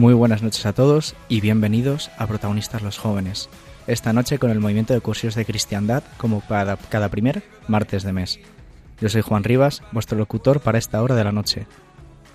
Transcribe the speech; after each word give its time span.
Muy 0.00 0.14
buenas 0.14 0.42
noches 0.42 0.64
a 0.64 0.72
todos 0.72 1.14
y 1.28 1.42
bienvenidos 1.42 2.10
a 2.16 2.26
Protagonistas 2.26 2.80
los 2.80 2.96
Jóvenes. 2.96 3.50
Esta 3.86 4.14
noche 4.14 4.38
con 4.38 4.50
el 4.50 4.58
movimiento 4.58 4.94
de 4.94 5.02
cursos 5.02 5.34
de 5.34 5.44
cristiandad 5.44 6.02
como 6.16 6.40
cada, 6.40 6.78
cada 6.78 7.10
primer 7.10 7.42
martes 7.68 8.02
de 8.02 8.14
mes. 8.14 8.40
Yo 8.98 9.10
soy 9.10 9.20
Juan 9.20 9.44
Rivas, 9.44 9.82
vuestro 9.92 10.16
locutor 10.16 10.60
para 10.60 10.78
esta 10.78 11.02
hora 11.02 11.16
de 11.16 11.24
la 11.24 11.32
noche. 11.32 11.66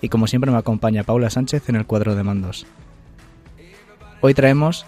Y 0.00 0.10
como 0.10 0.28
siempre 0.28 0.52
me 0.52 0.58
acompaña 0.58 1.02
Paula 1.02 1.28
Sánchez 1.28 1.68
en 1.68 1.74
el 1.74 1.86
cuadro 1.86 2.14
de 2.14 2.22
mandos. 2.22 2.68
Hoy 4.20 4.32
traemos... 4.32 4.86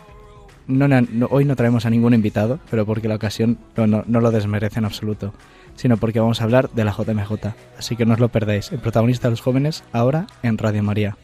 No, 0.68 0.86
hoy 1.30 1.44
no 1.44 1.56
traemos 1.56 1.84
a 1.84 1.90
ningún 1.90 2.14
invitado, 2.14 2.60
pero 2.70 2.86
porque 2.86 3.08
la 3.08 3.16
ocasión 3.16 3.58
no, 3.76 4.04
no 4.06 4.20
lo 4.20 4.30
desmerece 4.30 4.78
en 4.78 4.84
absoluto, 4.84 5.34
sino 5.74 5.96
porque 5.96 6.20
vamos 6.20 6.40
a 6.40 6.44
hablar 6.44 6.70
de 6.70 6.84
la 6.84 6.92
JMJ. 6.92 7.32
Así 7.76 7.96
que 7.96 8.06
no 8.06 8.14
os 8.14 8.20
lo 8.20 8.28
perdáis. 8.28 8.70
El 8.70 8.78
protagonista 8.78 9.26
de 9.26 9.32
los 9.32 9.40
jóvenes 9.40 9.82
ahora 9.92 10.28
en 10.44 10.58
Radio 10.58 10.84
María. 10.84 11.16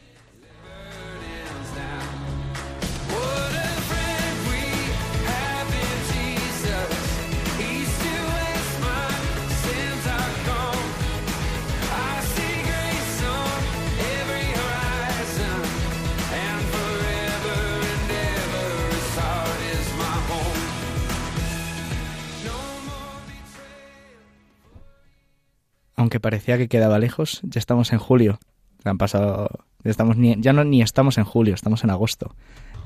Aunque 26.14 26.20
parecía 26.20 26.58
que 26.58 26.68
quedaba 26.68 27.00
lejos, 27.00 27.40
ya 27.42 27.58
estamos 27.58 27.92
en 27.92 27.98
julio. 27.98 28.38
Han 28.84 28.98
pasado, 28.98 29.48
ya, 29.82 30.52
no 30.52 30.62
ni 30.62 30.80
estamos 30.80 31.18
en 31.18 31.24
julio, 31.24 31.54
estamos 31.54 31.82
en 31.82 31.90
agosto. 31.90 32.36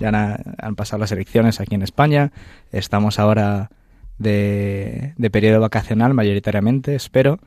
Ya 0.01 0.09
han, 0.09 0.77
pasado 0.77 1.01
las 1.01 1.13
elecciones 1.13 1.61
aquí 1.61 1.75
en 1.75 1.83
España. 1.83 2.33
Estamos 2.73 3.19
ahora 3.19 3.71
de, 4.17 5.13
de 5.19 5.31
periodo 5.31 5.61
vacacional 5.61 6.15
mayoritariamente, 6.15 6.95
espero. 6.95 7.39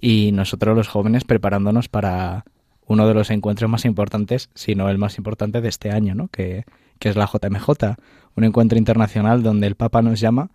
Y 0.00 0.30
nosotros 0.30 0.76
los 0.76 0.86
jóvenes 0.86 1.24
preparándonos 1.24 1.88
para 1.88 2.44
uno 2.86 3.08
de 3.08 3.14
los 3.14 3.30
encuentros 3.30 3.68
más 3.68 3.84
importantes, 3.84 4.50
si 4.54 4.76
no 4.76 4.88
el 4.90 4.98
más 4.98 5.18
importante 5.18 5.60
de 5.60 5.68
este 5.68 5.90
año, 5.90 6.14
¿no? 6.14 6.28
que, 6.28 6.66
que 7.00 7.08
es 7.08 7.16
la 7.16 7.26
JMJ, 7.26 7.96
un 8.36 8.44
encuentro 8.44 8.78
internacional 8.78 9.42
donde 9.42 9.66
el 9.66 9.74
Papa 9.74 10.02
nos 10.02 10.20
llama 10.20 10.52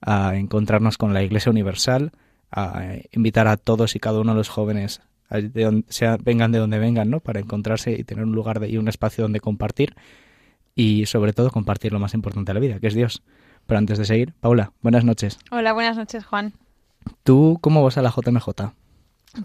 a 0.00 0.36
encontrarnos 0.36 0.96
con 0.96 1.12
la 1.12 1.22
Iglesia 1.22 1.50
Universal, 1.50 2.12
a 2.54 2.96
invitar 3.12 3.48
a 3.48 3.56
todos 3.56 3.96
y 3.96 4.00
cada 4.00 4.20
uno 4.20 4.32
de 4.32 4.38
los 4.38 4.48
jóvenes, 4.48 5.00
de 5.30 5.64
donde, 5.64 5.84
sea, 5.88 6.16
vengan 6.22 6.52
de 6.52 6.58
donde 6.58 6.78
vengan, 6.78 7.10
¿no? 7.10 7.20
Para 7.20 7.40
encontrarse 7.40 7.92
y 7.92 8.04
tener 8.04 8.24
un 8.24 8.32
lugar 8.32 8.60
de, 8.60 8.68
y 8.68 8.76
un 8.76 8.88
espacio 8.88 9.24
donde 9.24 9.40
compartir 9.40 9.94
y 10.74 11.06
sobre 11.06 11.32
todo 11.32 11.50
compartir 11.50 11.92
lo 11.92 11.98
más 11.98 12.14
importante 12.14 12.50
de 12.50 12.54
la 12.54 12.60
vida, 12.60 12.80
que 12.80 12.86
es 12.86 12.94
Dios. 12.94 13.22
Pero 13.66 13.78
antes 13.78 13.98
de 13.98 14.04
seguir, 14.04 14.34
Paula, 14.40 14.72
buenas 14.82 15.04
noches. 15.04 15.38
Hola, 15.50 15.72
buenas 15.72 15.96
noches, 15.96 16.24
Juan. 16.24 16.52
¿Tú 17.22 17.58
cómo 17.60 17.82
vas 17.82 17.98
a 17.98 18.02
la 18.02 18.10
JMJ? 18.10 18.48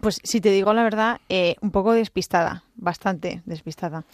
Pues 0.02 0.19
si 0.24 0.40
te 0.42 0.52
digo 0.52 0.74
la 0.74 0.84
verdad, 0.84 1.19
eh, 1.30 1.56
un 1.62 1.72
poco 1.72 1.94
despistada, 1.94 2.64
bastante 2.75 3.42
despistada. 3.46 4.06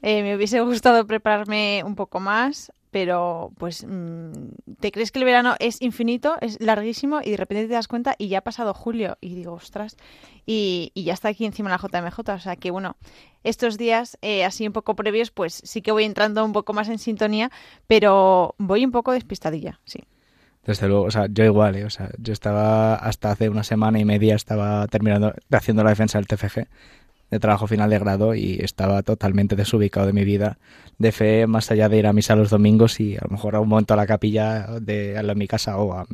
Eh, 0.00 0.22
me 0.22 0.36
hubiese 0.36 0.60
gustado 0.60 1.06
prepararme 1.06 1.82
un 1.84 1.96
poco 1.96 2.20
más, 2.20 2.72
pero 2.90 3.52
pues 3.58 3.84
mm, 3.86 4.32
te 4.80 4.90
crees 4.92 5.12
que 5.12 5.18
el 5.18 5.24
verano 5.24 5.54
es 5.58 5.80
infinito, 5.82 6.36
es 6.40 6.60
larguísimo 6.60 7.20
y 7.22 7.30
de 7.30 7.36
repente 7.36 7.66
te 7.66 7.74
das 7.74 7.88
cuenta 7.88 8.14
y 8.18 8.28
ya 8.28 8.38
ha 8.38 8.42
pasado 8.42 8.74
julio 8.74 9.18
y 9.20 9.34
digo, 9.34 9.52
ostras, 9.52 9.96
y, 10.46 10.92
ya 10.94 11.12
está 11.12 11.28
aquí 11.28 11.44
encima 11.44 11.70
la 11.70 11.78
JMJ, 11.78 12.18
o 12.30 12.38
sea 12.38 12.56
que 12.56 12.70
bueno, 12.70 12.96
estos 13.44 13.78
días 13.78 14.18
eh, 14.22 14.44
así 14.44 14.66
un 14.66 14.72
poco 14.72 14.96
previos 14.96 15.30
pues 15.30 15.60
sí 15.64 15.82
que 15.82 15.92
voy 15.92 16.04
entrando 16.04 16.44
un 16.44 16.52
poco 16.52 16.72
más 16.72 16.88
en 16.88 16.98
sintonía, 16.98 17.50
pero 17.86 18.54
voy 18.58 18.84
un 18.84 18.92
poco 18.92 19.12
despistadilla, 19.12 19.80
sí. 19.84 20.00
Desde 20.64 20.86
luego, 20.86 21.04
o 21.04 21.10
sea, 21.10 21.28
yo 21.30 21.44
igual, 21.44 21.76
¿eh? 21.76 21.84
o 21.86 21.90
sea, 21.90 22.10
yo 22.18 22.34
estaba 22.34 22.94
hasta 22.94 23.30
hace 23.30 23.48
una 23.48 23.64
semana 23.64 24.00
y 24.00 24.04
media 24.04 24.34
estaba 24.34 24.86
terminando 24.88 25.32
haciendo 25.50 25.82
la 25.82 25.90
defensa 25.90 26.18
del 26.18 26.26
TFG 26.26 26.66
de 27.30 27.40
trabajo 27.40 27.66
final 27.66 27.90
de 27.90 27.98
grado 27.98 28.34
y 28.34 28.58
estaba 28.62 29.02
totalmente 29.02 29.56
desubicado 29.56 30.06
de 30.06 30.12
mi 30.12 30.24
vida 30.24 30.58
de 30.98 31.12
fe, 31.12 31.46
más 31.46 31.70
allá 31.70 31.88
de 31.88 31.98
ir 31.98 32.06
a 32.06 32.12
misa 32.12 32.36
los 32.36 32.50
domingos 32.50 33.00
y 33.00 33.16
a 33.16 33.20
lo 33.22 33.30
mejor 33.30 33.56
a 33.56 33.60
un 33.60 33.68
momento 33.68 33.94
a 33.94 33.96
la 33.96 34.06
capilla 34.06 34.66
de, 34.80 35.18
a 35.18 35.34
mi 35.34 35.46
casa 35.46 35.78
o, 35.78 36.06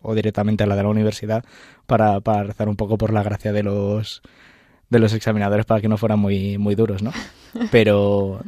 o 0.00 0.14
directamente 0.14 0.64
a 0.64 0.66
la 0.66 0.76
de 0.76 0.82
la 0.82 0.88
universidad 0.88 1.44
para, 1.86 2.20
para 2.20 2.44
rezar 2.44 2.68
un 2.68 2.76
poco 2.76 2.98
por 2.98 3.12
la 3.12 3.22
gracia 3.22 3.52
de 3.52 3.62
los 3.62 4.22
de 4.90 4.98
los 4.98 5.12
examinadores 5.12 5.66
para 5.66 5.82
que 5.82 5.88
no 5.88 5.98
fueran 5.98 6.18
muy, 6.18 6.56
muy 6.56 6.74
duros, 6.74 7.02
¿no? 7.02 7.12
Pero, 7.70 8.40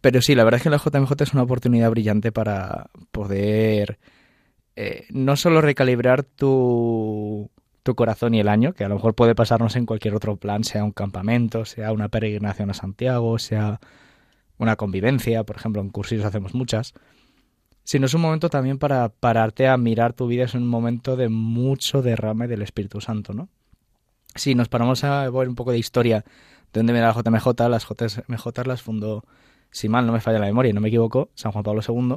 pero 0.00 0.22
sí, 0.22 0.34
la 0.34 0.44
verdad 0.44 0.58
es 0.58 0.62
que 0.62 0.70
la 0.70 0.78
JMJ 0.78 1.12
es 1.20 1.32
una 1.32 1.42
oportunidad 1.42 1.90
brillante 1.90 2.32
para 2.32 2.90
poder 3.12 3.98
eh, 4.76 5.06
no 5.10 5.36
solo 5.36 5.60
recalibrar 5.60 6.22
tu, 6.22 7.50
tu 7.86 7.94
corazón 7.94 8.34
y 8.34 8.40
el 8.40 8.48
año, 8.48 8.74
que 8.74 8.84
a 8.84 8.88
lo 8.88 8.96
mejor 8.96 9.14
puede 9.14 9.36
pasarnos 9.36 9.76
en 9.76 9.86
cualquier 9.86 10.14
otro 10.14 10.36
plan, 10.36 10.64
sea 10.64 10.82
un 10.82 10.90
campamento, 10.90 11.64
sea 11.64 11.92
una 11.92 12.08
peregrinación 12.08 12.68
a 12.68 12.74
Santiago, 12.74 13.38
sea 13.38 13.80
una 14.58 14.74
convivencia, 14.74 15.44
por 15.44 15.56
ejemplo, 15.56 15.80
en 15.80 15.90
cursillos 15.90 16.24
hacemos 16.24 16.52
muchas, 16.52 16.94
sino 17.84 18.06
es 18.06 18.14
un 18.14 18.22
momento 18.22 18.50
también 18.50 18.78
para 18.78 19.08
pararte 19.08 19.68
a 19.68 19.76
mirar 19.76 20.14
tu 20.14 20.26
vida, 20.26 20.44
es 20.44 20.54
un 20.54 20.66
momento 20.66 21.16
de 21.16 21.28
mucho 21.28 22.02
derrame 22.02 22.48
del 22.48 22.62
Espíritu 22.62 23.00
Santo, 23.00 23.32
¿no? 23.32 23.48
Si 24.34 24.56
nos 24.56 24.68
paramos 24.68 25.04
a 25.04 25.30
ver 25.30 25.48
un 25.48 25.54
poco 25.54 25.70
de 25.70 25.78
historia 25.78 26.24
de 26.72 26.80
dónde 26.80 26.92
viene 26.92 27.06
la 27.06 27.14
JMJ, 27.14 27.68
las 27.70 27.86
JMJ 27.86 28.66
las 28.66 28.82
fundó, 28.82 29.22
si 29.70 29.88
mal 29.88 30.06
no 30.06 30.12
me 30.12 30.20
falla 30.20 30.40
la 30.40 30.46
memoria 30.46 30.70
y 30.70 30.72
no 30.72 30.80
me 30.80 30.88
equivoco, 30.88 31.30
San 31.36 31.52
Juan 31.52 31.62
Pablo 31.62 31.82
II, 31.86 32.16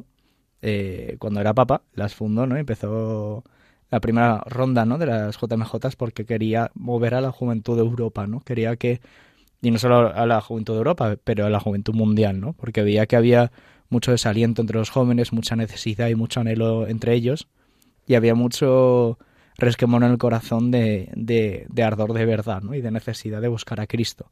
eh, 0.64 1.16
cuando 1.20 1.40
era 1.40 1.54
papa, 1.54 1.84
las 1.94 2.16
fundó, 2.16 2.48
¿no? 2.48 2.58
Empezó 2.58 3.44
la 3.92 4.00
primera 4.00 4.44
ronda 4.46 4.86
¿no? 4.86 4.98
de 4.98 5.08
las 5.08 5.38
JMJ 5.38 5.96
porque 5.98 6.26
quería 6.26 6.72
mover 6.76 7.16
a 7.16 7.22
la 7.22 7.32
juventud 7.32 7.76
de 7.76 7.82
Europa, 7.82 8.28
¿no? 8.28 8.42
Quería 8.42 8.76
que, 8.76 9.02
y 9.62 9.72
no 9.72 9.80
solo 9.80 10.14
a 10.14 10.26
la 10.26 10.42
juventud 10.42 10.74
de 10.74 10.78
Europa, 10.80 11.18
pero 11.24 11.46
a 11.46 11.50
la 11.50 11.60
juventud 11.60 11.94
mundial, 11.94 12.40
¿no? 12.40 12.54
Porque 12.54 12.84
veía 12.84 13.08
que 13.08 13.16
había 13.16 13.52
mucho 13.90 14.12
desaliento 14.12 14.62
entre 14.62 14.78
los 14.78 14.90
jóvenes, 14.92 15.34
mucha 15.34 15.56
necesidad 15.56 16.10
y 16.10 16.16
mucho 16.16 16.40
anhelo 16.40 16.88
entre 16.88 17.14
ellos, 17.14 17.48
y 18.06 18.16
había 18.16 18.36
mucho 18.36 19.18
resquemón 19.58 20.04
en 20.04 20.12
el 20.12 20.18
corazón 20.18 20.72
de, 20.72 21.10
de, 21.16 21.84
ardor 21.84 22.14
de 22.14 22.26
verdad, 22.26 22.62
¿no? 22.62 22.76
Y 22.76 22.82
de 22.82 22.92
necesidad 22.92 23.42
de 23.42 23.48
buscar 23.48 23.82
a 23.82 23.88
Cristo. 23.88 24.28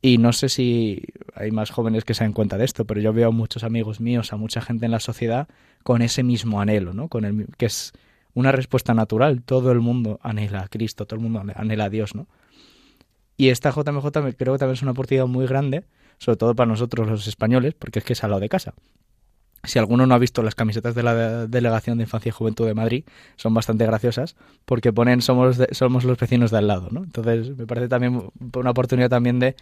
Y 0.00 0.18
no 0.18 0.32
sé 0.32 0.48
si 0.48 1.02
hay 1.34 1.50
más 1.50 1.70
jóvenes 1.70 2.04
que 2.04 2.14
se 2.14 2.22
dan 2.22 2.32
cuenta 2.32 2.56
de 2.56 2.64
esto, 2.64 2.84
pero 2.84 3.00
yo 3.00 3.12
veo 3.12 3.28
a 3.28 3.32
muchos 3.32 3.64
amigos 3.64 4.00
míos, 4.00 4.32
a 4.32 4.36
mucha 4.36 4.60
gente 4.60 4.86
en 4.86 4.92
la 4.92 5.00
sociedad 5.00 5.48
con 5.82 6.02
ese 6.02 6.22
mismo 6.22 6.60
anhelo, 6.60 6.92
¿no? 6.92 7.08
Con 7.08 7.24
el 7.24 7.46
que 7.56 7.66
es 7.66 7.92
una 8.38 8.52
respuesta 8.52 8.94
natural. 8.94 9.42
Todo 9.42 9.72
el 9.72 9.80
mundo 9.80 10.20
anhela 10.22 10.60
a 10.60 10.68
Cristo, 10.68 11.06
todo 11.06 11.16
el 11.16 11.22
mundo 11.22 11.42
anhela 11.56 11.84
a 11.84 11.90
Dios, 11.90 12.14
¿no? 12.14 12.28
Y 13.36 13.48
esta 13.48 13.70
JMJ 13.70 14.06
creo 14.36 14.52
que 14.52 14.58
también 14.58 14.74
es 14.74 14.82
una 14.82 14.92
oportunidad 14.92 15.26
muy 15.26 15.46
grande, 15.46 15.84
sobre 16.18 16.36
todo 16.36 16.54
para 16.54 16.68
nosotros 16.68 17.08
los 17.08 17.26
españoles, 17.26 17.74
porque 17.74 17.98
es 17.98 18.04
que 18.04 18.12
es 18.12 18.22
al 18.22 18.30
lado 18.30 18.40
de 18.40 18.48
casa. 18.48 18.74
Si 19.64 19.80
alguno 19.80 20.06
no 20.06 20.14
ha 20.14 20.18
visto 20.18 20.44
las 20.44 20.54
camisetas 20.54 20.94
de 20.94 21.02
la 21.02 21.46
Delegación 21.48 21.98
de 21.98 22.04
Infancia 22.04 22.30
y 22.30 22.32
Juventud 22.32 22.64
de 22.64 22.74
Madrid, 22.74 23.04
son 23.34 23.54
bastante 23.54 23.84
graciosas 23.86 24.36
porque 24.64 24.92
ponen 24.92 25.20
somos, 25.20 25.58
somos 25.72 26.04
los 26.04 26.16
vecinos 26.16 26.52
de 26.52 26.58
al 26.58 26.68
lado, 26.68 26.88
¿no? 26.92 27.02
Entonces 27.02 27.56
me 27.56 27.66
parece 27.66 27.88
también 27.88 28.30
una 28.54 28.70
oportunidad 28.70 29.10
también 29.10 29.40
de 29.40 29.56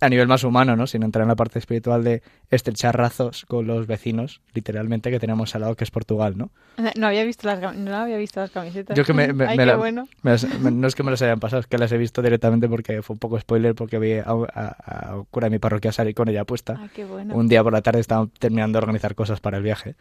a 0.00 0.08
nivel 0.08 0.26
más 0.26 0.44
humano, 0.44 0.76
¿no? 0.76 0.86
Sin 0.86 1.02
entrar 1.02 1.22
en 1.22 1.28
la 1.28 1.36
parte 1.36 1.58
espiritual 1.58 2.02
de 2.02 2.22
estrechar 2.50 2.96
razos 2.96 3.44
con 3.46 3.66
los 3.66 3.86
vecinos, 3.86 4.40
literalmente, 4.54 5.10
que 5.10 5.20
tenemos 5.20 5.54
al 5.54 5.62
lado, 5.62 5.76
que 5.76 5.84
es 5.84 5.90
Portugal, 5.90 6.36
¿no? 6.36 6.50
No 6.96 7.06
había 7.06 7.24
visto 7.24 7.46
las, 7.46 7.76
no 7.76 7.94
había 7.94 8.16
visto 8.16 8.40
las 8.40 8.50
camisetas. 8.50 8.96
Yo 8.96 9.04
que 9.04 9.12
me, 9.12 9.24
Ay, 9.46 9.56
qué 9.56 9.74
bueno. 9.76 10.08
no 10.22 10.86
es 10.88 10.94
que 10.94 11.02
me 11.02 11.10
las 11.10 11.22
hayan 11.22 11.40
pasado, 11.40 11.60
es 11.60 11.66
que 11.66 11.78
las 11.78 11.92
he 11.92 11.98
visto 11.98 12.22
directamente 12.22 12.68
porque 12.68 13.02
fue 13.02 13.14
un 13.14 13.20
poco 13.20 13.38
spoiler, 13.38 13.74
porque 13.74 13.98
vi 13.98 14.14
a, 14.14 14.24
a, 14.26 15.22
cura 15.30 15.46
de 15.46 15.50
mi 15.50 15.58
parroquia 15.58 15.92
salir 15.92 16.14
con 16.14 16.28
ella 16.28 16.44
puesta. 16.44 16.76
Ay, 16.80 16.90
qué 16.94 17.04
bueno. 17.04 17.34
Un 17.34 17.48
día 17.48 17.62
por 17.62 17.72
la 17.72 17.82
tarde 17.82 18.00
estaban 18.00 18.30
terminando 18.38 18.78
de 18.78 18.82
organizar 18.82 19.14
cosas 19.14 19.40
para 19.40 19.58
el 19.58 19.62
viaje 19.62 19.96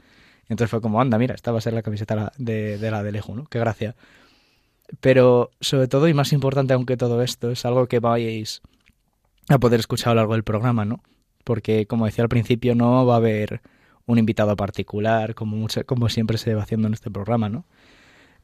entonces 0.49 0.71
fue 0.71 0.81
como, 0.81 0.99
anda, 0.99 1.17
mira, 1.17 1.35
esta 1.35 1.51
va 1.51 1.59
a 1.59 1.61
ser 1.61 1.73
la 1.73 1.83
camiseta 1.83 2.33
de, 2.37 2.79
de 2.79 2.91
la 2.91 3.03
de 3.03 3.11
Leju, 3.11 3.35
¿no? 3.35 3.45
Qué 3.45 3.59
gracia. 3.59 3.95
Pero 4.99 5.51
sobre 5.61 5.87
todo 5.87 6.07
y 6.07 6.15
más 6.15 6.33
importante 6.33 6.73
aunque 6.73 6.97
todo 6.97 7.21
esto, 7.21 7.51
es 7.51 7.63
algo 7.65 7.87
que 7.87 7.99
vais 7.99 8.61
a 9.55 9.59
poder 9.59 9.79
escuchar 9.79 10.11
a 10.11 10.15
lo 10.15 10.21
largo 10.21 10.33
del 10.33 10.43
programa, 10.43 10.85
¿no? 10.85 11.01
Porque 11.43 11.85
como 11.87 12.05
decía 12.05 12.23
al 12.23 12.29
principio, 12.29 12.75
no 12.75 13.05
va 13.05 13.15
a 13.15 13.17
haber 13.17 13.61
un 14.05 14.17
invitado 14.17 14.55
particular, 14.55 15.35
como, 15.35 15.55
mucho, 15.55 15.85
como 15.85 16.09
siempre 16.09 16.37
se 16.37 16.55
va 16.55 16.63
haciendo 16.63 16.87
en 16.87 16.93
este 16.93 17.11
programa, 17.11 17.49
¿no? 17.49 17.65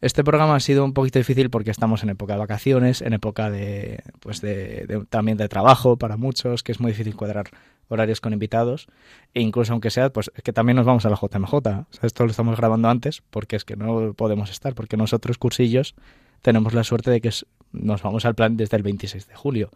Este 0.02 0.24
programa 0.24 0.56
ha 0.56 0.60
sido 0.60 0.84
un 0.84 0.94
poquito 0.94 1.19
difícil 1.19 1.50
porque 1.50 1.72
estamos 1.72 2.04
en 2.04 2.10
época 2.10 2.34
de 2.34 2.40
vacaciones, 2.40 3.02
en 3.02 3.13
época 3.13 3.50
de, 3.50 4.04
pues 4.19 4.42
de, 4.42 5.06
también 5.10 5.38
de 5.38 5.48
trabajo 5.48 5.98
para 5.98 6.18
muchos, 6.18 6.63
que 6.63 6.74
es 6.74 6.80
muy 6.80 6.92
difícil 6.92 7.16
cuadrar 7.16 7.50
horarios 7.88 8.19
con 8.22 8.34
invitados. 8.34 8.88
E 9.34 9.42
incluso 9.42 9.72
aunque 9.72 9.90
sea, 9.90 10.12
pues 10.12 10.31
que 10.44 10.54
también 10.54 10.75
nos 10.75 10.86
vamos 10.86 11.06
a 11.06 11.10
la 11.10 11.16
JMJ. 11.16 11.54
O 11.54 11.62
sea, 11.62 11.86
esto 12.04 12.25
lo 12.25 12.31
estamos 12.31 12.58
grabando 12.58 12.90
antes 12.90 13.24
porque 13.30 13.56
es 13.56 13.63
que 13.63 13.78
no 13.78 14.13
podemos 14.13 14.51
estar, 14.51 14.75
porque 14.75 14.98
nosotros, 14.98 15.38
cursillos, 15.38 15.96
tenemos 16.42 16.74
la 16.74 16.84
suerte 16.84 17.10
de 17.10 17.22
que 17.22 17.31
nos 17.72 18.04
vamos 18.04 18.25
al 18.25 18.36
plan 18.36 18.58
desde 18.58 18.78
el 18.78 18.84
26 18.84 19.28
de 19.28 19.36
julio. 19.36 19.72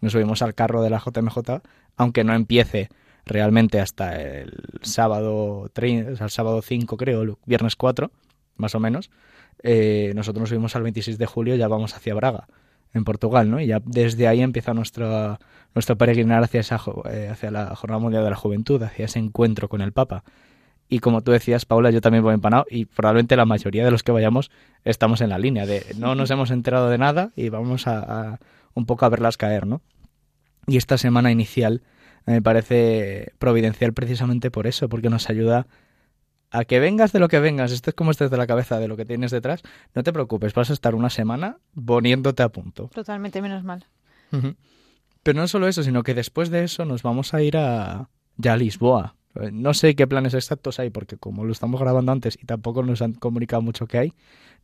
Nos 0.00 0.12
subimos 0.12 0.42
al 0.42 0.54
carro 0.54 0.82
de 0.82 0.90
la 0.90 0.98
JMJ, 0.98 1.60
aunque 1.96 2.24
no 2.24 2.34
empiece 2.34 2.88
realmente 3.26 3.80
hasta 3.80 4.20
el 4.20 4.52
sábado, 4.82 5.70
el 5.74 6.30
sábado 6.30 6.62
5 6.62 6.96
creo, 6.96 7.38
viernes 7.46 7.76
4, 7.76 8.10
más 8.56 8.74
o 8.74 8.80
menos 8.80 9.10
eh, 9.62 10.12
nosotros 10.14 10.40
nos 10.40 10.48
subimos 10.48 10.74
al 10.76 10.82
26 10.82 11.18
de 11.18 11.26
julio, 11.26 11.54
ya 11.56 11.68
vamos 11.68 11.94
hacia 11.94 12.14
Braga, 12.14 12.46
en 12.92 13.04
Portugal, 13.04 13.50
¿no? 13.50 13.60
Y 13.60 13.66
ya 13.66 13.80
desde 13.84 14.26
ahí 14.26 14.40
empieza 14.40 14.74
nuestro, 14.74 15.38
nuestro 15.74 15.96
peregrinar 15.96 16.42
hacia, 16.42 16.60
esa, 16.60 16.80
eh, 17.10 17.28
hacia 17.30 17.50
la 17.50 17.74
Jornada 17.76 18.00
Mundial 18.00 18.24
de 18.24 18.30
la 18.30 18.36
Juventud, 18.36 18.82
hacia 18.82 19.04
ese 19.04 19.18
encuentro 19.18 19.68
con 19.68 19.80
el 19.80 19.92
Papa. 19.92 20.24
Y 20.88 20.98
como 20.98 21.22
tú 21.22 21.30
decías, 21.30 21.66
Paula, 21.66 21.90
yo 21.90 22.00
también 22.00 22.24
voy 22.24 22.34
empanado 22.34 22.66
y 22.68 22.86
probablemente 22.86 23.36
la 23.36 23.44
mayoría 23.44 23.84
de 23.84 23.92
los 23.92 24.02
que 24.02 24.10
vayamos 24.10 24.50
estamos 24.84 25.20
en 25.20 25.28
la 25.28 25.38
línea 25.38 25.64
de 25.64 25.86
no 25.96 26.16
nos 26.16 26.32
hemos 26.32 26.50
enterado 26.50 26.90
de 26.90 26.98
nada 26.98 27.30
y 27.36 27.48
vamos 27.48 27.86
a 27.86 28.40
un 28.74 28.86
poco 28.86 29.04
a 29.04 29.08
verlas 29.08 29.36
caer, 29.36 29.66
¿no? 29.66 29.82
Y 30.66 30.76
esta 30.76 30.98
semana 30.98 31.30
inicial 31.30 31.82
me 32.26 32.42
parece 32.42 33.32
providencial 33.38 33.92
precisamente 33.92 34.50
por 34.50 34.66
eso, 34.66 34.88
porque 34.88 35.10
nos 35.10 35.30
ayuda 35.30 35.66
a 36.50 36.64
que 36.64 36.80
vengas 36.80 37.12
de 37.12 37.20
lo 37.20 37.28
que 37.28 37.38
vengas, 37.40 37.72
estés 37.72 37.94
como 37.94 38.10
estés 38.10 38.30
de 38.30 38.36
la 38.36 38.46
cabeza 38.46 38.78
de 38.78 38.88
lo 38.88 38.96
que 38.96 39.04
tienes 39.04 39.30
detrás, 39.30 39.62
no 39.94 40.02
te 40.02 40.12
preocupes, 40.12 40.52
vas 40.54 40.70
a 40.70 40.72
estar 40.72 40.94
una 40.94 41.10
semana 41.10 41.58
poniéndote 41.84 42.42
a 42.42 42.48
punto. 42.48 42.90
Totalmente, 42.92 43.40
menos 43.40 43.64
mal. 43.64 43.86
Pero 45.22 45.40
no 45.40 45.48
solo 45.48 45.68
eso, 45.68 45.82
sino 45.82 46.02
que 46.02 46.14
después 46.14 46.50
de 46.50 46.64
eso 46.64 46.84
nos 46.84 47.02
vamos 47.02 47.34
a 47.34 47.42
ir 47.42 47.56
a 47.56 48.08
ya 48.36 48.54
a 48.54 48.56
Lisboa. 48.56 49.16
No 49.52 49.74
sé 49.74 49.94
qué 49.94 50.08
planes 50.08 50.34
exactos 50.34 50.80
hay, 50.80 50.90
porque 50.90 51.16
como 51.16 51.44
lo 51.44 51.52
estamos 51.52 51.80
grabando 51.80 52.10
antes 52.10 52.36
y 52.40 52.46
tampoco 52.46 52.82
nos 52.82 53.00
han 53.00 53.12
comunicado 53.12 53.62
mucho 53.62 53.86
qué 53.86 53.98
hay, 53.98 54.14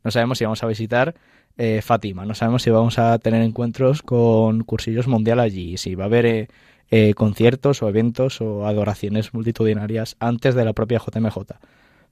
no 0.03 0.11
sabemos 0.11 0.37
si 0.37 0.43
vamos 0.43 0.63
a 0.63 0.67
visitar 0.67 1.15
eh, 1.57 1.81
Fátima, 1.81 2.25
no 2.25 2.35
sabemos 2.35 2.61
si 2.61 2.69
vamos 2.69 2.99
a 2.99 3.17
tener 3.17 3.41
encuentros 3.41 4.03
con 4.03 4.63
cursillos 4.63 5.07
mundial 5.07 5.39
allí, 5.39 5.77
si 5.77 5.95
va 5.95 6.03
a 6.03 6.07
haber 6.07 6.25
eh, 6.25 6.47
eh, 6.91 7.13
conciertos 7.15 7.81
o 7.81 7.89
eventos 7.89 8.41
o 8.41 8.67
adoraciones 8.67 9.33
multitudinarias 9.33 10.15
antes 10.19 10.53
de 10.53 10.65
la 10.65 10.73
propia 10.73 10.99
JMJ. 10.99 11.37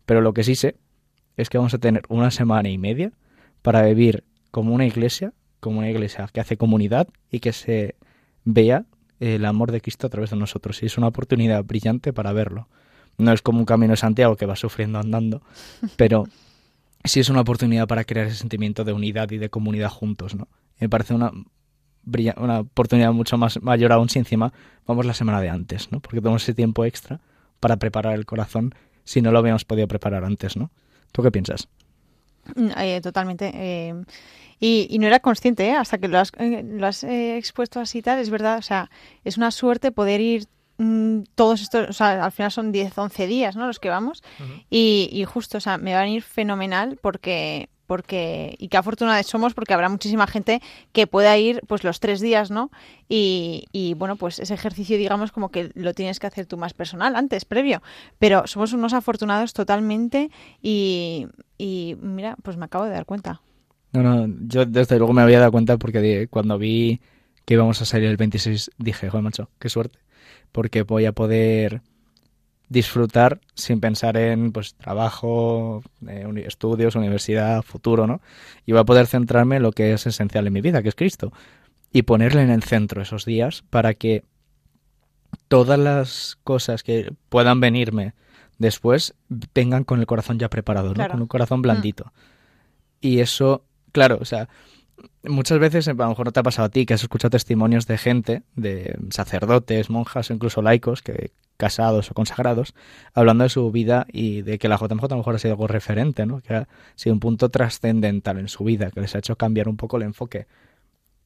Pero 0.05 0.21
lo 0.21 0.33
que 0.33 0.43
sí 0.43 0.55
sé 0.55 0.77
es 1.37 1.49
que 1.49 1.59
vamos 1.59 1.73
a 1.75 1.77
tener 1.77 2.03
una 2.09 2.31
semana 2.31 2.69
y 2.69 2.77
media 2.77 3.11
para 3.61 3.83
vivir 3.83 4.23
como 4.49 4.73
una 4.73 4.85
iglesia, 4.85 5.31
como 5.59 5.79
una 5.79 5.89
iglesia 5.89 6.27
que 6.33 6.39
hace 6.39 6.57
comunidad 6.57 7.07
y 7.29 7.39
que 7.39 7.53
se 7.53 7.95
vea 8.45 8.85
el 9.19 9.45
amor 9.45 9.71
de 9.71 9.81
Cristo 9.81 10.07
a 10.07 10.09
través 10.09 10.31
de 10.31 10.37
nosotros. 10.37 10.81
Y 10.81 10.87
es 10.87 10.97
una 10.97 11.07
oportunidad 11.07 11.63
brillante 11.63 12.13
para 12.13 12.33
verlo. 12.33 12.67
No 13.17 13.31
es 13.31 13.41
como 13.41 13.59
un 13.59 13.65
camino 13.65 13.91
de 13.91 13.97
Santiago 13.97 14.35
que 14.35 14.45
va 14.45 14.55
sufriendo 14.55 14.99
andando, 14.99 15.41
pero 15.97 16.25
sí 17.05 17.19
es 17.19 17.29
una 17.29 17.41
oportunidad 17.41 17.87
para 17.87 18.03
crear 18.03 18.27
ese 18.27 18.37
sentimiento 18.37 18.83
de 18.83 18.93
unidad 18.93 19.31
y 19.31 19.37
de 19.37 19.49
comunidad 19.49 19.89
juntos, 19.89 20.35
¿no? 20.35 20.47
Me 20.79 20.89
parece 20.89 21.13
una 21.13 21.31
una 22.37 22.59
oportunidad 22.59 23.11
mucho 23.13 23.37
más 23.37 23.61
mayor 23.61 23.91
aún 23.91 24.09
si 24.09 24.19
encima 24.19 24.53
vamos 24.85 25.05
la 25.05 25.13
semana 25.13 25.41
de 25.41 25.49
antes, 25.49 25.91
¿no? 25.91 25.99
Porque 25.99 26.21
tenemos 26.21 26.43
ese 26.43 26.53
tiempo 26.53 26.85
extra 26.85 27.19
para 27.59 27.77
preparar 27.77 28.13
el 28.13 28.25
corazón 28.25 28.75
si 29.03 29.21
no 29.21 29.31
lo 29.31 29.39
habíamos 29.39 29.65
podido 29.65 29.87
preparar 29.87 30.23
antes, 30.23 30.55
¿no? 30.57 30.71
¿Tú 31.11 31.23
qué 31.23 31.31
piensas? 31.31 31.67
Mm, 32.55 32.69
eh, 32.77 33.01
totalmente. 33.01 33.51
Eh, 33.53 34.03
y, 34.59 34.97
no 34.99 35.07
era 35.07 35.19
consciente, 35.19 35.67
¿eh? 35.67 35.75
hasta 35.75 35.97
que 35.97 36.07
lo 36.07 36.19
has, 36.19 36.31
lo 36.39 36.87
has 36.87 37.03
expuesto 37.03 37.79
así 37.79 38.01
tal, 38.01 38.19
es 38.19 38.29
verdad, 38.29 38.57
o 38.57 38.61
sea, 38.61 38.89
es 39.23 39.37
una 39.37 39.51
suerte 39.51 39.91
poder 39.91 40.21
ir 40.21 40.45
mm, 40.77 41.21
todos 41.35 41.61
estos, 41.61 41.89
o 41.89 41.93
sea, 41.93 42.23
al 42.23 42.31
final 42.31 42.51
son 42.51 42.71
10, 42.71 42.97
11 42.97 43.27
días, 43.27 43.55
¿no? 43.55 43.67
Los 43.67 43.79
que 43.79 43.89
vamos. 43.89 44.23
y, 44.69 45.09
y, 45.11 45.23
justo, 45.25 45.57
o 45.57 45.61
sea, 45.61 45.77
me 45.77 45.93
van 45.93 46.03
a 46.03 46.09
ir 46.09 46.23
fenomenal 46.23 46.97
porque 47.01 47.69
porque 47.87 48.55
y 48.57 48.67
qué 48.67 48.77
afortunados 48.77 49.27
somos 49.27 49.53
porque 49.53 49.73
habrá 49.73 49.89
muchísima 49.89 50.27
gente 50.27 50.61
que 50.91 51.07
pueda 51.07 51.37
ir 51.37 51.61
pues 51.67 51.83
los 51.83 51.99
tres 51.99 52.19
días 52.19 52.51
no 52.51 52.71
y, 53.07 53.65
y, 53.71 53.93
bueno 53.93 54.15
pues 54.15 54.39
ese 54.39 54.53
ejercicio 54.53 54.97
digamos 54.97 55.31
como 55.31 55.49
que 55.49 55.71
lo 55.75 55.93
tienes 55.93 56.19
que 56.19 56.27
hacer 56.27 56.45
tú 56.45 56.57
más 56.57 56.73
personal 56.73 57.15
antes 57.15 57.45
previo. 57.45 57.81
Pero 58.19 58.47
somos 58.47 58.73
unos 58.73 58.93
afortunados 58.93 59.53
totalmente 59.53 60.29
y, 60.61 61.27
y 61.57 61.95
mira 62.01 62.35
pues 62.41 62.57
me 62.57 62.65
acabo 62.65 62.85
de 62.85 62.91
dar 62.91 63.05
cuenta. 63.05 63.41
No 63.93 64.01
no 64.03 64.33
yo 64.47 64.65
desde 64.65 64.97
luego 64.97 65.13
me 65.13 65.21
había 65.21 65.39
dado 65.39 65.51
cuenta 65.51 65.77
porque 65.77 66.27
cuando 66.29 66.57
vi 66.57 67.01
que 67.45 67.53
íbamos 67.53 67.81
a 67.81 67.85
salir 67.85 68.09
el 68.09 68.17
26 68.17 68.71
dije 68.77 69.09
joder 69.09 69.23
macho 69.23 69.49
qué 69.59 69.69
suerte 69.69 69.99
porque 70.55 70.83
voy 70.83 71.03
a 71.03 71.11
poder 71.11 71.81
disfrutar 72.69 73.41
sin 73.55 73.81
pensar 73.81 74.15
en 74.15 74.53
pues 74.53 74.73
trabajo, 74.75 75.83
eh, 76.07 76.45
estudios, 76.47 76.95
universidad, 76.95 77.61
futuro, 77.61 78.07
¿no? 78.07 78.21
Y 78.65 78.71
voy 78.71 78.79
a 78.79 78.85
poder 78.85 79.05
centrarme 79.05 79.57
en 79.57 79.63
lo 79.63 79.73
que 79.73 79.91
es 79.91 80.07
esencial 80.07 80.47
en 80.47 80.53
mi 80.53 80.61
vida, 80.61 80.81
que 80.81 80.87
es 80.87 80.95
Cristo, 80.95 81.33
y 81.91 82.03
ponerle 82.03 82.41
en 82.41 82.51
el 82.51 82.63
centro 82.63 83.01
esos 83.01 83.25
días 83.25 83.65
para 83.69 83.95
que 83.95 84.23
todas 85.49 85.77
las 85.77 86.37
cosas 86.45 86.83
que 86.83 87.11
puedan 87.27 87.59
venirme 87.59 88.13
después 88.57 89.13
vengan 89.53 89.83
con 89.83 89.99
el 89.99 90.05
corazón 90.05 90.39
ya 90.39 90.49
preparado, 90.49 90.93
¿no? 90.93 91.05
Con 91.09 91.21
un 91.21 91.27
corazón 91.27 91.61
blandito. 91.61 92.05
Mm. 92.05 92.09
Y 93.01 93.19
eso, 93.19 93.65
claro, 93.91 94.19
o 94.21 94.25
sea, 94.25 94.47
muchas 95.23 95.59
veces, 95.59 95.87
a 95.87 95.93
lo 95.93 96.09
mejor 96.09 96.25
no 96.25 96.31
te 96.31 96.39
ha 96.39 96.43
pasado 96.43 96.67
a 96.67 96.69
ti, 96.69 96.85
que 96.85 96.93
has 96.93 97.01
escuchado 97.01 97.31
testimonios 97.31 97.87
de 97.87 97.97
gente, 97.97 98.43
de 98.55 98.97
sacerdotes, 99.09 99.89
monjas 99.89 100.29
o 100.29 100.33
incluso 100.33 100.61
laicos, 100.61 101.01
que 101.01 101.31
casados 101.57 102.11
o 102.11 102.13
consagrados, 102.13 102.73
hablando 103.13 103.43
de 103.43 103.49
su 103.49 103.71
vida 103.71 104.05
y 104.11 104.41
de 104.41 104.57
que 104.59 104.67
la 104.67 104.77
JMJ 104.77 105.05
a 105.05 105.07
lo 105.09 105.17
mejor 105.17 105.35
ha 105.35 105.39
sido 105.39 105.53
algo 105.53 105.67
referente, 105.67 106.25
¿no? 106.25 106.41
que 106.41 106.53
ha 106.53 106.67
sido 106.95 107.13
un 107.13 107.19
punto 107.19 107.49
trascendental 107.49 108.39
en 108.39 108.47
su 108.47 108.63
vida, 108.63 108.91
que 108.91 109.01
les 109.01 109.15
ha 109.15 109.19
hecho 109.19 109.37
cambiar 109.37 109.69
un 109.69 109.77
poco 109.77 109.97
el 109.97 110.03
enfoque. 110.03 110.47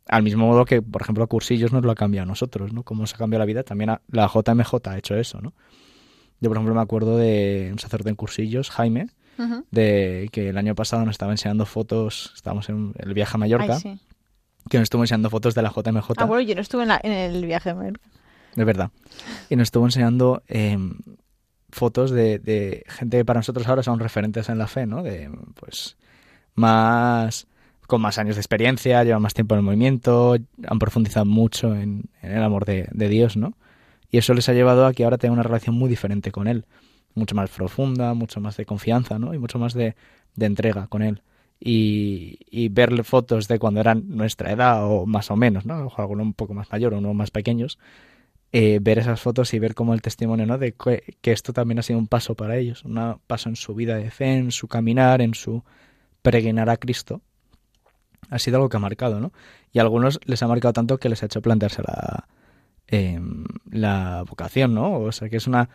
Al 0.07 0.23
mismo 0.23 0.47
modo 0.47 0.65
que, 0.65 0.81
por 0.81 1.01
ejemplo, 1.01 1.27
Cursillos 1.27 1.71
nos 1.71 1.83
lo 1.83 1.91
ha 1.91 1.95
cambiado 1.95 2.23
a 2.23 2.27
nosotros, 2.27 2.73
¿no? 2.73 2.83
Como 2.83 3.05
se 3.05 3.15
ha 3.15 3.19
cambiado 3.19 3.41
la 3.41 3.45
vida, 3.45 3.63
también 3.63 3.91
la 4.07 4.27
JMJ 4.27 4.87
ha 4.87 4.97
hecho 4.97 5.15
eso, 5.15 5.39
¿no? 5.39 5.53
Yo, 6.39 6.49
por 6.49 6.57
ejemplo, 6.57 6.73
me 6.73 6.81
acuerdo 6.81 7.17
de 7.17 7.69
un 7.71 7.79
sacerdote 7.79 8.09
en 8.09 8.15
Cursillos, 8.15 8.71
Jaime, 8.71 9.09
de 9.71 10.29
que 10.31 10.49
el 10.49 10.57
año 10.57 10.75
pasado 10.75 11.05
nos 11.05 11.13
estaba 11.13 11.31
enseñando 11.31 11.65
fotos, 11.65 12.31
estábamos 12.35 12.69
en 12.69 12.93
el 12.97 13.13
viaje 13.13 13.35
a 13.35 13.37
Mallorca, 13.37 13.79
que 13.79 14.77
nos 14.77 14.83
estuvo 14.83 15.03
enseñando 15.03 15.29
fotos 15.29 15.55
de 15.55 15.61
la 15.61 15.69
JMJ. 15.69 16.11
Ah, 16.17 16.25
bueno, 16.25 16.41
yo 16.41 16.55
no 16.55 16.61
estuve 16.61 16.83
en, 16.83 17.11
el 17.11 17.45
viaje 17.45 17.69
a 17.69 17.75
Mallorca. 17.75 18.07
De 18.55 18.63
verdad. 18.63 18.91
Y 19.49 19.55
nos 19.55 19.67
estuvo 19.67 19.85
enseñando 19.85 20.43
em, 20.47 20.97
fotos 21.69 22.11
de, 22.11 22.39
de, 22.39 22.83
gente 22.87 23.17
que 23.17 23.25
para 23.25 23.39
nosotros 23.39 23.67
ahora 23.67 23.83
son 23.83 23.99
referentes 23.99 24.49
en 24.49 24.57
la 24.57 24.67
fe, 24.67 24.85
¿no? 24.85 25.03
De, 25.03 25.29
pues, 25.55 25.97
más 26.55 27.47
con 27.87 28.01
más 28.01 28.19
años 28.19 28.35
de 28.35 28.41
experiencia, 28.41 29.03
llevan 29.03 29.23
más 29.23 29.33
tiempo 29.33 29.55
en 29.55 29.59
el 29.59 29.65
movimiento, 29.65 30.35
han 30.67 30.77
profundizado 30.77 31.25
mucho 31.25 31.75
en, 31.75 32.03
en 32.21 32.31
el 32.31 32.43
amor 32.43 32.65
de, 32.65 32.87
de, 32.91 33.09
Dios, 33.09 33.35
¿no? 33.35 33.57
Y 34.11 34.19
eso 34.19 34.35
les 34.35 34.47
ha 34.47 34.53
llevado 34.53 34.85
a 34.85 34.93
que 34.93 35.03
ahora 35.03 35.17
tengan 35.17 35.33
una 35.33 35.43
relación 35.43 35.75
muy 35.75 35.89
diferente 35.89 36.31
con 36.31 36.47
Él 36.47 36.65
mucho 37.15 37.35
más 37.35 37.49
profunda, 37.49 38.13
mucho 38.13 38.39
más 38.39 38.57
de 38.57 38.65
confianza, 38.65 39.19
¿no? 39.19 39.33
Y 39.33 39.37
mucho 39.37 39.59
más 39.59 39.73
de, 39.73 39.95
de 40.35 40.45
entrega 40.45 40.87
con 40.87 41.01
él. 41.01 41.21
Y, 41.59 42.39
y 42.49 42.69
ver 42.69 43.03
fotos 43.03 43.47
de 43.47 43.59
cuando 43.59 43.81
eran 43.81 44.03
nuestra 44.07 44.51
edad 44.51 44.85
o 44.85 45.05
más 45.05 45.29
o 45.31 45.35
menos, 45.35 45.65
¿no? 45.65 45.87
O 45.87 46.01
alguno 46.01 46.23
un 46.23 46.33
poco 46.33 46.53
más 46.53 46.71
mayor 46.71 46.93
o 46.93 46.99
uno 46.99 47.13
más 47.13 47.31
pequeños, 47.31 47.77
eh, 48.51 48.79
ver 48.81 48.97
esas 48.97 49.21
fotos 49.21 49.53
y 49.53 49.59
ver 49.59 49.75
como 49.75 49.93
el 49.93 50.01
testimonio, 50.01 50.45
¿no? 50.45 50.57
De 50.57 50.73
que, 50.73 51.17
que, 51.21 51.31
esto 51.31 51.53
también 51.53 51.79
ha 51.79 51.83
sido 51.83 51.99
un 51.99 52.07
paso 52.07 52.35
para 52.35 52.57
ellos, 52.57 52.83
un 52.83 53.19
paso 53.27 53.49
en 53.49 53.55
su 53.55 53.75
vida 53.75 53.95
de 53.97 54.09
fe, 54.09 54.37
en 54.37 54.51
su 54.51 54.67
caminar, 54.67 55.21
en 55.21 55.33
su 55.35 55.63
peregrinar 56.21 56.69
a 56.69 56.77
Cristo. 56.77 57.21
Ha 58.29 58.39
sido 58.39 58.57
algo 58.57 58.69
que 58.69 58.77
ha 58.77 58.79
marcado, 58.79 59.19
¿no? 59.19 59.33
Y 59.71 59.79
a 59.79 59.83
algunos 59.83 60.19
les 60.25 60.41
ha 60.41 60.47
marcado 60.47 60.73
tanto 60.73 60.97
que 60.97 61.09
les 61.09 61.21
ha 61.23 61.27
hecho 61.27 61.41
plantearse 61.41 61.81
la, 61.83 62.27
eh, 62.87 63.19
la 63.69 64.23
vocación, 64.27 64.73
¿no? 64.73 64.99
O 64.99 65.11
sea, 65.11 65.29
que 65.29 65.37
es 65.37 65.47
una 65.47 65.69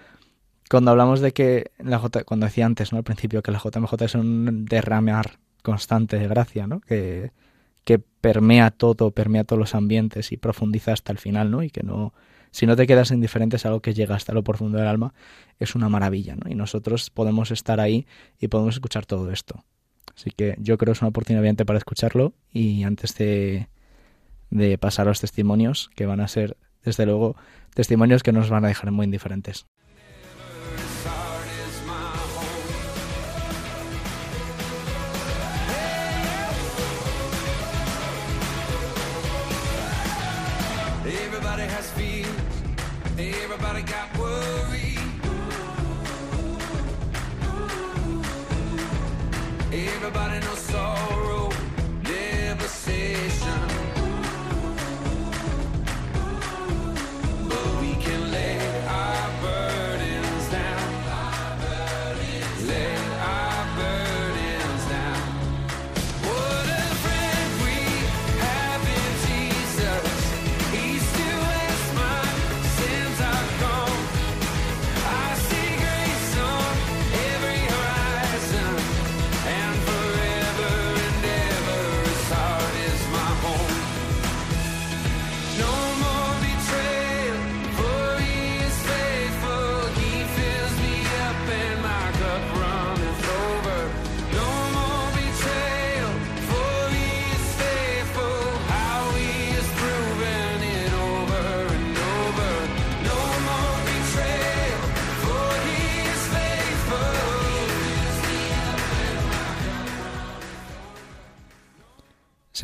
cuando 0.70 0.90
hablamos 0.90 1.20
de 1.20 1.32
que 1.32 1.72
la 1.78 1.98
J, 1.98 2.24
cuando 2.24 2.46
decía 2.46 2.66
antes, 2.66 2.92
¿no? 2.92 2.98
Al 2.98 3.04
principio, 3.04 3.42
que 3.42 3.52
la 3.52 3.58
JMJ 3.58 4.02
es 4.04 4.14
un 4.14 4.64
derramear 4.64 5.38
constante 5.62 6.18
de 6.18 6.28
gracia, 6.28 6.66
¿no? 6.66 6.80
Que, 6.80 7.32
que 7.84 7.98
permea 7.98 8.70
todo, 8.70 9.10
permea 9.10 9.44
todos 9.44 9.60
los 9.60 9.74
ambientes 9.74 10.32
y 10.32 10.36
profundiza 10.36 10.92
hasta 10.92 11.12
el 11.12 11.18
final, 11.18 11.50
¿no? 11.50 11.62
Y 11.62 11.70
que 11.70 11.82
no 11.82 12.12
si 12.54 12.66
no 12.66 12.76
te 12.76 12.86
quedas 12.86 13.10
indiferente 13.10 13.56
es 13.56 13.66
algo 13.66 13.80
que 13.80 13.94
llega 13.94 14.14
hasta 14.14 14.32
lo 14.32 14.44
profundo 14.44 14.78
del 14.78 14.86
alma, 14.86 15.12
es 15.58 15.74
una 15.74 15.88
maravilla, 15.88 16.36
¿no? 16.36 16.48
Y 16.48 16.54
nosotros 16.54 17.10
podemos 17.10 17.50
estar 17.50 17.80
ahí 17.80 18.06
y 18.38 18.46
podemos 18.46 18.76
escuchar 18.76 19.06
todo 19.06 19.32
esto. 19.32 19.64
Así 20.14 20.30
que 20.30 20.54
yo 20.60 20.78
creo 20.78 20.92
que 20.92 20.98
es 20.98 21.02
una 21.02 21.08
oportunidad 21.08 21.52
para 21.66 21.78
escucharlo 21.78 22.32
y 22.52 22.84
antes 22.84 23.16
de, 23.16 23.66
de 24.50 24.78
pasar 24.78 25.08
a 25.08 25.10
los 25.10 25.20
testimonios, 25.20 25.90
que 25.96 26.06
van 26.06 26.20
a 26.20 26.28
ser, 26.28 26.56
desde 26.84 27.06
luego, 27.06 27.34
testimonios 27.74 28.22
que 28.22 28.30
nos 28.30 28.50
van 28.50 28.64
a 28.64 28.68
dejar 28.68 28.92
muy 28.92 29.06
indiferentes. 29.06 29.66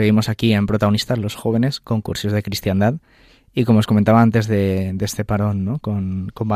Seguimos 0.00 0.30
aquí 0.30 0.54
en 0.54 0.64
Protagonistas, 0.64 1.18
los 1.18 1.34
jóvenes, 1.34 1.78
con 1.78 2.00
cursos 2.00 2.32
de 2.32 2.42
cristiandad. 2.42 2.94
Y 3.52 3.66
como 3.66 3.80
os 3.80 3.86
comentaba 3.86 4.22
antes 4.22 4.48
de, 4.48 4.96
este 4.98 5.26
parón 5.26 5.62
¿no? 5.62 5.78
con, 5.78 6.30
con 6.32 6.48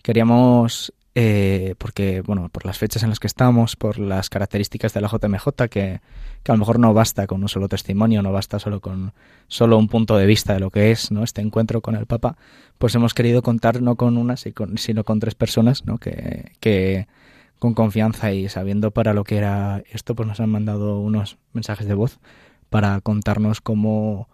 queríamos, 0.00 0.92
eh, 1.16 1.74
porque, 1.76 2.20
bueno, 2.20 2.48
por 2.48 2.66
las 2.66 2.78
fechas 2.78 3.02
en 3.02 3.08
las 3.08 3.18
que 3.18 3.26
estamos, 3.26 3.74
por 3.74 3.98
las 3.98 4.30
características 4.30 4.94
de 4.94 5.00
la 5.00 5.08
JMJ, 5.08 5.48
que, 5.68 6.00
que 6.44 6.52
a 6.52 6.54
lo 6.54 6.58
mejor 6.58 6.78
no 6.78 6.94
basta 6.94 7.26
con 7.26 7.42
un 7.42 7.48
solo 7.48 7.68
testimonio, 7.68 8.22
no 8.22 8.30
basta 8.30 8.60
solo 8.60 8.78
con 8.78 9.12
solo 9.48 9.76
un 9.76 9.88
punto 9.88 10.16
de 10.16 10.26
vista 10.26 10.54
de 10.54 10.60
lo 10.60 10.70
que 10.70 10.92
es 10.92 11.10
¿no? 11.10 11.24
este 11.24 11.40
encuentro 11.40 11.80
con 11.80 11.96
el 11.96 12.06
Papa, 12.06 12.36
pues 12.78 12.94
hemos 12.94 13.12
querido 13.12 13.42
contar 13.42 13.82
no 13.82 13.96
con 13.96 14.16
una, 14.16 14.36
sino 14.36 15.02
con 15.02 15.18
tres 15.18 15.34
personas 15.34 15.84
¿no? 15.84 15.98
que, 15.98 16.52
que 16.60 17.08
con 17.60 17.74
confianza 17.74 18.32
y 18.32 18.48
sabiendo 18.48 18.90
para 18.90 19.12
lo 19.12 19.22
que 19.22 19.36
era 19.36 19.84
esto, 19.90 20.16
pues 20.16 20.26
nos 20.26 20.40
han 20.40 20.48
mandado 20.48 20.98
unos 20.98 21.38
mensajes 21.52 21.86
de 21.86 21.94
voz 21.94 22.18
para 22.70 23.00
contarnos 23.02 23.60
cómo, 23.60 24.28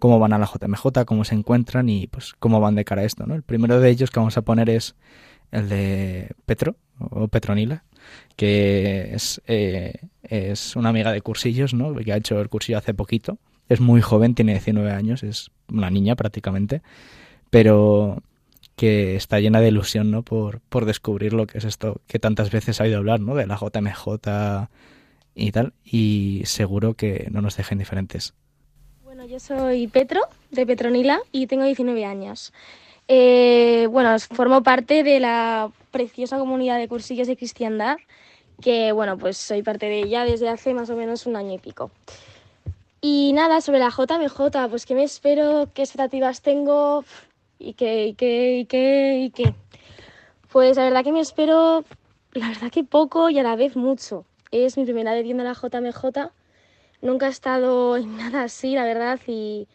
cómo 0.00 0.18
van 0.18 0.32
a 0.32 0.38
la 0.38 0.46
JMJ, 0.46 1.04
cómo 1.06 1.24
se 1.24 1.36
encuentran 1.36 1.88
y 1.88 2.08
pues 2.08 2.34
cómo 2.40 2.60
van 2.60 2.74
de 2.74 2.84
cara 2.84 3.02
a 3.02 3.04
esto. 3.04 3.24
¿no? 3.24 3.36
El 3.36 3.44
primero 3.44 3.80
de 3.80 3.88
ellos 3.88 4.10
que 4.10 4.18
vamos 4.18 4.36
a 4.36 4.42
poner 4.42 4.68
es 4.68 4.96
el 5.52 5.68
de 5.68 6.32
Petro 6.44 6.74
o 6.98 7.28
Petronila, 7.28 7.84
que 8.34 9.14
es, 9.14 9.40
eh, 9.46 10.08
es 10.24 10.74
una 10.74 10.88
amiga 10.88 11.12
de 11.12 11.20
cursillos, 11.20 11.74
¿no? 11.74 11.94
que 11.94 12.12
ha 12.12 12.16
hecho 12.16 12.40
el 12.40 12.48
cursillo 12.48 12.78
hace 12.78 12.94
poquito. 12.94 13.38
Es 13.68 13.80
muy 13.80 14.00
joven, 14.00 14.34
tiene 14.34 14.52
19 14.52 14.90
años, 14.90 15.22
es 15.22 15.52
una 15.68 15.88
niña 15.88 16.16
prácticamente, 16.16 16.82
pero 17.48 18.22
que 18.82 19.14
está 19.14 19.38
llena 19.38 19.60
de 19.60 19.68
ilusión, 19.68 20.10
¿no? 20.10 20.24
Por, 20.24 20.60
por 20.62 20.86
descubrir 20.86 21.34
lo 21.34 21.46
que 21.46 21.58
es 21.58 21.64
esto 21.64 22.00
que 22.08 22.18
tantas 22.18 22.50
veces 22.50 22.80
ha 22.80 22.82
oído 22.82 22.98
hablar, 22.98 23.20
¿no? 23.20 23.36
De 23.36 23.46
la 23.46 23.56
JMJ 23.56 24.68
y 25.36 25.52
tal, 25.52 25.72
y 25.84 26.42
seguro 26.46 26.94
que 26.94 27.28
no 27.30 27.42
nos 27.42 27.56
deja 27.56 27.74
indiferentes. 27.74 28.34
Bueno, 29.04 29.24
yo 29.24 29.38
soy 29.38 29.86
Petro, 29.86 30.22
de 30.50 30.66
Petronila, 30.66 31.20
y 31.30 31.46
tengo 31.46 31.62
19 31.62 32.04
años. 32.04 32.52
Eh, 33.06 33.86
bueno, 33.88 34.18
formo 34.18 34.64
parte 34.64 35.04
de 35.04 35.20
la 35.20 35.70
preciosa 35.92 36.36
comunidad 36.36 36.78
de 36.78 36.88
cursillos 36.88 37.28
de 37.28 37.36
cristiandad, 37.36 37.98
que 38.60 38.90
bueno, 38.90 39.16
pues 39.16 39.36
soy 39.36 39.62
parte 39.62 39.86
de 39.86 40.00
ella 40.00 40.24
desde 40.24 40.48
hace 40.48 40.74
más 40.74 40.90
o 40.90 40.96
menos 40.96 41.26
un 41.26 41.36
año 41.36 41.54
y 41.54 41.58
pico. 41.58 41.92
Y 43.00 43.32
nada, 43.32 43.60
sobre 43.60 43.78
la 43.78 43.90
JMJ, 43.90 44.68
pues 44.68 44.86
qué 44.86 44.96
me 44.96 45.04
espero, 45.04 45.68
qué 45.72 45.82
expectativas 45.82 46.42
tengo 46.42 47.04
y 47.62 47.74
qué, 47.74 48.06
y 48.08 48.14
qué, 48.14 48.58
y 48.58 48.66
qué, 48.66 49.30
y. 49.36 49.54
Pues 50.50 50.76
la 50.76 50.84
verdad 50.84 51.04
que 51.04 51.12
me 51.12 51.20
espero, 51.20 51.84
la 52.32 52.48
verdad 52.48 52.70
que 52.70 52.84
poco 52.84 53.30
y 53.30 53.38
a 53.38 53.42
la 53.42 53.56
vez 53.56 53.76
mucho. 53.76 54.26
Es 54.50 54.76
mi 54.76 54.84
primera 54.84 55.14
vez 55.14 55.22
viendo 55.22 55.44
la 55.44 55.54
JMJ, 55.54 56.30
nunca 57.00 57.26
he 57.26 57.30
estado 57.30 57.96
en 57.96 58.16
nada 58.18 58.42
así, 58.42 58.74
la 58.74 58.84
verdad, 58.84 59.20
y, 59.26 59.68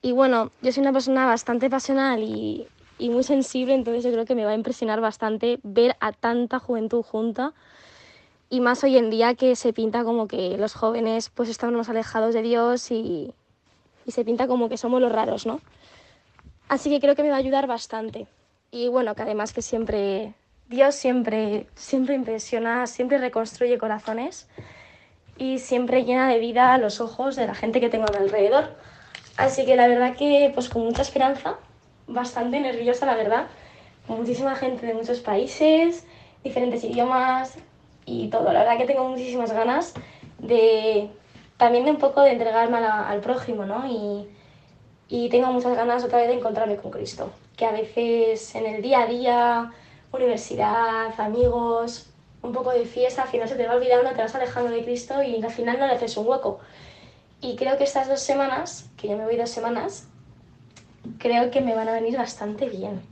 y 0.00 0.12
bueno, 0.12 0.50
yo 0.62 0.72
soy 0.72 0.82
una 0.82 0.92
persona 0.92 1.26
bastante 1.26 1.68
pasional 1.68 2.22
y, 2.22 2.66
y 2.98 3.10
muy 3.10 3.24
sensible, 3.24 3.74
entonces 3.74 4.04
yo 4.04 4.12
creo 4.12 4.24
que 4.24 4.34
me 4.34 4.44
va 4.44 4.52
a 4.52 4.54
impresionar 4.54 5.00
bastante 5.00 5.58
ver 5.62 5.96
a 6.00 6.12
tanta 6.12 6.58
juventud 6.58 7.02
junta 7.02 7.52
y 8.48 8.60
más 8.60 8.84
hoy 8.84 8.96
en 8.96 9.10
día 9.10 9.34
que 9.34 9.56
se 9.56 9.72
pinta 9.72 10.04
como 10.04 10.28
que 10.28 10.56
los 10.58 10.74
jóvenes 10.74 11.28
pues 11.30 11.48
están 11.48 11.74
más 11.74 11.88
alejados 11.88 12.34
de 12.34 12.42
Dios 12.42 12.90
y, 12.90 13.34
y 14.06 14.12
se 14.12 14.24
pinta 14.24 14.46
como 14.46 14.68
que 14.68 14.76
somos 14.76 15.00
los 15.00 15.10
raros, 15.10 15.44
¿no? 15.44 15.60
Así 16.68 16.90
que 16.90 17.00
creo 17.00 17.14
que 17.14 17.22
me 17.22 17.30
va 17.30 17.36
a 17.36 17.38
ayudar 17.38 17.66
bastante. 17.66 18.26
Y 18.70 18.88
bueno, 18.88 19.14
que 19.14 19.22
además 19.22 19.52
que 19.52 19.62
siempre, 19.62 20.34
Dios 20.68 20.94
siempre, 20.94 21.66
siempre 21.74 22.14
impresiona, 22.14 22.86
siempre 22.86 23.18
reconstruye 23.18 23.78
corazones 23.78 24.48
y 25.38 25.58
siempre 25.58 26.04
llena 26.04 26.28
de 26.28 26.38
vida 26.38 26.76
los 26.78 27.00
ojos 27.00 27.36
de 27.36 27.46
la 27.46 27.54
gente 27.54 27.80
que 27.80 27.88
tengo 27.90 28.06
a 28.06 28.10
mi 28.10 28.16
alrededor. 28.18 28.74
Así 29.36 29.64
que 29.64 29.76
la 29.76 29.88
verdad 29.88 30.16
que 30.16 30.50
pues 30.54 30.68
con 30.68 30.82
mucha 30.84 31.02
esperanza, 31.02 31.56
bastante 32.06 32.60
nerviosa 32.60 33.06
la 33.06 33.14
verdad, 33.14 33.46
con 34.06 34.18
muchísima 34.18 34.54
gente 34.56 34.86
de 34.86 34.94
muchos 34.94 35.20
países, 35.20 36.06
diferentes 36.42 36.82
idiomas 36.84 37.54
y 38.06 38.28
todo. 38.28 38.52
La 38.52 38.60
verdad 38.60 38.78
que 38.78 38.86
tengo 38.86 39.08
muchísimas 39.08 39.52
ganas 39.52 39.94
de 40.38 41.10
también 41.56 41.84
de 41.84 41.92
un 41.92 41.98
poco 41.98 42.22
de 42.22 42.32
entregarme 42.32 42.80
la- 42.80 43.08
al 43.08 43.20
prójimo, 43.20 43.64
¿no? 43.64 43.86
Y, 43.86 44.28
y 45.08 45.28
tengo 45.28 45.52
muchas 45.52 45.76
ganas 45.76 46.04
otra 46.04 46.18
vez 46.18 46.28
de 46.28 46.34
encontrarme 46.34 46.76
con 46.76 46.90
Cristo, 46.90 47.30
que 47.56 47.66
a 47.66 47.72
veces 47.72 48.54
en 48.54 48.66
el 48.66 48.82
día 48.82 49.02
a 49.02 49.06
día, 49.06 49.72
universidad, 50.12 51.18
amigos, 51.18 52.06
un 52.42 52.52
poco 52.52 52.70
de 52.70 52.84
fiesta, 52.84 53.22
al 53.22 53.28
final 53.28 53.48
se 53.48 53.56
te 53.56 53.66
va 53.66 53.74
olvidando, 53.74 54.10
te 54.10 54.22
vas 54.22 54.34
alejando 54.34 54.70
de 54.70 54.84
Cristo 54.84 55.22
y 55.22 55.42
al 55.42 55.50
final 55.50 55.78
no 55.78 55.86
le 55.86 55.94
haces 55.94 56.16
un 56.16 56.26
hueco. 56.26 56.60
Y 57.40 57.56
creo 57.56 57.76
que 57.76 57.84
estas 57.84 58.08
dos 58.08 58.20
semanas, 58.20 58.90
que 58.96 59.08
yo 59.08 59.16
me 59.16 59.24
voy 59.24 59.36
dos 59.36 59.50
semanas, 59.50 60.06
creo 61.18 61.50
que 61.50 61.60
me 61.60 61.74
van 61.74 61.88
a 61.88 61.92
venir 61.92 62.16
bastante 62.16 62.68
bien. 62.68 63.02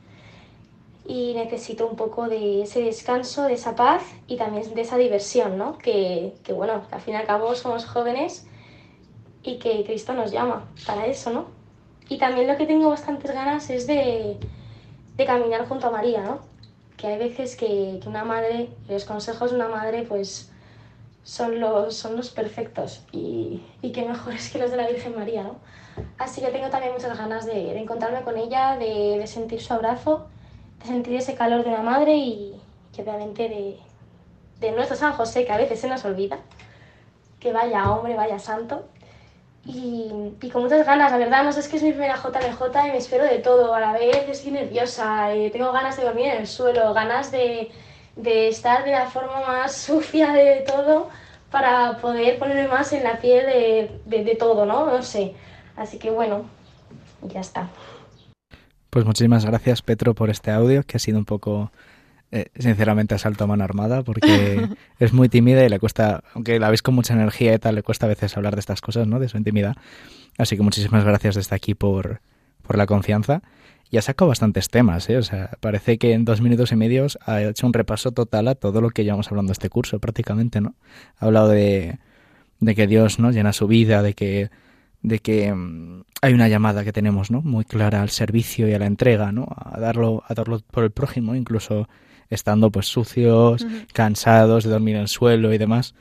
Y 1.07 1.35
necesito 1.35 1.87
un 1.87 1.97
poco 1.97 2.29
de 2.29 2.63
ese 2.63 2.81
descanso, 2.81 3.45
de 3.45 3.55
esa 3.55 3.75
paz 3.75 4.03
y 4.27 4.37
también 4.37 4.73
de 4.75 4.81
esa 4.81 4.97
diversión, 4.97 5.59
¿no? 5.59 5.79
Que, 5.79 6.35
que 6.45 6.53
bueno, 6.53 6.87
que 6.89 6.95
al 6.95 7.01
fin 7.01 7.15
y 7.15 7.17
al 7.17 7.27
cabo 7.27 7.55
somos 7.55 7.87
jóvenes 7.87 8.47
y 9.43 9.59
que 9.59 9.83
Cristo 9.85 10.13
nos 10.13 10.31
llama 10.31 10.69
para 10.87 11.07
eso, 11.07 11.31
¿no? 11.31 11.62
Y 12.13 12.19
también 12.19 12.47
lo 12.47 12.59
que 12.59 12.67
tengo 12.67 12.91
bastantes 12.91 13.33
ganas 13.33 13.71
es 13.71 13.87
de, 13.87 14.37
de 15.17 15.25
caminar 15.25 15.67
junto 15.67 15.87
a 15.87 15.91
María, 15.91 16.21
¿no? 16.21 16.41
Que 16.99 17.07
hay 17.07 17.19
veces 17.19 17.57
que, 17.57 18.01
que 18.03 18.07
una 18.07 18.23
madre, 18.23 18.69
los 18.87 19.07
consejos 19.07 19.51
de 19.51 19.57
una 19.57 19.69
madre, 19.69 20.03
pues 20.03 20.51
son 21.25 21.59
los, 21.59 21.97
son 21.97 22.15
los 22.15 22.29
perfectos 22.29 23.03
y, 23.13 23.63
y 23.81 23.93
qué 23.93 24.05
mejores 24.05 24.51
que 24.53 24.59
los 24.59 24.71
de 24.71 24.77
la 24.77 24.89
Virgen 24.89 25.17
María, 25.17 25.45
¿no? 25.45 25.57
Así 26.19 26.43
que 26.43 26.49
tengo 26.49 26.69
también 26.69 26.93
muchas 26.93 27.17
ganas 27.17 27.47
de, 27.47 27.55
de 27.55 27.79
encontrarme 27.79 28.21
con 28.21 28.37
ella, 28.37 28.77
de, 28.77 29.17
de 29.19 29.27
sentir 29.27 29.63
su 29.63 29.73
abrazo, 29.73 30.27
de 30.81 30.89
sentir 30.89 31.17
ese 31.17 31.35
calor 31.35 31.65
de 31.65 31.71
una 31.71 31.83
madre 31.83 32.15
y, 32.15 32.61
y 32.95 33.01
obviamente 33.01 33.49
de, 33.49 33.79
de 34.61 34.73
nuestro 34.73 34.99
San 34.99 35.15
José, 35.15 35.47
que 35.47 35.53
a 35.53 35.57
veces 35.57 35.81
se 35.81 35.89
nos 35.89 36.05
olvida, 36.05 36.41
que 37.41 37.55
vaya 37.55 37.91
hombre, 37.91 38.17
vaya 38.17 38.39
santo. 38.39 38.87
Y, 39.65 40.49
con 40.51 40.63
muchas 40.63 40.85
ganas, 40.85 41.13
la 41.13 41.19
verdad, 41.19 41.51
sé, 41.53 41.61
es 41.61 41.69
que 41.69 41.77
es 41.77 41.83
mi 41.83 41.93
primera 41.93 42.17
JMJ 42.17 42.89
y 42.89 42.91
me 42.91 42.97
espero 42.97 43.25
de 43.25 43.39
todo, 43.39 43.75
a 43.75 43.81
la 43.81 43.93
vez 43.93 44.29
estoy 44.29 44.53
nerviosa, 44.53 45.33
eh, 45.35 45.51
tengo 45.51 45.71
ganas 45.71 45.97
de 45.97 46.05
dormir 46.05 46.27
en 46.27 46.41
el 46.41 46.47
suelo, 46.49 46.93
ganas 46.93 47.31
de, 47.31 47.71
de 48.17 48.49
estar 48.49 48.85
de 48.85 48.91
la 48.91 49.07
forma 49.07 49.41
más 49.47 49.77
sucia 49.87 50.33
de 50.33 50.65
todo 50.67 51.09
para 51.51 51.99
poder 51.99 52.39
ponerme 52.39 52.67
más 52.67 52.93
en 52.93 53.05
la 53.05 53.21
piel 53.21 53.47
de, 54.07 54.25
de 54.25 54.35
todo, 54.35 54.67
¿no? 54.67 54.87
No 54.87 55.03
sé. 55.03 55.35
Así 55.77 55.99
que 55.99 56.11
bueno, 56.11 56.47
ya 57.23 57.41
está. 57.41 57.69
Pues 58.91 59.05
muchísimas 59.05 59.45
gracias, 59.45 59.81
Petro, 59.81 60.15
por 60.15 60.29
este 60.29 60.51
audio, 60.51 60.83
que 60.83 60.97
ha 60.97 61.01
sido 61.01 61.19
un 61.19 61.25
poco, 61.25 61.71
eh, 62.33 62.47
sinceramente, 62.59 63.15
asalto 63.15 63.45
a 63.45 63.47
mano 63.47 63.63
armada, 63.63 64.03
porque 64.03 64.67
es 64.99 65.13
muy 65.13 65.29
tímida 65.29 65.65
y 65.65 65.69
le 65.69 65.79
cuesta, 65.79 66.25
aunque 66.35 66.59
la 66.59 66.71
ves 66.71 66.81
con 66.81 66.95
mucha 66.95 67.13
energía 67.13 67.55
y 67.55 67.59
tal, 67.59 67.75
le 67.75 67.83
cuesta 67.83 68.07
a 68.07 68.09
veces 68.09 68.35
hablar 68.37 68.55
de 68.57 68.61
estas 68.61 68.81
cosas, 68.81 69.07
¿no? 69.07 69.21
De 69.21 69.29
su 69.29 69.37
intimidad. 69.37 69.77
Así 70.39 70.57
que 70.57 70.63
muchísimas 70.63 71.05
gracias 71.05 71.35
desde 71.35 71.55
aquí 71.55 71.75
por, 71.75 72.23
por 72.63 72.79
la 72.79 72.87
confianza. 72.87 73.43
Y 73.91 73.99
ha 73.99 74.03
sacado 74.03 74.31
bastantes 74.31 74.71
temas, 74.71 75.11
¿eh? 75.11 75.19
O 75.19 75.23
sea, 75.23 75.51
parece 75.61 75.99
que 75.99 76.15
en 76.15 76.25
dos 76.25 76.41
minutos 76.41 76.73
y 76.73 76.77
medio 76.77 77.07
ha 77.27 77.43
hecho 77.43 77.67
un 77.67 77.75
repaso 77.75 78.13
total 78.13 78.49
a 78.49 78.55
todo 78.55 78.81
lo 78.81 78.89
que 78.89 79.05
llevamos 79.05 79.29
hablando 79.29 79.51
de 79.51 79.53
este 79.53 79.69
curso, 79.69 79.99
prácticamente, 79.99 80.63
¿no? 80.63 80.75
Ha 81.19 81.27
hablado 81.27 81.49
de, 81.51 81.99
de 82.61 82.75
que 82.75 82.87
Dios, 82.87 83.19
¿no? 83.19 83.31
Llena 83.31 83.53
su 83.53 83.67
vida, 83.67 84.03
de 84.03 84.15
que 84.15 84.51
de 85.03 85.19
que 85.19 85.53
um, 85.53 86.05
hay 86.23 86.33
una 86.33 86.49
llamada 86.49 86.85
que 86.85 86.93
tenemos, 86.93 87.31
¿no? 87.31 87.43
Muy 87.43 87.65
clara 87.67 88.01
al 88.01 88.11
servicio 88.11 88.69
y 88.69 88.73
a 88.73 88.79
la 88.79 88.87
entrega, 88.87 89.33
¿no? 89.33 89.47
A 89.55 89.79
darlo, 89.79 90.23
a 90.27 90.33
darlo 90.33 90.61
por 90.61 90.85
el 90.85 90.93
prójimo, 90.93 91.35
incluso 91.35 91.89
estando 92.33 92.71
pues 92.71 92.87
sucios, 92.87 93.63
uh 93.63 93.67
-huh. 93.67 93.87
cansados 93.93 94.65
de 94.65 94.71
dormir 94.71 94.97
en 94.97 95.03
el 95.03 95.09
suelo 95.09 95.53
y 95.53 95.59
demás. 95.59 95.95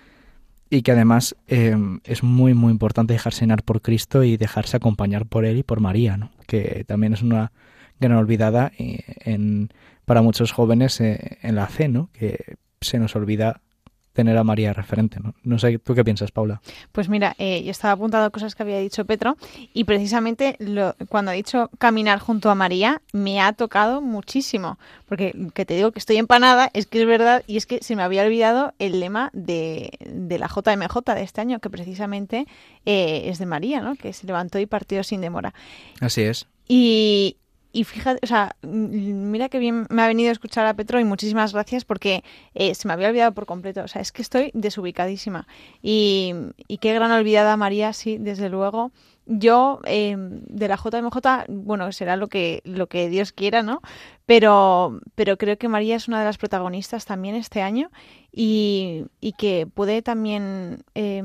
Y 0.70 0.84
que 0.84 0.94
además 0.94 1.36
eh, 1.48 1.76
es 2.06 2.24
muy, 2.24 2.54
muy 2.54 2.72
importante 2.72 3.14
dejarse 3.14 3.42
llenar 3.42 3.64
por 3.64 3.82
Cristo 3.82 4.24
y 4.24 4.38
dejarse 4.38 4.78
acompañar 4.78 5.26
por 5.26 5.44
Él 5.44 5.58
y 5.58 5.64
por 5.64 5.82
María, 5.82 6.16
¿no? 6.16 6.32
Que 6.48 6.86
también 6.88 7.14
es 7.14 7.22
una 7.22 7.52
gran 8.00 8.18
olvidada 8.18 8.72
en, 8.78 9.70
para 10.06 10.22
muchos 10.22 10.54
jóvenes 10.54 11.02
eh, 11.02 11.38
en 11.42 11.56
la 11.56 11.68
fe, 11.68 11.90
¿no? 11.90 12.10
Que 12.14 12.56
se 12.80 13.00
nos 13.00 13.16
olvida 13.16 13.62
tener 14.14 14.38
a 14.38 14.44
María 14.44 14.74
referente. 14.74 15.20
¿no? 15.20 15.34
no 15.44 15.60
sé, 15.60 15.80
¿tú 15.80 15.96
qué 15.96 16.04
piensas, 16.04 16.32
Paula? 16.32 16.62
Pues 16.92 17.10
mira, 17.10 17.36
eh, 17.38 17.64
yo 17.64 17.72
estaba 17.72 17.94
apuntando 17.94 18.32
cosas 18.32 18.56
que 18.56 18.64
había 18.64 18.80
dicho 18.80 19.06
Petro 19.06 19.38
y 19.74 19.86
precisamente 19.86 20.56
lo, 20.60 20.96
cuando 21.10 21.32
ha 21.32 21.34
dicho 21.34 21.70
caminar 21.78 22.20
junto 22.20 22.50
a 22.50 22.56
María 22.56 23.02
me 23.14 23.42
ha 23.42 23.54
tocado 23.54 24.02
muchísimo, 24.02 24.78
porque 25.08 25.34
que 25.54 25.66
te 25.66 25.76
digo 25.76 25.92
que 25.92 26.00
estoy 26.00 26.18
empanada, 26.18 26.70
es 26.74 26.88
que 26.88 27.02
es 27.02 27.08
verdad 27.08 27.44
y 27.48 27.58
es 27.58 27.66
que 27.66 27.80
se 27.82 27.96
me 27.96 28.04
había 28.04 28.24
olvidado 28.24 28.74
el 28.80 29.00
lema 29.00 29.30
de, 29.34 29.92
de 30.06 30.38
la 30.38 30.48
JMJ 30.48 31.14
de 31.16 31.24
este 31.24 31.42
año, 31.42 31.60
que 31.60 31.70
precisamente 31.70 32.48
eh, 32.86 33.24
es 33.26 33.40
de 33.40 33.46
María, 33.46 33.82
¿no? 33.82 33.96
que 33.96 34.14
se 34.14 34.28
levantó 34.28 34.60
y 34.60 34.66
partió 34.66 35.04
sin 35.04 35.22
demora. 35.22 35.54
Así 36.00 36.22
es. 36.22 36.48
Y, 36.68 37.38
y 37.74 37.84
fíjate, 37.86 38.20
o 38.24 38.28
sea, 38.28 38.56
mira 38.62 39.50
que 39.50 39.60
bien 39.60 39.88
me 39.90 40.02
ha 40.02 40.08
venido 40.08 40.30
a 40.30 40.34
escuchar 40.34 40.66
a 40.66 40.74
Petro 40.74 41.00
y 41.00 41.06
muchísimas 41.06 41.54
gracias 41.54 41.86
porque 41.86 42.24
eh, 42.54 42.76
se 42.76 42.88
me 42.88 42.94
había 42.94 43.10
olvidado 43.10 43.34
por 43.34 43.46
completo. 43.46 43.84
O 43.84 43.88
sea, 43.88 44.02
es 44.02 44.12
que 44.12 44.22
estoy 44.22 44.52
desubicadísima. 44.54 45.48
Y, 45.82 46.34
y 46.68 46.80
qué 46.80 46.94
gran 46.94 47.12
olvidada 47.12 47.56
María, 47.58 47.94
sí, 47.94 48.18
desde 48.18 48.50
luego. 48.50 48.92
Yo, 49.26 49.80
eh, 49.86 50.16
de 50.18 50.68
la 50.68 50.76
JMJ, 50.76 51.46
bueno, 51.48 51.92
será 51.92 52.16
lo 52.18 52.28
que, 52.28 52.62
lo 52.66 52.88
que 52.88 53.08
Dios 53.08 53.32
quiera, 53.32 53.64
¿no? 53.64 53.82
Pero, 54.26 55.00
pero 55.16 55.38
creo 55.38 55.58
que 55.58 55.70
María 55.70 55.96
es 55.96 56.08
una 56.08 56.20
de 56.20 56.26
las 56.26 56.38
protagonistas 56.38 57.06
también 57.06 57.36
este 57.36 57.62
año 57.62 57.92
y, 58.32 59.06
y 59.22 59.34
que 59.34 59.68
puede 59.68 60.02
también 60.02 60.84
eh, 60.96 61.24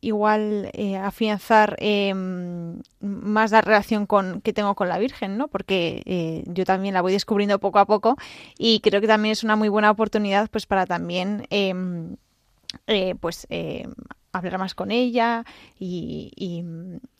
igual 0.00 0.70
eh, 0.72 0.96
afianzar 0.96 1.76
eh, 1.78 2.14
más 2.14 3.50
la 3.50 3.60
relación 3.60 4.06
con, 4.06 4.40
que 4.40 4.52
tengo 4.52 4.74
con 4.74 4.88
la 4.88 4.98
Virgen, 4.98 5.36
¿no? 5.36 5.48
Porque 5.48 6.02
eh, 6.06 6.44
yo 6.46 6.64
también 6.64 6.94
la 6.94 7.02
voy 7.02 7.12
descubriendo 7.12 7.58
poco 7.58 7.78
a 7.78 7.86
poco 7.86 8.16
y 8.58 8.80
creo 8.80 9.00
que 9.00 9.06
también 9.06 9.32
es 9.32 9.44
una 9.44 9.56
muy 9.56 9.68
buena 9.68 9.90
oportunidad 9.90 10.48
pues 10.50 10.66
para 10.66 10.86
también 10.86 11.46
pues 13.20 13.46
hablar 14.32 14.58
más 14.58 14.74
con 14.74 14.90
ella 14.90 15.44
y 15.78 16.64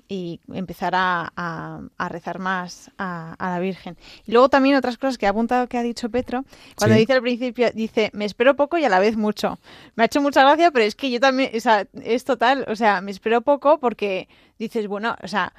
y 0.08 0.40
empezar 0.52 0.94
a, 0.94 1.32
a, 1.36 1.80
a 1.98 2.08
rezar 2.08 2.38
más 2.38 2.90
a, 2.98 3.34
a, 3.34 3.50
la 3.50 3.58
Virgen. 3.58 3.96
Y 4.24 4.32
luego 4.32 4.48
también 4.48 4.76
otras 4.76 4.98
cosas 4.98 5.18
que 5.18 5.26
ha 5.26 5.30
apuntado 5.30 5.66
que 5.68 5.78
ha 5.78 5.82
dicho 5.82 6.10
Petro, 6.10 6.44
cuando 6.76 6.94
sí. 6.94 7.00
dice 7.00 7.12
al 7.14 7.22
principio, 7.22 7.70
dice, 7.72 8.10
me 8.12 8.24
espero 8.24 8.56
poco 8.56 8.78
y 8.78 8.84
a 8.84 8.88
la 8.88 8.98
vez 8.98 9.16
mucho. 9.16 9.58
Me 9.94 10.04
ha 10.04 10.06
hecho 10.06 10.20
mucha 10.20 10.42
gracia, 10.42 10.70
pero 10.70 10.84
es 10.84 10.94
que 10.94 11.10
yo 11.10 11.20
también, 11.20 11.50
o 11.54 11.60
sea, 11.60 11.86
es 12.02 12.24
total, 12.24 12.64
o 12.68 12.76
sea, 12.76 13.00
me 13.00 13.10
espero 13.10 13.40
poco 13.40 13.78
porque 13.78 14.28
dices, 14.58 14.86
bueno, 14.86 15.16
o 15.22 15.28
sea, 15.28 15.52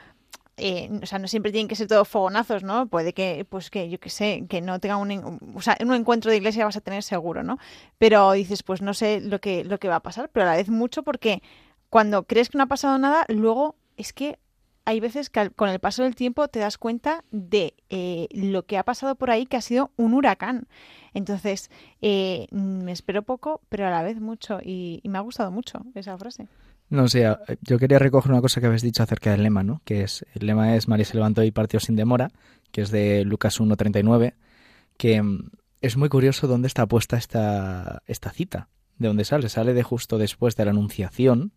eh, 0.60 0.90
o 1.04 1.06
sea, 1.06 1.20
no 1.20 1.28
siempre 1.28 1.52
tienen 1.52 1.68
que 1.68 1.76
ser 1.76 1.88
todos 1.88 2.08
fogonazos, 2.08 2.64
¿no? 2.64 2.88
Puede 2.88 3.14
que, 3.14 3.46
pues 3.48 3.70
que, 3.70 3.90
yo 3.90 4.00
qué 4.00 4.10
sé, 4.10 4.46
que 4.50 4.60
no 4.60 4.80
tenga 4.80 4.98
un, 4.98 5.40
o 5.56 5.62
sea, 5.62 5.78
un 5.82 5.94
encuentro 5.94 6.32
de 6.32 6.38
iglesia 6.38 6.66
vas 6.66 6.78
a 6.78 6.82
tener 6.82 7.04
seguro, 7.04 7.44
¿no? 7.44 7.60
Pero 8.00 8.32
dices, 8.32 8.64
pues 8.64 8.82
no 8.82 8.96
sé 8.96 9.22
lo 9.22 9.40
que, 9.40 9.64
lo 9.64 9.78
que 9.78 9.88
va 9.88 9.98
a 9.98 10.00
pasar, 10.02 10.30
pero 10.34 10.46
a 10.48 10.50
la 10.50 10.58
vez 10.58 10.70
mucho 10.70 11.04
porque 11.04 11.44
cuando 11.90 12.24
crees 12.24 12.50
que 12.50 12.58
no 12.58 12.64
ha 12.64 12.68
pasado 12.68 12.98
nada, 12.98 13.26
luego 13.30 13.76
es 13.98 14.14
que 14.14 14.40
hay 14.86 15.02
veces 15.02 15.30
que 15.30 15.50
con 15.50 15.68
el 15.68 15.80
paso 15.80 16.04
del 16.04 16.16
tiempo 16.16 16.48
te 16.48 16.60
das 16.60 16.78
cuenta 16.78 17.26
de 17.32 17.74
eh, 17.90 18.30
lo 18.32 18.66
que 18.66 18.78
ha 18.78 18.84
pasado 18.84 19.16
por 19.16 19.30
ahí, 19.30 19.46
que 19.46 19.58
ha 19.58 19.62
sido 19.62 19.92
un 19.98 20.14
huracán. 20.14 20.68
Entonces, 21.14 21.70
eh, 22.02 22.48
me 22.52 22.94
espero 22.94 23.24
poco, 23.24 23.60
pero 23.68 23.86
a 23.86 23.90
la 23.90 24.02
vez 24.02 24.22
mucho. 24.22 24.60
Y, 24.64 25.02
y, 25.04 25.10
me 25.10 25.18
ha 25.18 25.22
gustado 25.22 25.52
mucho 25.52 25.86
esa 25.94 26.18
frase. 26.18 26.48
No 26.90 27.10
sé, 27.10 27.26
yo 27.64 27.80
quería 27.80 28.00
recoger 28.00 28.32
una 28.32 28.40
cosa 28.40 28.62
que 28.62 28.68
habéis 28.68 28.82
dicho 28.82 29.04
acerca 29.04 29.32
del 29.32 29.44
lema, 29.44 29.62
¿no? 29.62 29.82
Que 29.84 30.04
es, 30.04 30.26
el 30.34 30.48
lema 30.48 30.78
es 30.78 30.88
María 30.88 31.04
se 31.04 31.16
levantó 31.16 31.44
y 31.44 31.52
partió 31.52 31.82
sin 31.82 31.98
demora, 31.98 32.32
que 32.72 32.82
es 32.82 32.90
de 32.90 33.26
Lucas 33.26 33.60
1.39, 33.60 34.36
que 34.96 35.22
mm, 35.22 35.50
es 35.82 35.98
muy 35.98 36.08
curioso 36.08 36.48
dónde 36.48 36.68
está 36.68 36.86
puesta 36.86 37.18
esta, 37.18 38.04
esta 38.08 38.30
cita, 38.30 38.70
de 39.00 39.10
dónde 39.10 39.26
sale. 39.26 39.50
Sale 39.50 39.74
de 39.74 39.84
justo 39.84 40.18
después 40.18 40.56
de 40.56 40.64
la 40.64 40.72
anunciación, 40.72 41.52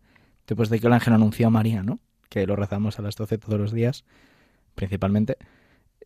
después 0.47 0.69
de 0.69 0.81
que 0.81 0.87
el 0.87 0.93
ángel 0.93 1.13
anunció 1.13 1.47
a 1.47 1.49
María, 1.49 1.81
¿no? 1.81 2.01
Que 2.31 2.47
lo 2.47 2.55
rezamos 2.55 2.97
a 2.97 3.01
las 3.01 3.17
12 3.17 3.37
todos 3.37 3.59
los 3.59 3.73
días, 3.73 4.05
principalmente, 4.73 5.37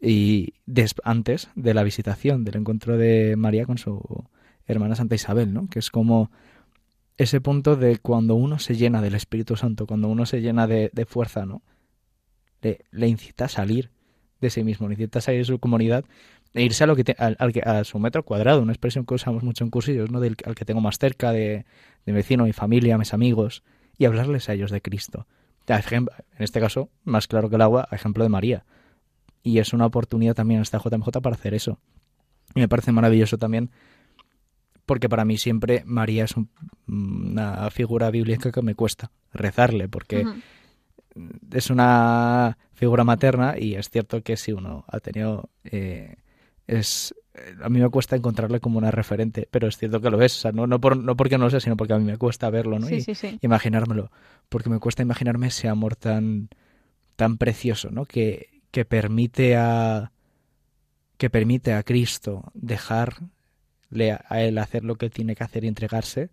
y 0.02 0.56
antes 1.04 1.50
de 1.56 1.74
la 1.76 1.84
visitación, 1.84 2.44
del 2.44 2.58
encuentro 2.58 2.98
de 2.98 3.36
María 3.38 3.66
con 3.66 3.78
su 3.78 4.26
hermana 4.66 4.96
Santa 4.96 5.14
Isabel, 5.14 5.54
¿no? 5.54 5.70
Que 5.70 5.78
es 5.78 5.92
como 5.92 6.32
ese 7.18 7.40
punto 7.42 7.76
de 7.76 8.00
cuando 8.00 8.34
uno 8.34 8.58
se 8.58 8.76
llena 8.76 9.04
del 9.04 9.14
Espíritu 9.14 9.56
Santo, 9.56 9.86
cuando 9.86 10.08
uno 10.08 10.26
se 10.26 10.42
llena 10.42 10.66
de, 10.66 11.06
fuerza, 11.08 11.46
¿no? 11.46 11.62
Le, 12.62 12.86
le, 12.90 13.08
incita 13.08 13.46
a 13.46 13.50
salir 13.50 13.92
de 14.42 14.50
sí 14.50 14.64
mismo, 14.64 14.88
le 14.88 14.96
incita 14.96 15.20
a 15.20 15.22
salir 15.22 15.42
de 15.42 15.46
su 15.46 15.60
comunidad 15.60 16.06
e 16.56 16.64
irse 16.64 16.84
a, 16.84 16.88
lo 16.88 16.96
que 16.96 17.04
te, 17.04 17.16
al, 17.20 17.38
a 17.64 17.84
su 17.84 18.00
metro 18.00 18.24
cuadrado, 18.24 18.64
una 18.64 18.74
expresión 18.74 19.06
que 19.06 19.14
usamos 19.14 19.44
mucho 19.44 19.64
en 19.64 19.70
cursillos, 19.70 20.10
¿no? 20.10 20.20
Del, 20.20 20.36
al 20.44 20.56
que 20.56 20.66
tengo 20.66 20.82
más 20.82 20.98
cerca, 20.98 21.32
de, 21.32 21.66
de 22.08 22.12
vecino, 22.12 22.46
mi 22.46 22.54
familia, 22.54 22.98
mis 22.98 23.14
amigos, 23.14 23.64
y 24.00 24.06
hablarles 24.06 24.50
a 24.50 24.54
ellos 24.54 24.72
de 24.72 24.82
Cristo 24.82 25.28
en 25.68 26.08
este 26.40 26.60
caso, 26.60 26.90
más 27.04 27.28
claro 27.28 27.50
que 27.50 27.56
el 27.56 27.62
agua, 27.62 27.88
ejemplo 27.92 28.24
de 28.24 28.30
María. 28.30 28.66
Y 29.44 29.60
es 29.60 29.74
una 29.74 29.86
oportunidad 29.86 30.36
también 30.36 30.62
esta 30.62 30.80
JMJ 30.80 31.10
para 31.22 31.36
hacer 31.36 31.54
eso. 31.54 31.80
Y 32.54 32.60
me 32.60 32.68
parece 32.68 32.92
maravilloso 32.92 33.38
también 33.38 33.72
porque 34.86 35.10
para 35.10 35.26
mí 35.26 35.38
siempre 35.38 35.84
María 35.86 36.26
es 36.26 36.38
un, 36.38 36.50
una 36.88 37.70
figura 37.72 38.12
bíblica 38.12 38.52
que 38.52 38.62
me 38.62 38.76
cuesta 38.76 39.12
rezarle, 39.34 39.90
porque 39.90 40.26
uh 40.26 40.30
-huh. 40.30 41.56
es 41.56 41.70
una 41.70 42.58
figura 42.74 43.04
materna 43.04 43.56
y 43.58 43.76
es 43.76 43.90
cierto 43.90 44.22
que 44.22 44.38
si 44.38 44.52
uno 44.52 44.86
ha 44.88 45.00
tenido... 45.00 45.50
Eh, 45.64 46.18
es 46.68 47.14
a 47.62 47.70
mí 47.70 47.80
me 47.82 47.90
cuesta 47.90 48.16
encontrarle 48.16 48.60
como 48.60 48.78
una 48.78 48.92
referente, 48.92 49.48
pero 49.52 49.68
es 49.68 49.78
cierto 49.78 50.00
que 50.00 50.10
lo 50.10 50.22
es, 50.22 50.38
o 50.38 50.40
sea, 50.40 50.52
no, 50.52 50.68
no, 50.68 50.80
por, 50.80 50.96
no 50.96 51.16
porque 51.18 51.38
no 51.38 51.46
lo 51.46 51.50
sea, 51.50 51.60
sino 51.60 51.76
porque 51.76 51.94
a 51.94 52.00
mí 52.00 52.06
me 52.06 52.18
cuesta 52.18 52.50
verlo, 52.50 52.80
¿no? 52.80 52.88
Sí, 52.88 52.96
y, 52.96 53.02
sí, 53.02 53.16
sí. 53.16 53.38
imaginármelo, 53.42 54.10
porque 54.48 54.70
me 54.70 54.80
cuesta 54.80 55.02
imaginarme 55.02 55.48
ese 55.48 55.68
amor 55.68 55.96
tan, 55.96 56.50
tan 57.16 57.38
precioso, 57.38 57.92
¿no? 57.92 58.06
Que, 58.06 58.62
que 58.72 58.86
permite 58.86 59.56
a 59.58 60.12
que 61.18 61.30
permite 61.30 61.74
a 61.74 61.84
Cristo 61.84 62.52
dejarle 62.54 64.12
a, 64.12 64.26
a 64.28 64.42
él 64.42 64.58
hacer 64.58 64.84
lo 64.84 64.96
que 64.96 65.10
tiene 65.10 65.36
que 65.36 65.44
hacer 65.44 65.64
y 65.64 65.68
entregarse 65.68 66.30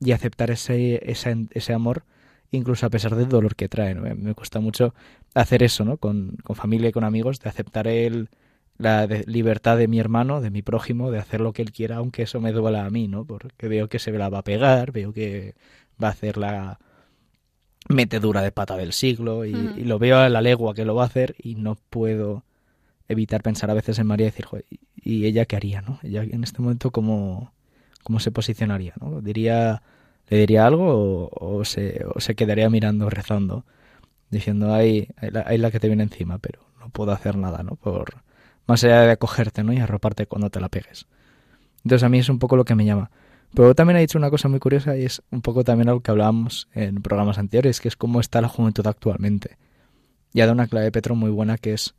y 0.00 0.10
aceptar 0.12 0.50
ese, 0.50 1.00
ese, 1.10 1.46
ese 1.50 1.72
amor 1.72 2.04
incluso 2.50 2.86
a 2.86 2.90
pesar 2.90 3.14
del 3.14 3.28
dolor 3.28 3.54
que 3.54 3.68
trae. 3.68 3.94
¿no? 3.94 4.02
Me, 4.02 4.14
me 4.14 4.34
cuesta 4.34 4.58
mucho 4.58 4.94
hacer 5.34 5.62
eso, 5.62 5.84
¿no? 5.84 5.98
Con, 5.98 6.36
con 6.42 6.56
familia 6.56 6.88
y 6.88 6.92
con 6.92 7.04
amigos, 7.04 7.38
de 7.40 7.48
aceptar 7.48 7.86
el 7.86 8.28
la 8.78 9.06
de 9.06 9.24
libertad 9.26 9.76
de 9.76 9.88
mi 9.88 9.98
hermano, 10.00 10.40
de 10.40 10.50
mi 10.50 10.62
prójimo, 10.62 11.10
de 11.10 11.18
hacer 11.18 11.40
lo 11.40 11.52
que 11.52 11.62
él 11.62 11.72
quiera, 11.72 11.96
aunque 11.96 12.22
eso 12.22 12.40
me 12.40 12.52
duela 12.52 12.86
a 12.86 12.90
mí, 12.90 13.08
¿no? 13.08 13.24
Porque 13.24 13.68
veo 13.68 13.88
que 13.88 13.98
se 13.98 14.12
la 14.12 14.28
va 14.28 14.38
a 14.38 14.44
pegar, 14.44 14.92
veo 14.92 15.12
que 15.12 15.54
va 16.02 16.08
a 16.08 16.12
hacer 16.12 16.36
la 16.38 16.78
metedura 17.88 18.42
de 18.42 18.52
pata 18.52 18.76
del 18.76 18.92
siglo 18.92 19.44
y, 19.44 19.54
uh 19.54 19.58
-huh. 19.58 19.78
y 19.78 19.84
lo 19.84 19.98
veo 19.98 20.18
a 20.18 20.28
la 20.28 20.42
legua 20.42 20.74
que 20.74 20.84
lo 20.84 20.94
va 20.94 21.04
a 21.04 21.06
hacer 21.06 21.34
y 21.38 21.54
no 21.56 21.76
puedo 21.90 22.44
evitar 23.08 23.42
pensar 23.42 23.70
a 23.70 23.74
veces 23.74 23.98
en 23.98 24.06
María 24.06 24.26
y 24.26 24.30
decir, 24.30 24.46
Joder, 24.46 24.66
¿y 24.96 25.26
ella 25.26 25.46
qué 25.46 25.56
haría, 25.56 25.80
no? 25.82 25.98
Ella 26.02 26.22
en 26.22 26.44
este 26.44 26.60
momento 26.62 26.90
cómo, 26.90 27.52
cómo 28.02 28.20
se 28.20 28.30
posicionaría, 28.30 28.94
¿no? 29.00 29.20
Diría 29.22 29.82
¿Le 30.28 30.38
diría 30.38 30.66
algo 30.66 31.30
o, 31.32 31.64
se, 31.64 32.04
o 32.14 32.20
se 32.20 32.34
quedaría 32.34 32.68
mirando, 32.70 33.08
rezando, 33.08 33.64
diciendo, 34.30 34.74
ahí, 34.74 35.08
ahí 35.46 35.58
la, 35.58 35.70
que 35.70 35.80
te 35.80 35.88
viene 35.88 36.02
encima, 36.02 36.38
pero 36.38 36.60
no 36.80 36.90
puedo 36.90 37.12
hacer 37.12 37.36
nada, 37.36 37.62
¿no? 37.62 37.76
Por, 37.76 38.22
más 38.68 38.84
allá 38.84 39.00
de 39.00 39.12
acogerte, 39.12 39.64
¿no? 39.64 39.72
Y 39.72 39.78
arroparte 39.78 40.26
cuando 40.26 40.50
te 40.50 40.60
la 40.60 40.68
pegues. 40.68 41.06
Entonces 41.78 42.04
a 42.04 42.08
mí 42.08 42.18
es 42.18 42.28
un 42.28 42.38
poco 42.38 42.56
lo 42.56 42.64
que 42.64 42.74
me 42.74 42.84
llama. 42.84 43.10
Pero 43.54 43.74
también 43.74 43.96
ha 43.96 44.00
dicho 44.00 44.18
una 44.18 44.30
cosa 44.30 44.48
muy 44.48 44.60
curiosa 44.60 44.96
y 44.96 45.06
es 45.06 45.22
un 45.30 45.40
poco 45.40 45.64
también 45.64 45.88
algo 45.88 46.02
que 46.02 46.10
hablábamos 46.10 46.68
en 46.74 47.02
programas 47.02 47.38
anteriores, 47.38 47.80
que 47.80 47.88
es 47.88 47.96
cómo 47.96 48.20
está 48.20 48.42
la 48.42 48.48
juventud 48.48 48.86
actualmente. 48.86 49.56
Y 50.34 50.42
ha 50.42 50.44
dado 50.44 50.52
una 50.52 50.68
clave 50.68 50.92
Petro 50.92 51.14
muy 51.14 51.30
buena 51.30 51.56
que 51.56 51.72
es 51.72 51.94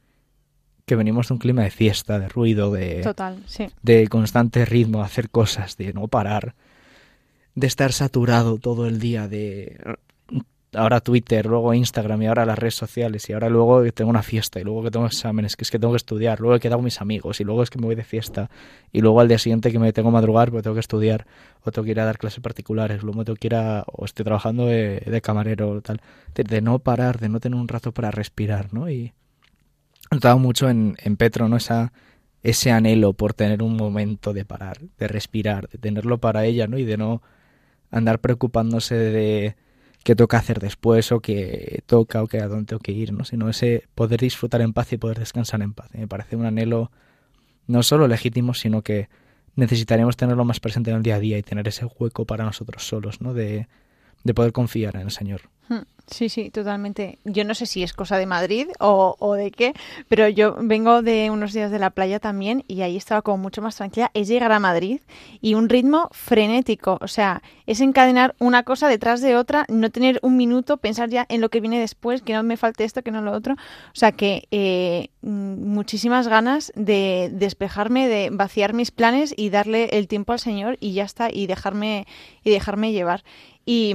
que 0.86 0.96
venimos 0.96 1.28
de 1.28 1.34
un 1.34 1.40
clima 1.40 1.64
de 1.64 1.72
fiesta, 1.72 2.20
de 2.20 2.30
ruido, 2.30 2.72
de, 2.72 3.02
Total, 3.02 3.44
sí. 3.48 3.68
de 3.82 4.08
constante 4.08 4.66
ritmo, 4.66 5.00
de 5.00 5.06
hacer 5.06 5.30
cosas, 5.30 5.76
de 5.76 5.94
no 5.94 6.08
parar, 6.08 6.56
de 7.56 7.68
estar 7.68 7.94
saturado 7.94 8.58
todo 8.60 8.88
el 8.88 9.00
día, 9.00 9.28
de 9.28 9.80
ahora 10.74 11.00
Twitter, 11.00 11.46
luego 11.46 11.74
Instagram 11.74 12.22
y 12.22 12.28
ahora 12.28 12.46
las 12.46 12.58
redes 12.58 12.76
sociales 12.76 13.28
y 13.30 13.34
ahora 13.34 13.50
luego 13.50 13.84
tengo 13.92 14.10
una 14.10 14.22
fiesta 14.22 14.60
y 14.60 14.64
luego 14.64 14.84
que 14.84 14.92
tengo 14.92 15.06
exámenes, 15.06 15.56
que 15.56 15.64
es 15.64 15.72
que 15.72 15.80
tengo 15.80 15.94
que 15.94 15.98
estudiar, 15.98 16.40
luego 16.40 16.56
he 16.56 16.60
quedado 16.60 16.78
con 16.78 16.86
mis 16.86 17.02
amigos 17.02 17.40
y 17.40 17.44
luego 17.44 17.64
es 17.64 17.70
que 17.70 17.80
me 17.80 17.86
voy 17.86 17.96
de 17.96 18.04
fiesta 18.04 18.50
y 18.92 19.02
luego 19.02 19.20
al 19.20 19.28
día 19.28 19.40
siguiente 19.40 19.72
que 19.72 19.80
me 19.80 19.92
tengo 19.94 20.10
que 20.10 20.14
madrugar 20.14 20.52
porque 20.52 20.64
tengo 20.64 20.76
que 20.76 20.82
estudiar 20.82 21.26
o 21.64 21.72
tengo 21.72 21.86
que 21.86 21.92
ir 21.92 22.00
a 22.00 22.06
dar 22.06 22.18
clases 22.18 22.40
particulares, 22.42 23.02
luego 23.02 23.26
tengo 23.26 23.38
que 23.38 23.48
ir 23.48 23.56
a, 23.56 23.84
o 23.88 24.06
estoy 24.06 24.24
trabajando 24.24 24.66
de, 24.66 25.22
camarero 25.24 25.70
o 25.70 25.82
tal, 25.82 26.02
de, 26.36 26.62
no 26.62 26.80
parar, 26.80 27.20
de 27.20 27.30
no 27.30 27.40
tener 27.40 27.60
un 27.60 27.68
rato 27.68 27.92
para 27.92 28.12
respirar, 28.12 28.74
¿no? 28.74 28.90
Y 28.90 29.14
he 30.12 30.16
notado 30.16 30.38
mucho 30.38 30.70
en, 30.70 30.98
en 31.04 31.18
Petro, 31.18 31.50
¿no? 31.50 31.58
Esa, 31.58 31.92
ese 32.44 32.72
anhelo 32.72 33.14
por 33.14 33.34
tener 33.34 33.64
un 33.64 33.76
momento 33.76 34.34
de 34.34 34.46
parar, 34.46 34.78
de 34.98 35.08
respirar, 35.08 35.68
de 35.70 35.78
tenerlo 35.78 36.20
para 36.20 36.46
ella, 36.46 36.68
¿no? 36.68 36.78
Y 36.78 36.86
de 36.86 36.98
no 36.98 37.22
andar 37.92 38.20
preocupándose 38.20 38.96
de 38.96 39.56
qué 40.04 40.16
toca 40.16 40.38
hacer 40.38 40.60
después 40.60 41.12
o 41.12 41.20
qué 41.20 41.84
toca 41.86 42.24
o 42.24 42.28
qué 42.28 42.40
a 42.40 42.48
dónde 42.48 42.66
tengo 42.66 42.80
que 42.80 42.92
ir, 42.92 43.14
¿no? 43.14 43.26
sino 43.26 43.50
ese 43.50 43.84
poder 43.96 44.20
disfrutar 44.20 44.62
en 44.62 44.74
paz 44.74 44.94
y 44.94 44.98
poder 44.98 45.20
descansar 45.20 45.62
en 45.62 45.74
paz. 45.74 45.90
Me 45.94 46.08
parece 46.08 46.36
un 46.36 46.46
anhelo 46.46 46.92
no 47.68 47.84
solo 47.84 48.08
legítimo, 48.08 48.54
sino 48.54 48.82
que 48.82 49.10
necesitaríamos 49.56 50.18
tenerlo 50.18 50.46
más 50.46 50.60
presente 50.60 50.92
en 50.92 50.98
el 50.98 51.04
día 51.04 51.16
a 51.16 51.20
día 51.20 51.38
y 51.38 51.44
tener 51.44 51.68
ese 51.68 51.86
hueco 51.86 52.26
para 52.26 52.46
nosotros 52.46 52.88
solos, 52.88 53.22
¿no? 53.22 53.34
de, 53.34 53.68
de 54.24 54.34
poder 54.34 54.52
confiar 54.52 54.96
en 54.96 55.04
el 55.04 55.12
Señor. 55.12 55.42
Hmm. 55.68 55.84
Sí, 56.12 56.28
sí, 56.30 56.50
totalmente. 56.50 57.20
Yo 57.24 57.44
no 57.46 57.54
sé 57.54 57.66
si 57.66 57.84
es 57.84 57.94
cosa 57.94 58.18
de 58.18 58.26
Madrid 58.26 58.68
o, 58.80 59.16
o, 59.20 59.36
de 59.36 59.52
qué, 59.52 59.74
pero 60.08 60.28
yo 60.28 60.56
vengo 60.60 61.04
de 61.04 61.30
unos 61.30 61.54
días 61.54 61.70
de 61.70 61.78
la 61.78 61.92
playa 61.92 62.20
también 62.20 62.64
y 62.68 62.82
ahí 62.82 62.98
estaba 62.98 63.22
como 63.22 63.38
mucho 63.38 63.62
más 63.62 63.76
tranquila. 63.76 64.10
Es 64.16 64.28
llegar 64.28 64.52
a 64.52 64.60
Madrid 64.60 65.02
y 65.42 65.54
un 65.54 65.70
ritmo 65.70 66.10
frenético, 66.12 66.98
o 67.02 67.08
sea, 67.08 67.44
es 67.68 67.82
encadenar 67.82 68.36
una 68.40 68.64
cosa 68.64 68.88
detrás 68.88 69.22
de 69.22 69.36
otra, 69.36 69.66
no 69.70 69.92
tener 69.92 70.20
un 70.24 70.36
minuto, 70.36 70.78
pensar 70.78 71.10
ya 71.10 71.28
en 71.30 71.42
lo 71.42 71.50
que 71.50 71.62
viene 71.62 71.80
después, 71.80 72.24
que 72.24 72.34
no 72.34 72.42
me 72.42 72.58
falte 72.58 72.84
esto, 72.84 73.04
que 73.04 73.12
no 73.12 73.22
lo 73.22 73.32
otro. 73.32 73.54
O 73.54 73.96
sea, 73.96 74.12
que 74.12 74.48
eh, 74.50 75.10
muchísimas 75.22 76.28
ganas 76.28 76.72
de 76.76 77.30
despejarme, 77.32 78.08
de 78.08 78.30
vaciar 78.32 78.74
mis 78.74 78.90
planes 78.90 79.36
y 79.38 79.52
darle 79.52 79.90
el 79.92 80.08
tiempo 80.08 80.34
al 80.34 80.40
Señor 80.40 80.78
y 80.80 80.94
ya 80.94 81.04
está, 81.04 81.30
y 81.32 81.46
dejarme, 81.46 82.08
y 82.44 82.50
dejarme 82.50 82.92
llevar. 82.92 83.24
Y, 83.66 83.94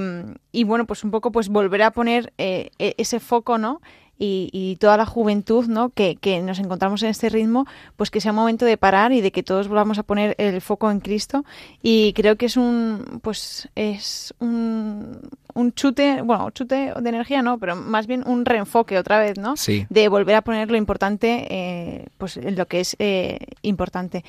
y, 0.52 0.62
bueno, 0.62 0.86
pues 0.86 1.02
un 1.02 1.10
poco 1.10 1.32
pues 1.32 1.48
volver 1.48 1.82
a 1.82 1.90
poner 1.90 2.03
eh, 2.08 2.70
e, 2.78 2.94
ese 2.98 3.20
foco, 3.20 3.58
¿no? 3.58 3.80
Y, 4.16 4.48
y, 4.52 4.76
toda 4.76 4.96
la 4.96 5.06
juventud, 5.06 5.66
¿no? 5.66 5.90
Que, 5.90 6.14
que, 6.14 6.40
nos 6.40 6.60
encontramos 6.60 7.02
en 7.02 7.08
este 7.08 7.28
ritmo, 7.28 7.66
pues 7.96 8.12
que 8.12 8.20
sea 8.20 8.32
momento 8.32 8.64
de 8.64 8.76
parar 8.76 9.10
y 9.12 9.20
de 9.20 9.32
que 9.32 9.42
todos 9.42 9.66
volvamos 9.66 9.98
a 9.98 10.04
poner 10.04 10.36
el 10.38 10.60
foco 10.60 10.88
en 10.90 11.00
Cristo. 11.00 11.44
Y 11.82 12.12
creo 12.12 12.36
que 12.36 12.46
es 12.46 12.56
un, 12.56 13.20
pues 13.22 13.68
es 13.74 14.32
un, 14.38 15.18
un 15.54 15.72
chute, 15.72 16.22
bueno, 16.22 16.50
chute 16.50 16.92
de 17.00 17.08
energía 17.08 17.42
no, 17.42 17.58
pero 17.58 17.76
más 17.76 18.06
bien 18.06 18.22
un 18.26 18.44
reenfoque 18.44 18.98
otra 18.98 19.18
vez, 19.18 19.38
¿no? 19.38 19.56
Sí. 19.56 19.86
De 19.88 20.08
volver 20.08 20.36
a 20.36 20.42
poner 20.42 20.70
lo 20.70 20.76
importante, 20.76 21.46
eh, 21.50 22.06
pues 22.18 22.36
en 22.36 22.56
lo 22.56 22.66
que 22.66 22.80
es 22.80 22.96
eh, 22.98 23.38
importante. 23.62 24.24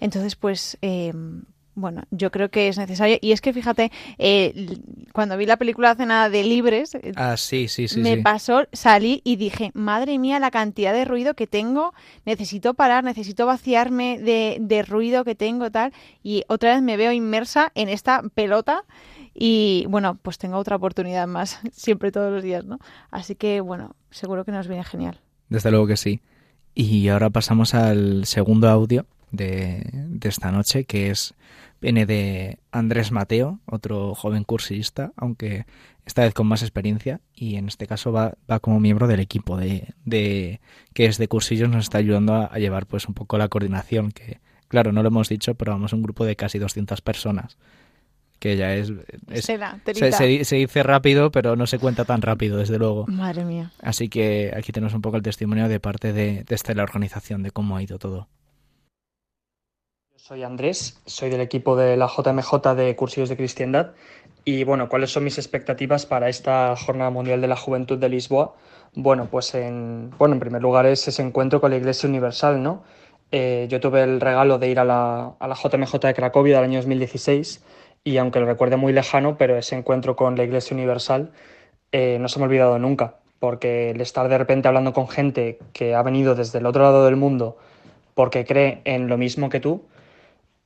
Entonces, 0.00 0.36
pues, 0.36 0.78
eh, 0.82 1.12
bueno, 1.80 2.02
yo 2.10 2.30
creo 2.30 2.50
que 2.50 2.68
es 2.68 2.78
necesario. 2.78 3.18
Y 3.20 3.32
es 3.32 3.40
que 3.40 3.52
fíjate, 3.52 3.90
eh, 4.18 4.78
cuando 5.12 5.36
vi 5.36 5.46
la 5.46 5.56
película 5.56 5.90
hace 5.90 6.06
nada 6.06 6.30
de 6.30 6.44
Libres, 6.44 6.94
eh, 6.94 7.12
ah, 7.16 7.36
sí, 7.36 7.68
sí, 7.68 7.88
sí, 7.88 8.00
me 8.00 8.18
pasó, 8.18 8.66
salí 8.72 9.20
y 9.24 9.36
dije, 9.36 9.70
madre 9.74 10.18
mía, 10.18 10.38
la 10.38 10.50
cantidad 10.50 10.92
de 10.92 11.04
ruido 11.04 11.34
que 11.34 11.46
tengo, 11.46 11.92
necesito 12.24 12.74
parar, 12.74 13.04
necesito 13.04 13.46
vaciarme 13.46 14.18
de, 14.18 14.58
de 14.60 14.82
ruido 14.82 15.24
que 15.24 15.34
tengo, 15.34 15.70
tal. 15.70 15.92
Y 16.22 16.44
otra 16.48 16.74
vez 16.74 16.82
me 16.82 16.96
veo 16.96 17.12
inmersa 17.12 17.72
en 17.74 17.88
esta 17.88 18.22
pelota. 18.34 18.84
Y 19.34 19.86
bueno, 19.88 20.18
pues 20.20 20.38
tengo 20.38 20.58
otra 20.58 20.76
oportunidad 20.76 21.26
más, 21.26 21.60
siempre 21.72 22.12
todos 22.12 22.32
los 22.32 22.42
días, 22.42 22.64
¿no? 22.64 22.78
Así 23.10 23.34
que 23.34 23.60
bueno, 23.60 23.94
seguro 24.10 24.44
que 24.44 24.52
nos 24.52 24.68
viene 24.68 24.84
genial. 24.84 25.20
Desde 25.48 25.70
luego 25.70 25.86
que 25.86 25.96
sí. 25.96 26.20
Y 26.74 27.08
ahora 27.08 27.30
pasamos 27.30 27.74
al 27.74 28.26
segundo 28.26 28.68
audio 28.68 29.06
de, 29.32 29.88
de 29.92 30.28
esta 30.28 30.52
noche, 30.52 30.84
que 30.84 31.10
es 31.10 31.34
viene 31.80 32.06
de 32.06 32.58
Andrés 32.72 33.12
Mateo, 33.12 33.60
otro 33.66 34.14
joven 34.14 34.44
cursista, 34.44 35.12
aunque 35.16 35.66
esta 36.04 36.22
vez 36.22 36.34
con 36.34 36.46
más 36.46 36.62
experiencia, 36.62 37.20
y 37.34 37.56
en 37.56 37.68
este 37.68 37.86
caso 37.86 38.12
va, 38.12 38.34
va 38.50 38.60
como 38.60 38.80
miembro 38.80 39.06
del 39.06 39.20
equipo 39.20 39.56
de, 39.56 39.94
de 40.04 40.60
que 40.92 41.06
es 41.06 41.18
de 41.18 41.28
cursillos, 41.28 41.68
nos 41.68 41.84
está 41.84 41.98
ayudando 41.98 42.34
a, 42.34 42.46
a, 42.46 42.58
llevar 42.58 42.86
pues 42.86 43.06
un 43.06 43.14
poco 43.14 43.38
la 43.38 43.48
coordinación, 43.48 44.10
que 44.10 44.40
claro, 44.68 44.92
no 44.92 45.02
lo 45.02 45.08
hemos 45.08 45.28
dicho, 45.28 45.54
pero 45.54 45.72
vamos 45.72 45.92
un 45.92 46.02
grupo 46.02 46.24
de 46.24 46.36
casi 46.36 46.58
200 46.58 47.00
personas, 47.00 47.58
que 48.38 48.56
ya 48.56 48.74
es... 48.74 48.92
es 49.28 49.44
Sela, 49.44 49.80
se, 49.84 50.12
se, 50.12 50.44
se, 50.44 50.56
dice 50.56 50.82
rápido, 50.82 51.30
pero 51.30 51.56
no 51.56 51.66
se 51.66 51.78
cuenta 51.78 52.04
tan 52.04 52.22
rápido, 52.22 52.56
desde 52.56 52.78
luego. 52.78 53.06
Madre 53.06 53.44
mía. 53.44 53.72
Así 53.80 54.08
que 54.08 54.52
aquí 54.56 54.72
tenemos 54.72 54.94
un 54.94 55.02
poco 55.02 55.16
el 55.16 55.22
testimonio 55.22 55.68
de 55.68 55.78
parte 55.78 56.12
de, 56.12 56.44
de 56.44 56.54
esta 56.54 56.74
la 56.74 56.82
organización, 56.82 57.42
de 57.42 57.50
cómo 57.50 57.76
ha 57.76 57.82
ido 57.82 57.98
todo. 57.98 58.28
Soy 60.30 60.44
Andrés, 60.44 61.02
soy 61.06 61.28
del 61.28 61.40
equipo 61.40 61.74
de 61.74 61.96
la 61.96 62.06
JMJ 62.06 62.76
de 62.76 62.94
Cursillos 62.94 63.28
de 63.28 63.36
Cristiandad 63.36 63.94
y 64.44 64.62
bueno, 64.62 64.88
¿cuáles 64.88 65.10
son 65.10 65.24
mis 65.24 65.38
expectativas 65.38 66.06
para 66.06 66.28
esta 66.28 66.76
Jornada 66.76 67.10
Mundial 67.10 67.40
de 67.40 67.48
la 67.48 67.56
Juventud 67.56 67.98
de 67.98 68.08
Lisboa? 68.08 68.54
Bueno, 68.94 69.26
pues 69.28 69.52
en, 69.56 70.10
bueno, 70.18 70.34
en 70.34 70.38
primer 70.38 70.62
lugar 70.62 70.86
es 70.86 71.08
ese 71.08 71.22
encuentro 71.22 71.60
con 71.60 71.72
la 71.72 71.78
Iglesia 71.78 72.08
Universal, 72.08 72.62
¿no? 72.62 72.84
Eh, 73.32 73.66
yo 73.68 73.80
tuve 73.80 74.04
el 74.04 74.20
regalo 74.20 74.60
de 74.60 74.68
ir 74.68 74.78
a 74.78 74.84
la, 74.84 75.34
a 75.36 75.48
la 75.48 75.56
JMJ 75.56 75.98
de 75.98 76.14
Cracovia 76.14 76.60
del 76.60 76.64
año 76.66 76.78
2016 76.78 77.64
y 78.04 78.16
aunque 78.18 78.38
lo 78.38 78.46
recuerde 78.46 78.76
muy 78.76 78.92
lejano, 78.92 79.36
pero 79.36 79.56
ese 79.56 79.74
encuentro 79.74 80.14
con 80.14 80.36
la 80.36 80.44
Iglesia 80.44 80.76
Universal 80.76 81.32
eh, 81.90 82.18
no 82.20 82.28
se 82.28 82.38
me 82.38 82.44
ha 82.44 82.46
olvidado 82.46 82.78
nunca, 82.78 83.16
porque 83.40 83.90
el 83.90 84.00
estar 84.00 84.28
de 84.28 84.38
repente 84.38 84.68
hablando 84.68 84.92
con 84.92 85.08
gente 85.08 85.58
que 85.72 85.96
ha 85.96 86.04
venido 86.04 86.36
desde 86.36 86.60
el 86.60 86.66
otro 86.66 86.84
lado 86.84 87.04
del 87.04 87.16
mundo 87.16 87.58
porque 88.14 88.44
cree 88.44 88.80
en 88.84 89.08
lo 89.08 89.18
mismo 89.18 89.48
que 89.48 89.58
tú, 89.58 89.82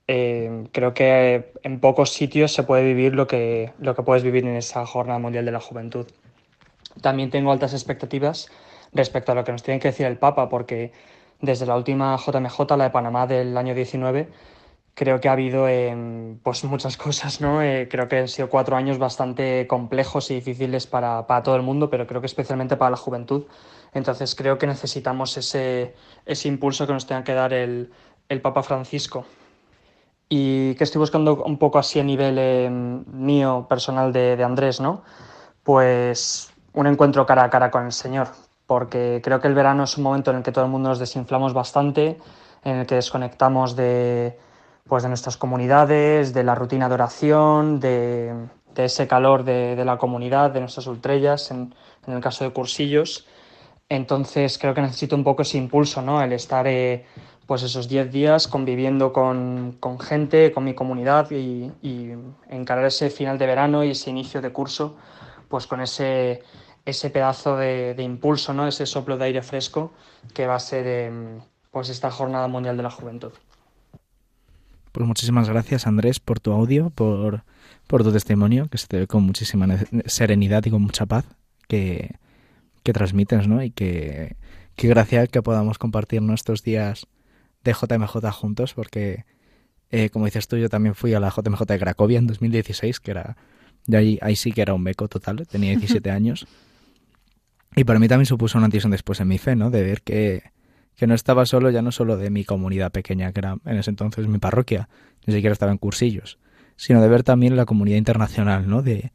eh, 0.07 0.69
creo 0.73 0.93
que 0.93 1.53
en 1.62 1.81
pocos 1.81 2.12
sitios 2.12 2.53
se 2.53 2.62
puede 2.62 2.85
vivir 2.85 3.14
lo 3.14 3.27
que, 3.27 3.73
lo 3.79 3.95
que 3.95 4.03
puedes 4.03 4.23
vivir 4.23 4.45
en 4.45 4.57
esa 4.57 4.85
Jornada 4.87 5.19
Mundial 5.19 5.45
de 5.45 5.53
la 5.53 5.61
Juventud. 5.61 6.07
También 7.01 7.31
tengo 7.31 7.53
altas 7.53 7.73
expectativas 7.73 8.51
respecto 8.93 9.33
a 9.33 9.35
lo 9.35 9.45
que 9.45 9.53
nos 9.53 9.62
tiene 9.62 9.81
que 9.81 9.88
decir 9.88 10.07
el 10.07 10.19
Papa, 10.19 10.49
porque 10.49 10.93
desde 11.40 11.67
la 11.67 11.77
última 11.77 12.17
JMJ, 12.17 12.77
la 12.77 12.85
de 12.85 12.90
Panamá 12.90 13.27
del 13.27 13.57
año 13.57 13.75
19, 13.75 14.29
creo 14.95 15.21
que 15.21 15.29
ha 15.29 15.33
habido 15.33 15.69
eh, 15.69 16.37
pues 16.43 16.64
muchas 16.64 16.97
cosas, 16.99 17.40
¿no? 17.40 17.62
Eh, 17.62 17.88
creo 17.90 18.07
que 18.09 18.19
han 18.19 18.29
sido 18.29 18.51
cuatro 18.51 18.77
años 18.77 18.99
bastante 18.99 19.67
complejos 19.67 20.31
y 20.31 20.35
difíciles 20.35 20.87
para, 20.87 21.27
para, 21.27 21.43
todo 21.43 21.57
el 21.57 21.62
mundo, 21.62 21.90
pero 21.90 22.07
creo 22.07 22.21
que 22.21 22.27
especialmente 22.27 22.77
para 22.77 22.90
la 22.90 22.97
juventud. 22.99 23.47
Entonces 23.95 24.35
creo 24.35 24.59
que 24.59 24.67
necesitamos 24.67 25.37
ese, 25.37 25.95
ese 26.27 26.49
impulso 26.49 26.87
que 26.87 26.93
nos 26.93 27.07
tenga 27.07 27.25
que 27.25 27.33
dar 27.33 27.53
el, 27.53 27.90
el 28.29 28.40
Papa 28.40 28.62
Francisco 28.62 29.25
y 30.28 30.74
que 30.74 30.84
estoy 30.84 30.98
buscando 30.98 31.44
un 31.44 31.58
poco 31.58 31.78
así 31.78 32.00
a 32.00 32.04
nivel 32.04 32.37
eh, 32.38 32.70
mío, 32.70 33.66
personal 33.68 34.12
de, 34.12 34.37
de, 34.37 34.44
Andrés, 34.44 34.80
¿no? 34.80 35.02
Pues 35.62 36.52
un 36.72 36.87
encuentro 36.87 37.26
cara 37.26 37.44
a 37.44 37.50
cara 37.50 37.70
con 37.70 37.84
el 37.87 37.92
Señor, 37.92 38.28
porque 38.66 39.20
creo 39.22 39.40
que 39.40 39.48
el 39.48 39.54
verano 39.54 39.84
es 39.84 39.96
un 39.96 40.04
momento 40.04 40.30
en 40.30 40.38
el 40.38 40.42
que 40.42 40.52
todo 40.52 40.64
el 40.64 40.70
mundo 40.70 40.88
nos 40.88 40.98
desinflamos 40.98 41.52
bastante, 41.52 42.18
en 42.64 42.76
el 42.76 42.87
que 42.87 42.96
desconectamos 42.96 43.76
de, 43.76 44.38
pues, 44.88 45.02
de 45.02 45.08
nuestras 45.08 45.37
comunidades, 45.37 46.32
de 46.32 46.44
la 46.44 46.54
rutina 46.54 46.88
de 46.88 46.94
oración, 46.94 47.80
de, 47.80 48.34
de 48.74 48.84
ese 48.84 49.06
calor 49.06 49.44
de, 49.44 49.76
de, 49.76 49.84
la 49.84 49.98
comunidad, 49.98 50.50
de 50.50 50.60
nuestras 50.60 50.87
ultrellas, 50.87 51.50
en, 51.50 51.74
en, 52.06 52.14
el 52.14 52.20
caso 52.20 52.44
de 52.44 52.50
cursillos. 52.50 53.26
Entonces 53.88 54.58
creo 54.58 54.74
que 54.74 54.80
necesito 54.80 55.14
un 55.14 55.24
poco 55.24 55.42
ese 55.42 55.58
impulso, 55.58 56.02
¿no? 56.02 56.22
El 56.22 56.32
estar... 56.32 56.66
Eh, 56.66 57.04
pues 57.46 57.62
esos 57.62 57.88
10 57.88 58.11
días 58.11 58.48
conviviendo 58.48 59.12
con, 59.12 59.76
con, 59.80 59.98
gente, 59.98 60.52
con 60.52 60.64
mi 60.64 60.74
comunidad 60.74 61.30
y, 61.30 61.70
y, 61.83 62.12
encarar 62.48 62.87
ese 62.87 63.11
final 63.11 63.38
de 63.38 63.46
verano 63.46 63.85
y 63.85 63.90
ese 63.90 64.11
inicio 64.11 64.40
de 64.40 64.50
curso 64.50 64.96
pues 65.48 65.66
con 65.66 65.80
ese, 65.80 66.42
ese 66.85 67.11
pedazo 67.11 67.57
de, 67.57 67.94
de 67.94 68.02
impulso, 68.02 68.54
¿no? 68.54 68.66
ese 68.66 68.87
soplo 68.87 69.16
de 69.18 69.26
aire 69.26 69.42
fresco 69.42 69.92
que 70.33 70.46
va 70.46 70.57
a 70.57 70.61
ser 70.61 70.85
eh, 70.87 71.38
pues 71.70 71.90
esta 71.90 72.11
Jornada 72.11 72.48
Mundial 72.48 72.76
de 72.76 72.83
la 72.83 72.90
Juventud. 72.90 73.33
Pues 74.92 75.07
muchísimas 75.07 75.48
gracias, 75.48 75.87
Andrés, 75.87 76.20
por 76.20 76.40
tu 76.40 76.52
audio, 76.52 76.90
por, 76.90 77.42
por 77.88 78.04
tu 78.04 78.12
testimonio, 78.12 78.68
que 78.68 78.78
se 78.78 78.87
te 78.87 79.00
ve 79.00 79.07
con 79.07 79.24
muchísima 79.24 79.66
serenidad 80.07 80.64
y 80.64 80.70
con 80.70 80.83
mucha 80.83 81.04
paz 81.04 81.24
que, 81.66 82.14
que 82.85 82.92
transmites, 82.92 83.48
¿no? 83.48 83.62
Y 83.62 83.70
que, 83.70 84.37
que 84.76 84.87
gracia 84.87 85.26
que 85.26 85.42
podamos 85.42 85.78
compartir 85.78 86.22
nuestros 86.22 86.62
días 86.62 87.09
de 87.64 87.72
JMJ 87.72 88.31
juntos, 88.31 88.74
porque, 88.74 89.24
eh, 89.90 90.11
como 90.11 90.27
dices 90.27 90.46
tú, 90.46 90.57
yo 90.57 90.68
también 90.68 90.94
fui 90.94 91.14
a 91.14 91.20
la 91.20 91.31
JMJ 91.31 91.64
de 91.64 91.79
Cracovia 91.79 92.18
en 92.18 92.27
2016, 92.27 93.00
que 93.00 93.11
era, 93.11 93.37
de 93.87 93.96
ahí, 93.96 94.18
ahí 94.22 94.37
sí 94.37 94.53
que 94.53 94.62
era 94.62 94.74
un 94.74 94.85
beco 94.85 95.09
total, 95.09 95.46
tenía 95.48 95.70
17 95.77 96.11
años. 96.11 96.46
Y 97.77 97.85
para 97.85 97.98
mí 97.98 98.07
también 98.07 98.27
supuso 98.27 98.59
un 98.59 98.64
antes 98.64 98.85
y 98.85 98.88
después 98.88 99.20
en 99.20 99.29
mi 99.29 99.38
fe, 99.38 99.57
¿no? 99.57 99.70
De 99.70 99.83
ver 99.83 100.03
que, 100.03 100.44
que 100.94 101.07
no 101.07 101.14
estaba 101.14 101.44
solo, 101.46 101.70
ya 101.70 101.83
no 101.83 101.90
solo 101.90 102.16
de 102.16 102.31
mi 102.31 102.44
comunidad 102.44 102.92
pequeña, 102.92 103.33
que 103.33 103.40
era 103.40 103.57
en 103.64 103.77
ese 103.77 103.90
entonces 103.90 104.29
mi 104.29 104.38
parroquia, 104.38 104.88
ni 105.27 105.35
siquiera 105.35 105.53
estaba 105.53 105.72
en 105.72 105.79
cursillos, 105.79 106.38
sino 106.77 107.03
de 107.03 107.09
ver 107.09 107.24
también 107.24 107.57
la 107.57 107.64
comunidad 107.64 107.96
internacional, 107.96 108.68
¿no? 108.68 108.83
De, 108.83 109.12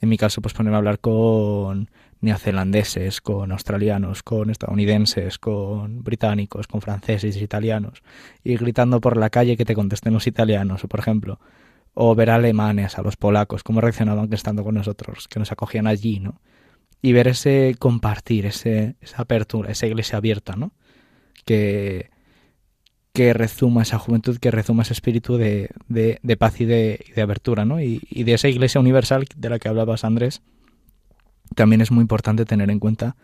en 0.00 0.08
mi 0.08 0.16
caso, 0.16 0.40
pues 0.40 0.54
ponerme 0.54 0.76
a 0.76 0.78
hablar 0.78 1.00
con 1.00 1.90
neozelandeses, 2.20 3.20
con 3.20 3.52
australianos, 3.52 4.22
con 4.22 4.50
estadounidenses, 4.50 5.38
con 5.38 6.02
británicos, 6.02 6.66
con 6.66 6.80
franceses, 6.80 7.36
italianos, 7.36 8.02
y 8.42 8.56
gritando 8.56 9.00
por 9.00 9.16
la 9.16 9.30
calle 9.30 9.56
que 9.56 9.64
te 9.64 9.74
contesten 9.74 10.12
los 10.12 10.26
italianos, 10.26 10.82
por 10.88 11.00
ejemplo, 11.00 11.38
o 11.94 12.14
ver 12.14 12.30
a 12.30 12.36
alemanes, 12.36 12.98
a 12.98 13.02
los 13.02 13.16
polacos, 13.16 13.62
cómo 13.62 13.80
reaccionaban 13.80 14.28
que 14.28 14.34
estando 14.34 14.64
con 14.64 14.74
nosotros, 14.74 15.28
que 15.28 15.38
nos 15.38 15.52
acogían 15.52 15.86
allí, 15.86 16.20
¿no? 16.20 16.40
Y 17.00 17.12
ver 17.12 17.28
ese 17.28 17.76
compartir, 17.78 18.46
ese, 18.46 18.96
esa 19.00 19.22
apertura, 19.22 19.70
esa 19.70 19.86
iglesia 19.86 20.18
abierta, 20.18 20.56
¿no? 20.56 20.72
Que, 21.44 22.10
que 23.12 23.32
rezuma 23.32 23.82
esa 23.82 23.98
juventud, 23.98 24.38
que 24.38 24.50
rezuma 24.50 24.82
ese 24.82 24.92
espíritu 24.92 25.36
de, 25.36 25.70
de, 25.88 26.36
paz 26.36 26.60
y 26.60 26.64
de, 26.64 27.04
de 27.14 27.22
abertura, 27.22 27.64
¿no? 27.64 27.80
Y, 27.80 28.00
y 28.10 28.24
de 28.24 28.34
esa 28.34 28.48
iglesia 28.48 28.80
universal 28.80 29.26
de 29.36 29.50
la 29.50 29.58
que 29.58 29.68
hablabas, 29.68 30.04
Andrés, 30.04 30.42
también 31.54 31.80
es 31.80 31.90
muy 31.90 32.02
importante 32.02 32.44
tener 32.44 32.70
en 32.70 32.78
cuenta 32.78 33.16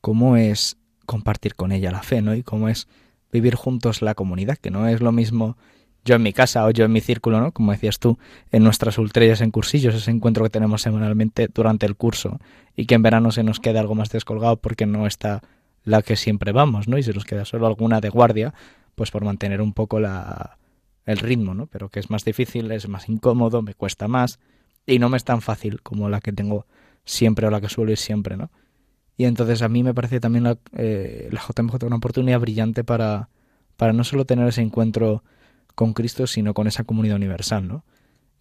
cómo 0.00 0.36
es 0.36 0.76
compartir 1.06 1.54
con 1.54 1.72
ella 1.72 1.90
la 1.90 2.02
fe, 2.02 2.22
¿no? 2.22 2.34
Y 2.34 2.42
cómo 2.42 2.68
es 2.68 2.88
vivir 3.32 3.54
juntos 3.54 4.02
la 4.02 4.14
comunidad, 4.14 4.58
que 4.58 4.70
no 4.70 4.86
es 4.86 5.00
lo 5.00 5.12
mismo 5.12 5.56
yo 6.04 6.16
en 6.16 6.22
mi 6.22 6.32
casa 6.32 6.66
o 6.66 6.70
yo 6.70 6.84
en 6.84 6.92
mi 6.92 7.00
círculo, 7.00 7.40
¿no? 7.40 7.52
Como 7.52 7.72
decías 7.72 7.98
tú, 7.98 8.18
en 8.52 8.62
nuestras 8.62 8.98
ultrellas 8.98 9.40
en 9.40 9.50
cursillos, 9.50 9.94
ese 9.94 10.10
encuentro 10.10 10.44
que 10.44 10.50
tenemos 10.50 10.82
semanalmente 10.82 11.48
durante 11.52 11.86
el 11.86 11.96
curso 11.96 12.38
y 12.76 12.86
que 12.86 12.94
en 12.94 13.02
verano 13.02 13.32
se 13.32 13.42
nos 13.42 13.60
queda 13.60 13.80
algo 13.80 13.94
más 13.94 14.10
descolgado 14.10 14.56
porque 14.56 14.86
no 14.86 15.06
está 15.06 15.42
la 15.82 16.02
que 16.02 16.16
siempre 16.16 16.52
vamos, 16.52 16.88
¿no? 16.88 16.98
Y 16.98 17.02
se 17.02 17.12
nos 17.12 17.24
queda 17.24 17.44
solo 17.44 17.66
alguna 17.66 18.00
de 18.00 18.10
guardia, 18.10 18.54
pues 18.94 19.10
por 19.10 19.24
mantener 19.24 19.62
un 19.62 19.72
poco 19.72 19.98
la, 20.00 20.58
el 21.06 21.18
ritmo, 21.18 21.54
¿no? 21.54 21.66
Pero 21.66 21.88
que 21.88 22.00
es 22.00 22.10
más 22.10 22.24
difícil, 22.24 22.70
es 22.72 22.88
más 22.88 23.08
incómodo, 23.08 23.62
me 23.62 23.74
cuesta 23.74 24.08
más 24.08 24.38
y 24.86 24.98
no 24.98 25.08
me 25.08 25.16
es 25.16 25.24
tan 25.24 25.40
fácil 25.40 25.80
como 25.82 26.08
la 26.08 26.20
que 26.20 26.32
tengo 26.32 26.66
siempre 27.04 27.46
o 27.46 27.50
la 27.50 27.60
que 27.60 27.68
suelo 27.68 27.92
ir 27.92 27.98
siempre, 27.98 28.36
¿no? 28.36 28.50
Y 29.16 29.24
entonces 29.24 29.62
a 29.62 29.68
mí 29.68 29.82
me 29.82 29.94
parece 29.94 30.20
también 30.20 30.44
la, 30.44 30.58
eh, 30.76 31.30
JMJ 31.30 31.84
una 31.84 31.96
oportunidad 31.96 32.40
brillante 32.40 32.82
para, 32.82 33.28
para 33.76 33.92
no 33.92 34.04
solo 34.04 34.24
tener 34.24 34.48
ese 34.48 34.62
encuentro 34.62 35.22
con 35.74 35.92
Cristo, 35.92 36.26
sino 36.26 36.54
con 36.54 36.66
esa 36.66 36.84
comunidad 36.84 37.16
universal, 37.16 37.66
¿no? 37.68 37.84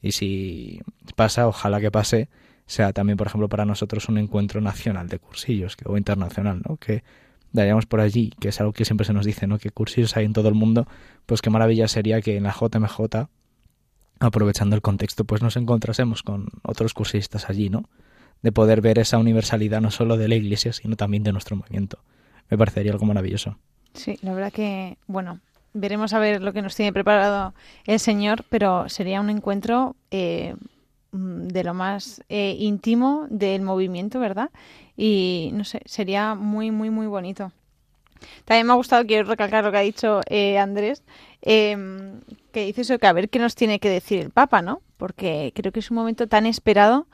Y 0.02 0.12
si 0.12 0.82
pasa, 1.16 1.48
ojalá 1.48 1.80
que 1.80 1.92
pase, 1.92 2.30
sea 2.66 2.92
también, 2.94 3.18
por 3.18 3.28
ejemplo, 3.28 3.50
para 3.50 3.66
nosotros 3.66 4.10
un 4.10 4.18
encuentro 4.18 4.62
nacional 4.62 5.08
de 5.08 5.20
cursillos 5.20 5.76
que, 5.76 5.86
o 5.88 5.98
internacional, 5.98 6.62
¿no? 6.68 6.78
Que 6.78 7.04
vayamos 7.52 7.86
por 7.86 8.02
allí, 8.02 8.32
que 8.40 8.50
es 8.50 8.60
algo 8.60 8.74
que 8.74 8.84
siempre 8.84 9.06
se 9.06 9.14
nos 9.14 9.26
dice, 9.26 9.48
¿no? 9.48 9.60
Que 9.60 9.70
cursillos 9.70 10.18
hay 10.18 10.26
en 10.26 10.34
todo 10.34 10.50
el 10.50 10.56
mundo, 10.56 10.88
pues 11.26 11.42
qué 11.42 11.50
maravilla 11.50 11.88
sería 11.88 12.22
que 12.22 12.36
en 12.38 12.44
la 12.44 12.52
JMJ, 12.52 13.30
aprovechando 14.20 14.76
el 14.76 14.82
contexto, 14.82 15.24
pues 15.24 15.42
nos 15.42 15.56
encontrásemos 15.56 16.24
con 16.24 16.48
otros 16.64 16.94
cursistas 16.94 17.50
allí, 17.50 17.70
¿no? 17.70 17.90
De 18.44 18.52
poder 18.52 18.82
ver 18.82 19.00
esa 19.00 19.18
universalidad 19.18 19.82
no 19.82 19.90
solo 19.90 20.18
de 20.18 20.28
la 20.28 20.36
Iglesia, 20.36 20.74
sino 20.74 20.96
también 20.96 21.24
de 21.24 21.32
nuestro 21.32 21.56
movimiento. 21.56 22.00
Me 22.50 22.58
parecería 22.58 22.92
algo 22.92 23.06
maravilloso. 23.06 23.58
Sí, 23.94 24.20
la 24.22 24.34
verdad 24.34 24.52
que, 24.52 24.98
bueno, 25.08 25.40
veremos 25.74 26.14
a 26.14 26.20
ver 26.20 26.42
lo 26.42 26.54
que 26.54 26.62
nos 26.62 26.76
tiene 26.76 26.94
preparado 26.94 27.54
el 27.86 28.00
Señor, 28.00 28.46
pero 28.50 28.90
sería 28.90 29.22
un 29.22 29.30
encuentro 29.30 29.96
eh, 30.12 30.56
de 31.12 31.64
lo 31.64 31.74
más 31.74 32.22
eh, 32.28 32.56
íntimo 32.60 33.28
del 33.30 33.62
movimiento, 33.62 34.20
¿verdad? 34.20 34.50
Y 34.98 35.52
no 35.54 35.64
sé, 35.64 35.82
sería 35.86 36.36
muy, 36.36 36.72
muy, 36.72 36.90
muy 36.90 37.08
bonito. 37.08 37.52
También 38.46 38.68
me 38.68 38.74
ha 38.74 38.78
gustado, 38.78 39.06
quiero 39.06 39.28
recalcar 39.28 39.64
lo 39.64 39.72
que 39.72 39.78
ha 39.78 39.82
dicho 39.82 40.22
eh, 40.28 40.58
Andrés, 40.58 41.04
em, 41.42 42.22
que 42.52 42.66
dice 42.66 42.82
eso, 42.82 43.00
que 43.00 43.08
a 43.08 43.14
ver 43.14 43.30
qué 43.30 43.40
nos 43.40 43.56
tiene 43.56 43.80
que 43.80 43.90
decir 43.90 44.20
el 44.20 44.30
Papa, 44.32 44.62
¿no? 44.62 44.82
Porque 44.98 45.52
creo 45.56 45.72
que 45.72 45.80
es 45.80 45.92
un 45.92 45.96
momento 45.96 46.28
tan 46.28 46.46
esperado 46.46 47.08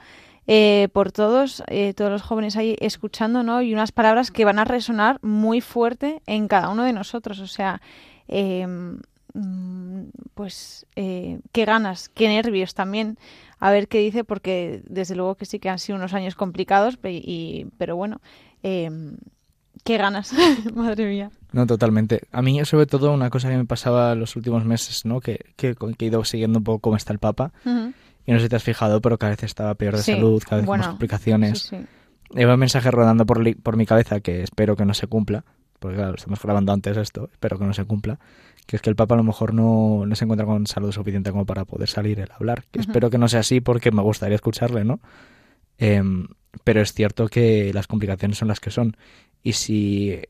eh, 0.51 0.87
por 0.93 1.11
todos, 1.11 1.61
eh, 1.67 1.93
todos 1.93 2.09
los 2.09 2.23
jóvenes 2.23 2.57
ahí 2.57 2.75
escuchando, 2.79 3.43
¿no? 3.43 3.61
Y 3.61 3.71
unas 3.71 3.91
palabras 3.91 4.31
que 4.31 4.45
van 4.45 4.57
a 4.57 4.65
resonar 4.65 5.19
muy 5.21 5.61
fuerte 5.61 6.23
en 6.25 6.47
cada 6.47 6.69
uno 6.69 6.85
de 6.85 6.91
nosotros. 6.91 7.37
O 7.39 7.45
sea, 7.45 7.83
em, 8.27 8.99
mm, 9.35 10.05
pues 10.33 10.87
eh, 10.95 11.39
qué 11.51 11.65
ganas, 11.65 12.09
qué 12.09 12.29
nervios 12.29 12.73
también. 12.73 13.19
A 13.59 13.69
ver 13.69 13.87
qué 13.87 13.99
dice, 13.99 14.23
porque 14.23 14.81
desde 14.87 15.15
luego 15.15 15.35
que 15.35 15.45
sí 15.45 15.59
que 15.59 15.69
han 15.69 15.77
sido 15.77 15.99
unos 15.99 16.15
años 16.15 16.33
complicados, 16.33 16.97
y, 17.03 17.67
pero 17.77 17.95
bueno, 17.95 18.19
em, 18.63 19.17
qué 19.83 19.97
ganas, 19.97 20.33
madre 20.73 21.05
mía. 21.05 21.29
No, 21.51 21.67
totalmente. 21.67 22.21
A 22.31 22.41
mí, 22.41 22.65
sobre 22.65 22.87
todo, 22.87 23.13
una 23.13 23.29
cosa 23.29 23.49
que 23.49 23.57
me 23.57 23.65
pasaba 23.65 24.15
los 24.15 24.35
últimos 24.35 24.65
meses, 24.65 25.05
¿no? 25.05 25.21
Que, 25.21 25.45
que, 25.55 25.75
he 25.99 26.05
ido 26.05 26.23
siguiendo 26.23 26.57
un 26.57 26.63
poco 26.63 26.79
cómo 26.79 26.95
está 26.95 27.13
el 27.13 27.19
Papa. 27.19 27.51
Y 28.29 28.31
no 28.31 28.37
sé 28.37 28.45
si 28.45 28.49
te 28.49 28.57
has 28.57 28.63
fijado, 28.63 29.01
pero 29.01 29.17
cada 29.17 29.31
vez 29.31 29.41
estaba 29.41 29.73
peor 29.73 29.95
de 29.97 30.03
salud, 30.03 30.43
cada 30.47 30.61
vez 30.61 30.69
más 30.69 30.87
complicaciones. 30.89 31.63
Sí, 31.63 31.77
un 32.45 32.59
mensaje 32.59 32.91
rodando 32.91 33.25
por, 33.25 33.41
por 33.63 33.75
mi 33.75 33.87
cabeza 33.87 34.19
que 34.19 34.43
espero 34.43 34.75
que 34.75 34.85
no 34.85 34.93
se 34.93 35.07
cumpla, 35.07 35.45
porque 35.79 35.97
claro, 35.97 36.13
estamos 36.13 36.39
grabando 36.39 36.71
antes 36.71 36.95
esto, 36.95 37.27
espero 37.31 37.57
que 37.57 37.65
no 37.65 37.73
se 37.73 37.85
cumpla, 37.85 38.19
que 38.67 38.75
es 38.75 38.83
que 38.83 38.91
el 38.91 38.95
Papa 38.95 39.15
a 39.15 39.17
lo 39.17 39.23
mejor 39.23 39.55
no, 39.55 40.05
no 40.05 40.15
se 40.15 40.25
encuentra 40.25 40.45
con 40.45 40.67
salud 40.67 40.91
suficiente 40.91 41.31
como 41.31 41.47
para 41.47 41.65
poder 41.65 41.89
salir 41.89 42.19
el 42.19 42.29
hablar. 42.31 42.65
Que 42.69 42.81
Espero 42.81 43.09
que 43.09 43.17
no 43.17 43.27
sea 43.27 43.39
así 43.39 43.61
porque 43.61 43.89
me 43.89 44.03
gustaría 44.03 44.35
escucharle, 44.35 44.85
¿no? 44.85 44.99
Em, 45.79 46.27
pero 46.63 46.81
es 46.81 46.93
cierto 46.93 47.29
que 47.29 47.73
las 47.73 47.87
complicaciones 47.87 48.37
son 48.37 48.47
las 48.47 48.59
que 48.59 48.69
son. 48.69 48.95
Y 49.41 49.53
si 49.53 50.21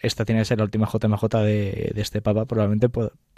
esta 0.00 0.24
tiene 0.24 0.40
que 0.40 0.44
ser 0.46 0.58
la 0.58 0.64
última 0.64 0.86
JMJ 0.86 1.24
de, 1.42 1.92
de 1.94 2.00
este 2.00 2.22
Papa, 2.22 2.46
probablemente 2.46 2.88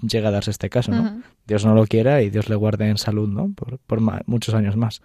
llegue 0.02 0.26
a 0.26 0.30
darse 0.30 0.50
este 0.50 0.70
caso, 0.70 0.92
¿no? 0.92 1.22
Dios 1.46 1.64
no 1.64 1.74
lo 1.74 1.86
quiera 1.86 2.22
y 2.22 2.30
Dios 2.30 2.48
le 2.48 2.54
guarde 2.54 2.88
en 2.88 2.96
salud, 2.96 3.28
¿no? 3.28 3.52
Por, 3.54 3.78
por 3.78 4.00
muchos 4.26 4.54
años 4.54 4.76
más. 4.76 5.02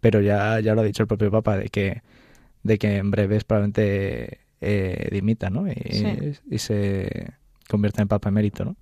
Pero 0.00 0.20
ya, 0.20 0.60
ya 0.60 0.74
lo 0.74 0.80
ha 0.80 0.84
dicho 0.84 1.02
el 1.02 1.06
propio 1.06 1.30
Papa, 1.30 1.56
de 1.56 1.68
que, 1.68 2.02
de 2.62 2.78
que 2.78 2.96
en 2.96 3.10
breves 3.10 3.44
probablemente 3.44 4.40
eh, 4.60 5.08
dimita, 5.12 5.50
¿no? 5.50 5.68
Y, 5.68 6.36
y, 6.50 6.58
se 6.58 7.34
convierta 7.68 8.02
en 8.02 8.08
Papa 8.08 8.28
emérito, 8.28 8.64
¿no? 8.64 8.76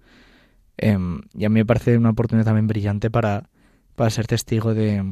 Em, 0.79 1.20
y 1.35 1.44
a 1.44 1.49
mí 1.49 1.61
me 1.61 1.66
parece 1.66 1.96
una 1.96 2.11
oportunidad 2.11 2.46
también 2.46 2.66
brillante 2.66 3.11
para, 3.11 3.49
para 3.94 4.11
ser 4.11 4.27
testigo 4.27 4.75
de, 4.75 5.05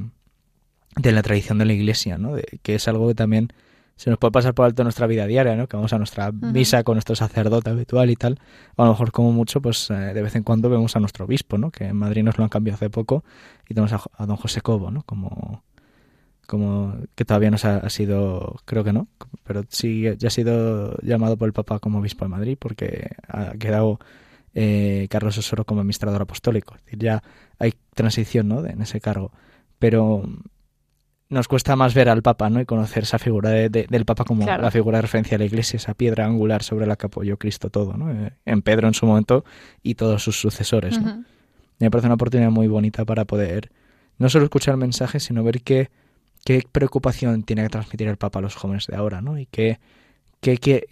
de 0.96 1.12
la 1.12 1.22
tradición 1.22 1.58
de 1.58 1.64
la 1.66 1.72
Iglesia, 1.74 2.18
¿no? 2.18 2.34
De, 2.34 2.60
que 2.62 2.74
es 2.74 2.88
algo 2.88 3.08
que 3.08 3.14
también 3.14 3.52
se 3.96 4.10
nos 4.10 4.18
puede 4.18 4.32
pasar 4.32 4.54
por 4.54 4.66
alto 4.66 4.82
nuestra 4.82 5.06
vida 5.06 5.26
diaria, 5.26 5.56
¿no? 5.56 5.68
Que 5.68 5.76
vamos 5.76 5.92
a 5.92 5.98
nuestra 5.98 6.32
misa 6.32 6.82
con 6.82 6.96
nuestro 6.96 7.14
sacerdote 7.14 7.70
habitual 7.70 8.10
y 8.10 8.16
tal. 8.16 8.38
a 8.76 8.84
lo 8.84 8.90
mejor 8.90 9.12
como 9.12 9.32
mucho, 9.32 9.60
pues 9.62 9.90
eh, 9.90 9.94
de 9.94 10.22
vez 10.22 10.34
en 10.34 10.42
cuando 10.42 10.68
vemos 10.68 10.96
a 10.96 11.00
nuestro 11.00 11.24
obispo, 11.26 11.58
¿no? 11.58 11.70
Que 11.70 11.84
en 11.86 11.96
Madrid 11.96 12.22
nos 12.22 12.36
lo 12.36 12.44
han 12.44 12.50
cambiado 12.50 12.76
hace 12.76 12.90
poco 12.90 13.24
y 13.68 13.74
tenemos 13.74 13.92
a, 13.92 14.26
don 14.26 14.36
José 14.36 14.60
Cobo, 14.62 14.90
¿no? 14.90 15.02
Como, 15.04 15.62
como 16.46 16.96
que 17.14 17.24
todavía 17.24 17.50
no 17.50 17.56
ha, 17.62 17.88
sido, 17.90 18.56
creo 18.64 18.82
que 18.82 18.92
no, 18.92 19.08
pero 19.44 19.64
sí 19.68 20.04
ya 20.18 20.28
ha 20.28 20.30
sido 20.30 20.96
llamado 21.02 21.36
por 21.36 21.46
el 21.46 21.52
Papa 21.52 21.78
como 21.78 22.00
obispo 22.00 22.24
de 22.24 22.30
Madrid 22.30 22.56
porque 22.58 23.10
ha 23.28 23.52
quedado 23.52 24.00
eh, 24.54 25.06
Carlos 25.08 25.38
Osoro 25.38 25.64
como 25.64 25.80
administrador 25.80 26.22
apostólico. 26.22 26.74
Es 26.74 26.84
decir, 26.84 26.98
ya 26.98 27.22
hay 27.58 27.74
transición, 27.94 28.48
¿no? 28.48 28.66
en 28.66 28.82
ese 28.82 29.00
cargo. 29.00 29.32
Pero 29.78 30.24
nos 31.28 31.48
cuesta 31.48 31.74
más 31.76 31.94
ver 31.94 32.08
al 32.08 32.22
Papa 32.22 32.50
¿no? 32.50 32.60
y 32.60 32.64
conocer 32.64 33.04
esa 33.04 33.18
figura 33.18 33.50
de, 33.50 33.68
del 33.68 34.04
Papa 34.04 34.24
como 34.24 34.44
la 34.46 34.70
figura 34.70 34.98
de 34.98 35.02
referencia 35.02 35.36
a 35.36 35.38
la 35.38 35.44
Iglesia, 35.44 35.78
esa 35.78 35.94
piedra 35.94 36.26
angular 36.26 36.62
sobre 36.62 36.86
la 36.86 36.96
que 36.96 37.06
apoyó 37.06 37.38
Cristo 37.38 37.70
todo, 37.70 37.96
¿no? 37.96 38.12
Eh, 38.12 38.32
en 38.44 38.62
Pedro 38.62 38.88
en 38.88 38.94
su 38.94 39.06
momento 39.06 39.44
y 39.82 39.94
todos 39.94 40.22
sus 40.22 40.38
sucesores. 40.38 41.00
Me 41.78 41.90
parece 41.90 42.06
una 42.06 42.14
oportunidad 42.14 42.50
muy 42.50 42.68
bonita 42.68 43.04
para 43.04 43.24
poder 43.24 43.70
no 44.18 44.28
solo 44.28 44.44
escuchar 44.44 44.76
mensajes, 44.76 45.24
sino 45.24 45.42
ver 45.42 45.62
qué, 45.62 45.90
qué 46.44 46.62
preocupación 46.70 47.42
tiene 47.42 47.62
que 47.62 47.70
transmitir 47.70 48.06
el 48.08 48.16
Papa 48.16 48.38
a 48.38 48.42
los 48.42 48.54
jóvenes 48.54 48.86
de 48.86 48.96
ahora, 48.96 49.20
¿no? 49.20 49.38
y 49.38 49.46
qué, 49.46 49.80
qué, 50.40 50.58
qué, 50.58 50.86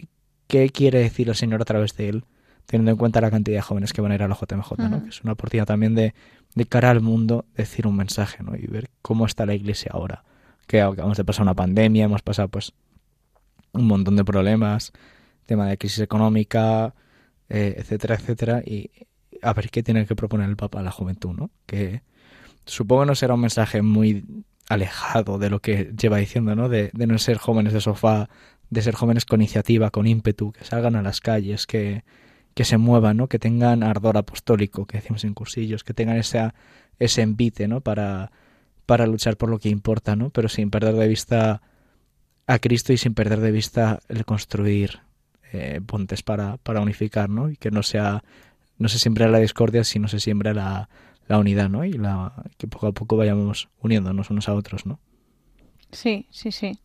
qué 0.47 0.69
quiere 0.69 0.99
decir 0.99 1.29
el 1.29 1.35
Señor 1.35 1.61
a 1.61 1.65
través 1.65 1.95
de 1.95 2.09
él, 2.09 2.25
teniendo 2.65 2.91
en 2.91 2.97
cuenta 2.97 3.21
la 3.21 3.31
cantidad 3.31 3.57
de 3.57 3.61
jóvenes 3.61 3.93
que 3.93 4.01
van 4.01 4.11
a 4.11 4.15
ir 4.15 4.23
a 4.23 4.27
la 4.27 4.35
JMJ, 4.35 4.77
¿no? 4.89 5.03
que 5.03 5.09
es 5.09 5.21
una 5.21 5.33
oportunidad 5.33 5.67
también 5.67 5.95
de, 5.95 6.13
de 6.55 6.65
cara 6.65 6.91
al 6.91 7.01
mundo 7.01 7.45
decir 7.55 7.87
un 7.87 7.95
mensaje 7.95 8.43
¿no? 8.43 8.55
y 8.55 8.67
ver 8.67 8.89
cómo 9.01 9.25
está 9.25 9.45
la 9.45 9.55
Iglesia 9.55 9.91
ahora 9.93 10.23
que 10.67 10.81
acabamos 10.81 11.17
de 11.17 11.25
pasar 11.25 11.43
una 11.43 11.53
pandemia, 11.53 12.05
hemos 12.05 12.21
pasado 12.21 12.47
pues 12.49 12.73
un 13.73 13.87
montón 13.87 14.15
de 14.15 14.23
problemas, 14.23 14.91
tema 15.45 15.67
de 15.67 15.77
crisis 15.77 15.99
económica, 15.99 16.93
eh, 17.49 17.75
etcétera, 17.77 18.15
etcétera, 18.15 18.61
y 18.65 18.89
a 19.41 19.53
ver 19.53 19.69
qué 19.69 19.83
tiene 19.83 20.05
que 20.05 20.15
proponer 20.15 20.49
el 20.49 20.55
Papa 20.55 20.79
a 20.79 20.83
la 20.83 20.91
juventud, 20.91 21.33
¿no? 21.33 21.49
Que 21.65 22.01
supongo 22.65 23.05
no 23.05 23.15
será 23.15 23.33
un 23.33 23.41
mensaje 23.41 23.81
muy 23.81 24.25
alejado 24.69 25.37
de 25.37 25.49
lo 25.49 25.59
que 25.59 25.93
lleva 25.99 26.17
diciendo, 26.17 26.55
¿no? 26.55 26.69
De, 26.69 26.91
de 26.93 27.07
no 27.07 27.17
ser 27.17 27.37
jóvenes 27.37 27.73
de 27.73 27.81
sofá, 27.81 28.29
de 28.69 28.81
ser 28.81 28.95
jóvenes 28.95 29.25
con 29.25 29.41
iniciativa, 29.41 29.89
con 29.89 30.07
ímpetu, 30.07 30.53
que 30.53 30.63
salgan 30.63 30.95
a 30.95 31.01
las 31.01 31.19
calles, 31.19 31.67
que, 31.67 32.03
que 32.53 32.65
se 32.65 32.77
muevan, 32.77 33.17
¿no? 33.17 33.27
Que 33.27 33.39
tengan 33.39 33.83
ardor 33.83 34.17
apostólico, 34.17 34.85
que 34.85 34.97
decimos 34.97 35.23
en 35.23 35.33
cursillos, 35.33 35.83
que 35.83 35.93
tengan 35.93 36.17
ese, 36.17 36.51
ese 36.99 37.21
envite, 37.21 37.67
¿no? 37.67 37.81
Para, 37.81 38.31
para 38.85 39.07
luchar 39.07 39.37
por 39.37 39.49
lo 39.49 39.59
que 39.59 39.69
importa, 39.69 40.15
¿no? 40.15 40.29
Pero 40.29 40.49
sin 40.49 40.69
perder 40.69 40.95
de 40.95 41.07
vista 41.07 41.61
a 42.47 42.59
Cristo 42.59 42.93
y 42.93 42.97
sin 42.97 43.13
perder 43.13 43.39
de 43.39 43.51
vista 43.51 43.99
el 44.09 44.25
construir 44.25 44.99
eh, 45.51 45.81
para, 46.25 46.57
para 46.57 46.81
unificar, 46.81 47.29
¿no? 47.29 47.49
Y 47.49 47.57
que 47.57 47.71
no 47.71 47.83
sea, 47.83 48.23
no 48.77 48.89
se 48.89 48.99
siembra 48.99 49.27
la 49.27 49.39
discordia, 49.39 49.83
sino 49.83 50.07
se 50.07 50.19
siembra 50.19 50.53
la, 50.53 50.89
la 51.27 51.39
unidad, 51.39 51.69
¿no? 51.69 51.85
Y 51.85 51.93
la, 51.93 52.33
que 52.57 52.67
poco 52.67 52.87
a 52.87 52.91
poco 52.91 53.17
vayamos 53.17 53.69
uniéndonos 53.79 54.29
unos 54.29 54.49
a 54.49 54.53
otros, 54.53 54.85
¿no? 54.85 54.99
Sí, 55.91 56.27
sí, 56.31 56.51
sí. 56.51 56.79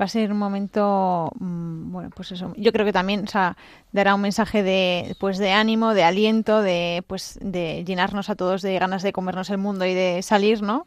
Va 0.00 0.06
a 0.06 0.08
ser 0.08 0.32
un 0.32 0.38
momento, 0.38 1.30
mm, 1.38 1.92
bueno, 1.92 2.10
pues 2.14 2.32
eso. 2.32 2.52
Yo 2.56 2.72
creo 2.72 2.86
que 2.86 2.92
también, 2.92 3.24
o 3.24 3.26
sea, 3.26 3.56
dará 3.92 4.14
un 4.14 4.22
mensaje 4.22 4.62
de, 4.62 5.14
pues, 5.20 5.38
de 5.38 5.52
ánimo, 5.52 5.94
de 5.94 6.04
aliento, 6.04 6.62
de, 6.62 7.04
pues, 7.06 7.38
de 7.42 7.84
llenarnos 7.84 8.30
a 8.30 8.34
todos 8.34 8.62
de 8.62 8.78
ganas 8.78 9.02
de 9.02 9.12
comernos 9.12 9.50
el 9.50 9.58
mundo 9.58 9.84
y 9.84 9.94
de 9.94 10.22
salir, 10.22 10.62
¿no? 10.62 10.86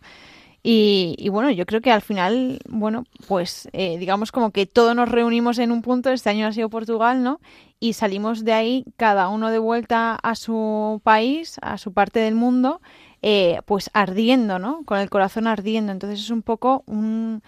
Y, 0.67 1.29
bueno, 1.29 1.51
yo 1.51 1.67
creo 1.67 1.79
que 1.79 1.91
al 1.91 2.01
final, 2.01 2.59
bueno, 2.67 3.03
pues 3.27 3.69
eh, 3.71 3.99
digamos 3.99 4.31
como 4.31 4.49
que 4.49 4.65
todos 4.65 4.95
nos 4.95 5.09
reunimos 5.09 5.59
en 5.59 5.71
un 5.71 5.83
punto, 5.83 6.09
este 6.09 6.31
año 6.31 6.47
ha 6.47 6.51
sido 6.53 6.71
Portugal, 6.71 7.21
¿no? 7.21 7.39
Y 7.79 7.93
salimos 7.93 8.43
de 8.43 8.53
ahí 8.53 8.85
cada 8.97 9.27
uno 9.29 9.51
de 9.51 9.59
vuelta 9.59 10.15
a 10.15 10.33
su 10.33 11.01
país, 11.03 11.57
a 11.61 11.77
su 11.77 11.93
parte 11.93 12.19
del 12.19 12.33
mundo, 12.33 12.81
eh, 13.21 13.59
pues 13.65 13.91
ardiendo, 13.93 14.57
¿no? 14.57 14.81
Con 14.85 14.97
el 14.97 15.11
corazón 15.11 15.45
ardiendo. 15.45 15.91
Entonces 15.91 16.19
es 16.19 16.31
un 16.31 16.41
poco 16.41 16.83
un... 16.87 17.43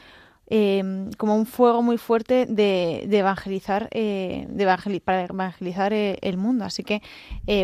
Em, 0.50 1.12
como 1.18 1.36
un 1.36 1.46
fuego 1.46 1.84
muy 1.84 1.98
fuerte 1.98 2.46
de, 2.46 3.04
evangelizar 3.12 3.90
de 3.90 5.02
para 5.04 5.26
evangelizar 5.26 5.92
eh, 5.92 6.18
el 6.22 6.38
mundo 6.38 6.64
así 6.64 6.86
que 6.86 7.02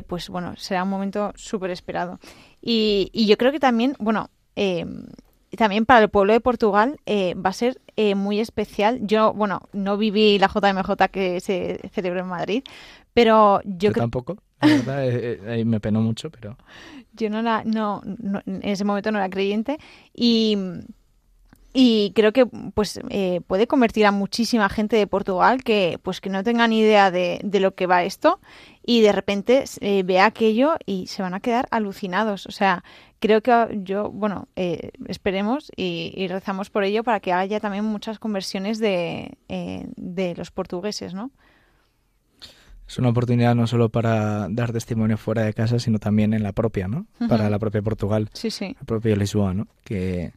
pues 0.06 0.28
bueno 0.28 0.56
será 0.58 0.84
un 0.84 0.89
momento 0.89 1.32
súper 1.36 1.72
esperado 1.72 2.19
y, 2.62 3.10
y, 3.13 3.26
yo 3.26 3.38
creo 3.38 3.54
que 3.54 3.62
también 3.62 3.96
bueno 4.00 4.30
em, 4.58 5.06
también 5.56 5.86
para 5.86 6.04
el 6.04 6.10
pueblo 6.10 6.34
de 6.34 6.39
Portugal 6.39 6.98
eh, 7.06 7.36
va 7.36 7.52
a 7.52 7.54
ser 7.54 7.82
eh, 7.96 8.15
muy 8.15 8.39
especial. 8.39 9.00
Yo, 9.04 9.34
bueno, 9.34 9.62
no 9.74 9.98
viví 9.98 10.39
la 10.39 10.48
JMJ 10.48 11.10
que 11.12 11.39
se 11.39 11.80
celebró 11.93 12.22
en 12.22 12.28
Madrid, 12.28 12.63
pero 13.13 13.62
yo, 13.63 13.89
yo 13.89 13.93
tampoco. 13.93 14.38
La 14.62 14.67
verdad, 14.67 15.08
eh, 15.08 15.41
ahí 15.48 15.65
me 15.65 15.80
penó 15.80 16.02
mucho, 16.02 16.30
pero 16.32 16.58
yo 17.13 17.30
no 17.30 17.41
la, 17.41 17.63
no, 17.65 18.02
en 18.06 18.62
ese 18.63 18.86
momento 18.86 19.12
no 19.12 19.19
era 19.19 19.30
creyente 19.30 19.78
y 20.13 20.58
y 21.73 22.12
creo 22.15 22.31
que 22.33 22.45
pues 22.45 22.99
puede 23.47 23.67
convertir 23.67 24.05
a 24.05 24.12
muchísima 24.12 24.69
gente 24.69 24.95
de 24.95 25.07
Portugal 25.07 25.63
que 25.63 25.99
pues 26.03 26.21
que 26.21 26.29
no 26.29 26.43
tengan 26.43 26.71
idea 26.71 27.09
de, 27.09 27.39
de 27.43 27.59
lo 27.59 27.73
que 27.73 27.88
va 27.88 28.03
esto 28.03 28.39
y 28.86 29.01
de 29.01 29.12
repente 29.12 29.63
ve 30.05 30.19
aquello 30.19 30.75
y 30.86 31.07
se 31.07 31.23
van 31.23 31.33
a 31.33 31.39
quedar 31.39 31.67
alucinados 31.71 32.45
o 32.45 32.51
sea 32.51 32.83
creo 33.23 33.39
que 33.41 33.79
yo, 33.83 34.12
bueno, 34.12 34.49
eh, 34.57 34.91
esperemos 35.07 35.71
y, 35.77 36.27
rezamos 36.27 36.69
por 36.69 36.83
ello 36.83 37.05
para 37.05 37.21
que 37.21 37.31
haya 37.31 37.62
también 37.62 37.86
muchas 37.86 38.19
conversiones 38.19 38.79
de, 38.79 39.38
eh, 39.47 39.88
de 39.95 40.36
los 40.36 40.51
portugueses, 40.51 41.13
¿no? 41.13 41.31
Es 42.86 42.99
una 42.99 43.07
oportunidad 43.07 43.55
no 43.55 43.65
solo 43.65 43.88
para 43.88 44.49
dar 44.49 44.73
testimonio 44.73 45.15
fuera 45.15 45.43
de 45.43 45.53
casa, 45.53 45.79
sino 45.79 45.99
también 45.99 46.33
en 46.33 46.43
la 46.43 46.51
propia, 46.51 46.89
¿no? 46.89 47.07
Para 47.29 47.49
la 47.49 47.59
propia 47.59 47.81
Portugal. 47.81 48.29
Sí, 48.33 48.51
sí. 48.51 48.75
La 48.77 48.86
propia 48.86 49.15
Lisboa, 49.15 49.53
¿no? 49.53 49.67
Que 49.86 50.33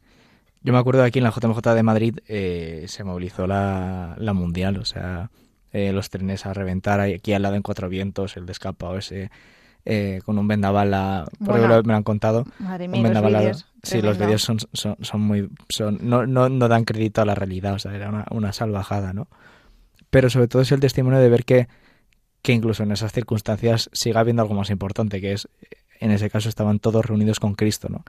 yo 0.63 0.73
me 0.73 0.79
acuerdo 0.79 1.03
de 1.03 1.09
aquí 1.09 1.19
en 1.19 1.25
la 1.25 1.31
JMJ 1.31 1.61
de 1.75 1.83
Madrid 1.83 2.19
eh, 2.27 2.85
se 2.89 3.05
movilizó 3.05 3.47
la, 3.47 4.17
la 4.19 4.33
mundial, 4.33 4.79
o 4.79 4.85
sea, 4.85 5.31
los 5.73 6.09
trenes 6.09 6.47
a 6.47 6.55
reventar 6.55 7.01
aquí 7.01 7.35
al 7.35 7.43
lado 7.43 7.55
en 7.55 7.61
Cuatro 7.61 7.91
Vientos, 7.91 8.39
el 8.39 8.47
descapado 8.47 8.97
ese 8.97 9.31
eh, 9.89 10.21
con 10.25 10.37
un 10.37 10.49
vendaval, 10.49 11.29
por 11.45 11.61
me 11.61 11.93
lo 11.93 11.97
han 11.97 12.03
contado. 12.03 12.45
Madre 12.59 12.89
mía, 12.89 12.99
un 12.99 13.05
vendaval, 13.05 13.33
los 13.33 13.41
vídeos, 13.41 13.67
sí, 13.85 14.03
los 14.03 14.19
vídeos 14.19 14.43
son, 14.43 14.59
son, 14.73 14.97
son, 15.01 15.21
muy, 15.21 15.49
son, 15.69 15.99
no, 16.03 16.27
no, 16.27 16.49
no, 16.49 16.67
dan 16.67 16.85
crédito 16.85 17.23
a 17.23 17.25
la 17.25 17.37
realidad, 17.37 17.75
o 17.75 17.79
sea, 17.79 17.95
era 17.95 18.09
una, 18.09 18.27
una 18.33 18.53
salvajada, 18.53 19.13
¿no? 19.13 19.29
Pero 20.11 20.29
sobre 20.29 20.49
todo 20.49 20.63
es 20.63 20.73
el 20.73 20.81
testimonio 20.81 21.21
de 21.21 21.29
ver 21.29 21.45
que, 21.45 21.69
que 22.43 22.53
incluso 22.53 22.83
en 22.83 22.91
esas 22.91 23.13
circunstancias 23.13 23.89
siga 23.93 24.19
habiendo 24.19 24.43
algo 24.43 24.55
más 24.55 24.71
importante, 24.71 25.21
que 25.21 25.35
es, 25.35 25.49
en 26.01 26.11
ese 26.11 26.31
caso 26.31 26.49
estaban 26.49 26.81
todos 26.81 27.07
reunidos 27.07 27.39
con 27.39 27.55
Cristo, 27.55 27.89
¿no? 27.89 28.05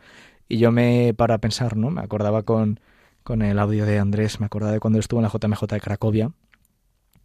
Y 0.47 0.57
yo 0.57 0.71
me, 0.71 1.13
para 1.15 1.37
pensar, 1.39 1.75
¿no? 1.77 1.89
Me 1.89 2.01
acordaba 2.01 2.43
con, 2.43 2.79
con 3.23 3.41
el 3.41 3.59
audio 3.59 3.85
de 3.85 3.99
Andrés, 3.99 4.39
me 4.39 4.45
acordaba 4.45 4.71
de 4.71 4.79
cuando 4.79 4.99
estuvo 4.99 5.19
en 5.19 5.23
la 5.23 5.29
JMJ 5.29 5.65
de 5.67 5.81
Cracovia, 5.81 6.31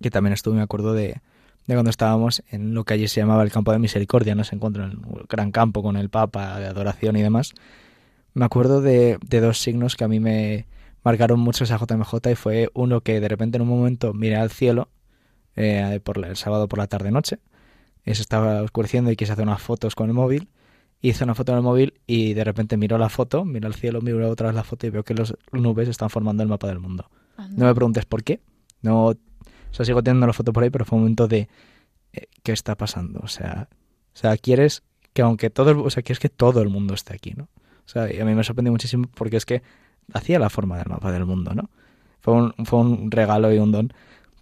que 0.00 0.10
también 0.10 0.32
estuve, 0.32 0.56
me 0.56 0.62
acuerdo 0.62 0.92
de, 0.92 1.20
de 1.66 1.74
cuando 1.74 1.90
estábamos 1.90 2.42
en 2.50 2.74
lo 2.74 2.84
que 2.84 2.94
allí 2.94 3.08
se 3.08 3.20
llamaba 3.20 3.42
el 3.42 3.52
campo 3.52 3.72
de 3.72 3.78
misericordia, 3.78 4.34
no 4.34 4.44
se 4.44 4.56
encuentra 4.56 4.84
en 4.84 4.98
un 4.98 5.24
gran 5.28 5.52
campo 5.52 5.82
con 5.82 5.96
el 5.96 6.10
Papa 6.10 6.58
de 6.58 6.66
adoración 6.66 7.16
y 7.16 7.22
demás. 7.22 7.52
Me 8.34 8.44
acuerdo 8.44 8.80
de, 8.80 9.18
de 9.24 9.40
dos 9.40 9.58
signos 9.58 9.96
que 9.96 10.04
a 10.04 10.08
mí 10.08 10.18
me 10.18 10.66
marcaron 11.04 11.40
mucho 11.40 11.64
esa 11.64 11.78
JMJ 11.78 12.30
y 12.30 12.34
fue 12.34 12.70
uno 12.74 13.00
que 13.00 13.20
de 13.20 13.28
repente 13.28 13.56
en 13.56 13.62
un 13.62 13.68
momento 13.68 14.12
miré 14.14 14.36
al 14.36 14.50
cielo 14.50 14.88
eh, 15.56 16.00
por 16.02 16.24
el 16.24 16.36
sábado 16.36 16.68
por 16.68 16.78
la 16.78 16.86
tarde 16.86 17.10
noche, 17.10 17.38
se 18.04 18.12
estaba 18.12 18.62
oscureciendo 18.62 19.10
y 19.10 19.16
quise 19.16 19.32
hacer 19.32 19.44
unas 19.44 19.62
fotos 19.62 19.94
con 19.94 20.08
el 20.08 20.14
móvil, 20.14 20.48
hice 21.02 21.24
una 21.24 21.34
foto 21.34 21.52
en 21.52 21.58
el 21.58 21.64
móvil 21.64 21.94
y 22.06 22.32
de 22.32 22.44
repente 22.44 22.76
miro 22.76 22.96
la 22.96 23.08
foto, 23.08 23.44
miro 23.44 23.66
al 23.66 23.74
cielo, 23.74 24.00
miro 24.00 24.30
otra 24.30 24.46
vez 24.46 24.54
la 24.54 24.64
foto 24.64 24.86
y 24.86 24.90
veo 24.90 25.02
que 25.02 25.14
las 25.14 25.34
nubes 25.50 25.88
están 25.88 26.08
formando 26.08 26.42
el 26.42 26.48
mapa 26.48 26.68
del 26.68 26.78
mundo. 26.78 27.10
No 27.50 27.66
me 27.66 27.74
preguntes 27.74 28.04
por 28.06 28.22
qué, 28.22 28.40
no 28.82 29.06
o 29.72 29.74
sea, 29.74 29.84
sigo 29.84 30.02
teniendo 30.02 30.26
la 30.26 30.32
foto 30.32 30.52
por 30.52 30.62
ahí, 30.62 30.70
pero 30.70 30.84
fue 30.84 30.96
un 30.96 31.04
momento 31.04 31.26
de 31.26 31.48
eh, 32.12 32.26
¿qué 32.42 32.52
está 32.52 32.76
pasando? 32.76 33.20
O 33.22 33.28
sea, 33.28 33.68
o 34.14 34.16
sea, 34.16 34.36
quieres 34.36 34.82
que 35.12 35.22
aunque 35.22 35.50
todo, 35.50 35.82
o 35.82 35.90
sea, 35.90 36.02
quieres 36.02 36.20
que 36.20 36.28
todo 36.28 36.62
el 36.62 36.68
mundo 36.68 36.94
esté 36.94 37.14
aquí, 37.14 37.32
¿no? 37.36 37.44
O 37.84 37.88
sea, 37.88 38.12
y 38.12 38.20
a 38.20 38.24
mí 38.24 38.34
me 38.34 38.44
sorprendió 38.44 38.70
muchísimo 38.70 39.08
porque 39.14 39.36
es 39.36 39.46
que 39.46 39.62
hacía 40.12 40.38
la 40.38 40.50
forma 40.50 40.76
del 40.76 40.88
mapa 40.88 41.10
del 41.10 41.26
mundo, 41.26 41.54
¿no? 41.54 41.70
Fue 42.20 42.34
un, 42.34 42.54
fue 42.64 42.78
un 42.80 43.10
regalo 43.10 43.52
y 43.52 43.58
un 43.58 43.72
don, 43.72 43.92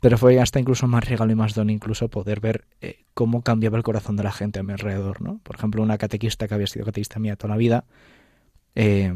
pero 0.01 0.19
fue 0.19 0.41
hasta 0.41 0.59
incluso 0.59 0.87
más 0.87 1.09
regalo 1.09 1.33
y 1.33 1.35
más 1.35 1.55
don 1.55 1.71
incluso 1.71 2.09
poder 2.09 2.41
ver 2.41 2.65
eh, 2.81 3.05
cómo 3.15 3.43
cambiaba 3.43 3.77
el 3.77 3.83
corazón 3.83 4.17
de 4.17 4.23
la 4.23 4.33
gente 4.33 4.59
a 4.59 4.63
mi 4.63 4.73
alrededor, 4.73 5.21
¿no? 5.21 5.41
Por 5.43 5.57
ejemplo, 5.57 5.83
una 5.83 5.99
catequista 5.99 6.49
que 6.49 6.55
había 6.55 6.67
sido 6.67 6.87
catequista 6.87 7.19
mía 7.19 7.37
toda 7.37 7.55
la 7.55 7.59
vida, 7.59 7.85
eh, 8.75 9.13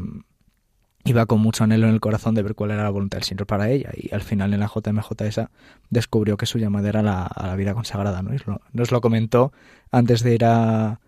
iba 1.05 1.25
con 1.25 1.39
mucho 1.39 1.63
anhelo 1.63 1.87
en 1.87 1.93
el 1.93 1.99
corazón 1.99 2.35
de 2.35 2.41
ver 2.41 2.55
cuál 2.55 2.71
era 2.71 2.83
la 2.83 2.89
voluntad 2.89 3.17
del 3.17 3.25
Señor 3.25 3.45
para 3.45 3.69
ella 3.69 3.91
y 3.95 4.13
al 4.13 4.21
final 4.21 4.53
en 4.53 4.59
la 4.59 4.67
JMJ 4.67 5.21
esa 5.21 5.51
descubrió 5.89 6.35
que 6.35 6.47
su 6.47 6.57
llamada 6.57 6.89
era 6.89 7.03
la, 7.03 7.23
a 7.23 7.47
la 7.47 7.55
vida 7.55 7.73
consagrada, 7.73 8.21
¿no? 8.23 8.31
nos 8.73 8.91
lo 8.91 9.01
comentó 9.01 9.53
antes 9.91 10.23
de 10.23 10.33
ir 10.33 10.45
a, 10.45 10.99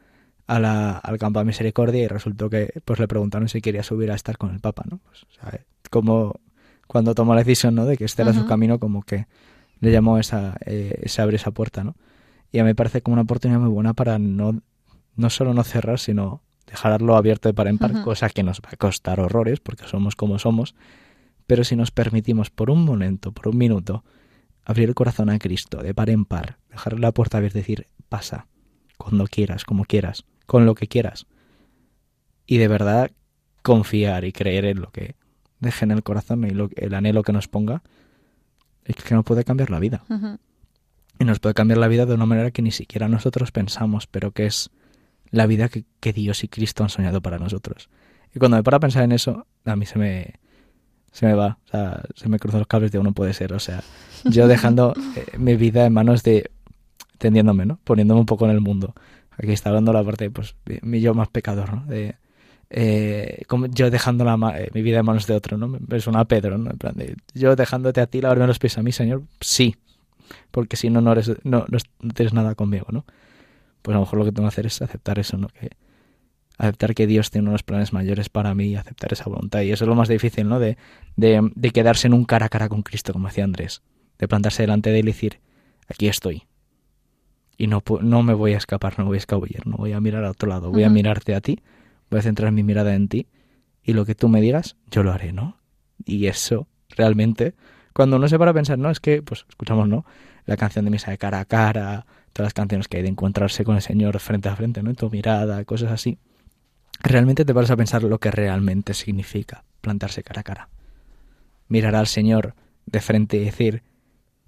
a 0.47 0.59
la, 0.59 0.97
al 0.97 1.17
campo 1.17 1.39
de 1.39 1.45
misericordia 1.45 2.03
y 2.03 2.07
resultó 2.07 2.49
que 2.49 2.79
pues 2.85 2.99
le 2.99 3.07
preguntaron 3.07 3.49
si 3.49 3.59
quería 3.59 3.83
subir 3.83 4.11
a 4.11 4.15
estar 4.15 4.37
con 4.37 4.53
el 4.53 4.59
Papa, 4.59 4.83
¿no? 4.89 4.99
Pues, 4.99 5.25
como 5.89 6.39
cuando 6.87 7.15
tomó 7.15 7.33
la 7.33 7.41
decisión, 7.41 7.75
¿no? 7.75 7.85
De 7.85 7.97
que 7.97 8.05
este 8.05 8.21
era 8.21 8.33
su 8.33 8.45
camino, 8.45 8.79
como 8.79 9.03
que 9.03 9.27
le 9.79 9.91
llamó 9.91 10.17
esa, 10.17 10.57
eh, 10.65 11.03
se 11.05 11.21
abre 11.21 11.35
esa 11.35 11.51
puerta, 11.51 11.83
¿no? 11.83 11.95
Y 12.51 12.59
a 12.59 12.63
mí 12.63 12.67
me 12.67 12.75
parece 12.75 13.01
como 13.01 13.13
una 13.13 13.23
oportunidad 13.23 13.59
muy 13.59 13.69
buena 13.69 13.93
para 13.93 14.19
no, 14.19 14.61
no 15.15 15.29
solo 15.29 15.53
no 15.53 15.63
cerrar, 15.63 15.99
sino 15.99 16.41
dejarlo 16.65 17.15
abierto 17.15 17.49
de 17.49 17.53
par 17.53 17.67
en 17.67 17.77
par, 17.77 18.01
cosa 18.03 18.29
que 18.29 18.43
nos 18.43 18.59
va 18.59 18.69
a 18.71 18.77
costar 18.77 19.19
horrores 19.19 19.59
porque 19.59 19.87
somos 19.87 20.15
como 20.15 20.37
somos, 20.39 20.75
pero 21.45 21.63
si 21.63 21.75
nos 21.75 21.91
permitimos 21.91 22.49
por 22.49 22.69
un 22.69 22.83
momento, 22.83 23.31
por 23.31 23.47
un 23.47 23.57
minuto, 23.57 24.03
abrir 24.65 24.89
el 24.89 24.95
corazón 24.95 25.29
a 25.29 25.39
Cristo 25.39 25.81
de 25.81 25.93
par 25.93 26.09
en 26.09 26.25
par, 26.25 26.57
dejar 26.69 26.99
la 26.99 27.13
puerta 27.13 27.37
abierta 27.37 27.59
y 27.59 27.61
decir, 27.61 27.87
pasa, 28.09 28.47
cuando 28.97 29.25
quieras, 29.27 29.63
como 29.63 29.85
quieras, 29.85 30.25
con 30.45 30.65
lo 30.65 30.75
que 30.75 30.87
quieras, 30.87 31.25
y 32.45 32.57
de 32.57 32.67
verdad 32.67 33.11
confiar 33.61 34.25
y 34.25 34.31
creer 34.31 34.65
en 34.65 34.81
lo 34.81 34.91
que 34.91 35.15
deje 35.59 35.85
en 35.85 35.91
el 35.91 36.03
corazón 36.03 36.45
y 36.45 36.51
lo, 36.51 36.69
el 36.75 36.93
anhelo 36.93 37.23
que 37.23 37.33
nos 37.33 37.47
ponga, 37.47 37.81
es 38.87 38.95
que 39.03 39.15
nos 39.15 39.25
puede 39.25 39.43
cambiar 39.43 39.69
la 39.69 39.79
vida. 39.79 40.03
Y 41.19 41.25
nos 41.25 41.39
puede 41.39 41.53
cambiar 41.53 41.77
la 41.77 41.87
vida 41.87 42.05
de 42.05 42.13
una 42.13 42.25
manera 42.25 42.51
que 42.51 42.61
ni 42.61 42.71
siquiera 42.71 43.07
nosotros 43.07 43.51
pensamos, 43.51 44.07
pero 44.07 44.31
que 44.31 44.45
es 44.45 44.69
la 45.29 45.45
vida 45.45 45.69
que, 45.69 46.13
Dios 46.13 46.43
y 46.43 46.47
Cristo 46.47 46.83
han 46.83 46.89
soñado 46.89 47.21
para 47.21 47.37
nosotros. 47.37 47.89
Y 48.33 48.39
cuando 48.39 48.57
me 48.57 48.63
paro 48.63 48.77
a 48.77 48.79
pensar 48.79 49.03
en 49.03 49.11
eso, 49.11 49.45
a 49.65 49.75
mí 49.75 49.85
se 49.85 49.99
me, 49.99 50.35
se 51.11 51.25
me 51.25 51.33
va, 51.33 51.57
o 51.65 51.69
sea, 51.69 52.03
se 52.15 52.29
me 52.29 52.39
cruzan 52.39 52.61
los 52.61 52.67
cables 52.67 52.91
de 52.91 52.99
uno 52.99 53.11
puede 53.11 53.33
ser, 53.33 53.53
o 53.53 53.59
sea, 53.59 53.83
yo 54.25 54.47
dejando 54.47 54.93
eh, 55.15 55.37
mi 55.37 55.55
vida 55.55 55.85
en 55.85 55.93
manos 55.93 56.23
de, 56.23 56.51
tendiéndome, 57.17 57.65
¿no? 57.65 57.79
Poniéndome 57.83 58.21
un 58.21 58.25
poco 58.25 58.45
en 58.45 58.51
el 58.51 58.61
mundo. 58.61 58.93
Aquí 59.31 59.51
está 59.51 59.69
hablando 59.69 59.91
la 59.91 60.03
parte, 60.03 60.29
pues, 60.31 60.55
mi 60.81 61.01
yo 61.01 61.13
más 61.13 61.27
pecador, 61.27 61.73
¿no? 61.73 61.85
De, 61.85 62.15
eh, 62.69 63.43
como 63.47 63.67
yo 63.67 63.89
dejando 63.89 64.25
la, 64.25 64.35
eh, 64.59 64.69
mi 64.73 64.81
vida 64.81 64.99
en 64.99 65.05
manos 65.05 65.27
de 65.27 65.35
otro, 65.35 65.57
¿no? 65.57 65.67
Me 65.67 65.99
suena 65.99 66.21
a 66.21 66.25
Pedro, 66.25 66.57
¿no? 66.57 66.71
En 66.71 66.77
plan 66.77 66.95
de, 66.95 67.15
yo 67.33 67.55
dejándote 67.55 68.01
a 68.01 68.07
ti 68.07 68.21
lavarme 68.21 68.47
los 68.47 68.59
pies 68.59 68.77
a 68.77 68.83
mí, 68.83 68.91
Señor, 68.91 69.23
sí, 69.39 69.75
porque 70.51 70.77
si 70.77 70.89
no, 70.89 71.01
no, 71.01 71.11
eres, 71.13 71.31
no, 71.43 71.65
no 71.69 72.13
tienes 72.13 72.33
nada 72.33 72.55
conmigo, 72.55 72.87
¿no? 72.91 73.05
pues 73.87 73.95
a 73.95 73.99
lo 73.99 74.01
mejor 74.01 74.19
lo 74.19 74.25
que 74.25 74.33
tengo 74.33 74.49
que 74.49 74.53
hacer 74.53 74.65
es 74.65 74.81
aceptar 74.81 75.17
eso, 75.17 75.37
¿no? 75.37 75.47
Que 75.47 75.69
aceptar 76.57 76.93
que 76.93 77.07
Dios 77.07 77.31
tiene 77.31 77.47
unos 77.47 77.63
planes 77.63 77.93
mayores 77.93 78.27
para 78.27 78.53
mí 78.53 78.65
y 78.65 78.75
aceptar 78.75 79.13
esa 79.13 79.29
voluntad. 79.29 79.61
Y 79.61 79.71
eso 79.71 79.85
es 79.85 79.87
lo 79.87 79.95
más 79.95 80.09
difícil, 80.09 80.49
¿no? 80.49 80.59
De, 80.59 80.77
de, 81.15 81.51
de 81.55 81.71
quedarse 81.71 82.07
en 82.07 82.13
un 82.13 82.25
cara 82.25 82.47
a 82.47 82.49
cara 82.49 82.67
con 82.67 82.81
Cristo, 82.81 83.13
como 83.13 83.29
hacía 83.29 83.45
Andrés. 83.45 83.81
De 84.17 84.27
plantarse 84.27 84.63
delante 84.63 84.89
de 84.89 84.99
él 84.99 85.07
y 85.07 85.13
decir, 85.13 85.39
aquí 85.87 86.09
estoy. 86.09 86.43
Y 87.57 87.67
no, 87.67 87.81
no 88.01 88.23
me 88.23 88.33
voy 88.33 88.55
a 88.55 88.57
escapar, 88.57 88.99
no 88.99 89.05
voy 89.05 89.15
a 89.15 89.19
escabullir, 89.19 89.65
no 89.65 89.77
voy 89.77 89.93
a 89.93 90.01
mirar 90.01 90.25
a 90.25 90.31
otro 90.31 90.49
lado, 90.49 90.69
voy 90.69 90.83
a 90.83 90.89
mirarte 90.89 91.33
a 91.33 91.39
ti, 91.39 91.61
voy 92.09 92.19
a 92.19 92.23
centrar 92.23 92.51
mi 92.51 92.63
mirada 92.63 92.95
en 92.95 93.07
ti 93.07 93.27
y 93.83 93.93
lo 93.93 94.05
que 94.05 94.15
tú 94.15 94.27
me 94.27 94.41
digas, 94.41 94.75
yo 94.91 95.03
lo 95.03 95.11
haré, 95.11 95.31
¿no? 95.31 95.57
Y 96.05 96.27
eso, 96.27 96.67
realmente, 96.89 97.55
cuando 97.93 98.17
uno 98.17 98.27
se 98.27 98.37
para 98.37 98.51
a 98.51 98.53
pensar, 98.53 98.77
no, 98.77 98.89
es 98.89 98.99
que, 98.99 99.21
pues 99.21 99.45
escuchamos, 99.49 99.87
¿no? 99.87 100.05
La 100.45 100.57
canción 100.57 100.85
de 100.85 100.91
misa 100.91 101.11
de 101.11 101.17
cara 101.17 101.39
a 101.39 101.45
cara, 101.45 102.05
todas 102.33 102.47
las 102.47 102.53
canciones 102.53 102.87
que 102.87 102.97
hay 102.97 103.03
de 103.03 103.09
encontrarse 103.09 103.63
con 103.63 103.75
el 103.75 103.81
Señor 103.81 104.19
frente 104.19 104.49
a 104.49 104.55
frente, 104.55 104.83
¿no? 104.83 104.89
En 104.89 104.95
tu 104.95 105.09
mirada, 105.09 105.63
cosas 105.65 105.91
así. 105.91 106.19
Realmente 106.99 107.45
te 107.45 107.53
paras 107.53 107.71
a 107.71 107.77
pensar 107.77 108.03
lo 108.03 108.19
que 108.19 108.31
realmente 108.31 108.93
significa 108.93 109.63
plantarse 109.81 110.23
cara 110.23 110.41
a 110.41 110.43
cara. 110.43 110.69
Mirar 111.67 111.95
al 111.95 112.07
Señor 112.07 112.55
de 112.85 113.01
frente 113.01 113.37
y 113.37 113.45
decir, 113.45 113.83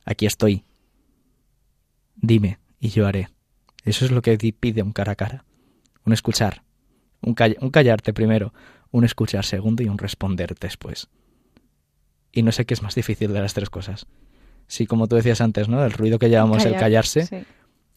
aquí 0.05 0.25
estoy. 0.25 0.63
Dime 2.15 2.59
y 2.79 2.89
yo 2.89 3.07
haré. 3.07 3.29
Eso 3.83 4.05
es 4.05 4.11
lo 4.11 4.21
que 4.21 4.37
pide 4.37 4.83
un 4.83 4.91
cara 4.91 5.13
a 5.13 5.15
cara. 5.15 5.45
Un 6.05 6.13
escuchar. 6.13 6.63
Un, 7.21 7.35
un 7.61 7.69
callarte 7.69 8.13
primero, 8.13 8.53
un 8.91 9.03
escuchar 9.03 9.45
segundo 9.45 9.83
y 9.83 9.87
un 9.87 9.97
responder 9.97 10.55
después. 10.59 11.09
Y 12.31 12.43
no 12.43 12.51
sé 12.51 12.65
qué 12.65 12.73
es 12.73 12.81
más 12.81 12.95
difícil 12.95 13.33
de 13.33 13.41
las 13.41 13.53
tres 13.53 13.69
cosas. 13.69 14.07
Si, 14.67 14.85
como 14.85 15.07
tú 15.07 15.15
decías 15.15 15.41
antes, 15.41 15.67
¿no? 15.67 15.83
El 15.83 15.91
ruido 15.91 16.19
que 16.19 16.29
llamamos 16.29 16.65
el 16.65 16.75
callarse, 16.75 17.45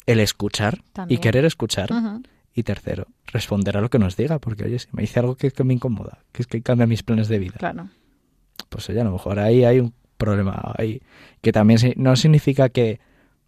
el 0.06 0.20
escuchar 0.20 0.82
y 1.08 1.18
querer 1.18 1.44
escuchar. 1.44 1.90
Y 2.54 2.64
tercero, 2.64 3.06
responder 3.26 3.78
a 3.78 3.80
lo 3.80 3.88
que 3.88 3.98
nos 3.98 4.14
diga, 4.14 4.38
porque 4.38 4.64
oye, 4.64 4.78
si 4.78 4.88
me 4.92 5.00
dice 5.00 5.20
algo 5.20 5.36
que, 5.36 5.50
me 5.64 5.72
incomoda, 5.72 6.18
que 6.32 6.42
es 6.42 6.46
que 6.46 6.60
cambia 6.60 6.86
mis 6.86 7.02
planes 7.02 7.28
de 7.28 7.38
vida. 7.38 7.54
Claro. 7.58 7.88
Pues 8.68 8.90
oye, 8.90 9.00
a 9.00 9.04
lo 9.04 9.12
mejor 9.12 9.38
ahí 9.38 9.64
hay 9.64 9.80
un 9.80 9.94
problema 10.18 10.74
ahí, 10.76 11.00
que 11.40 11.50
también 11.50 11.94
no 11.96 12.14
significa 12.14 12.68
que 12.68 13.00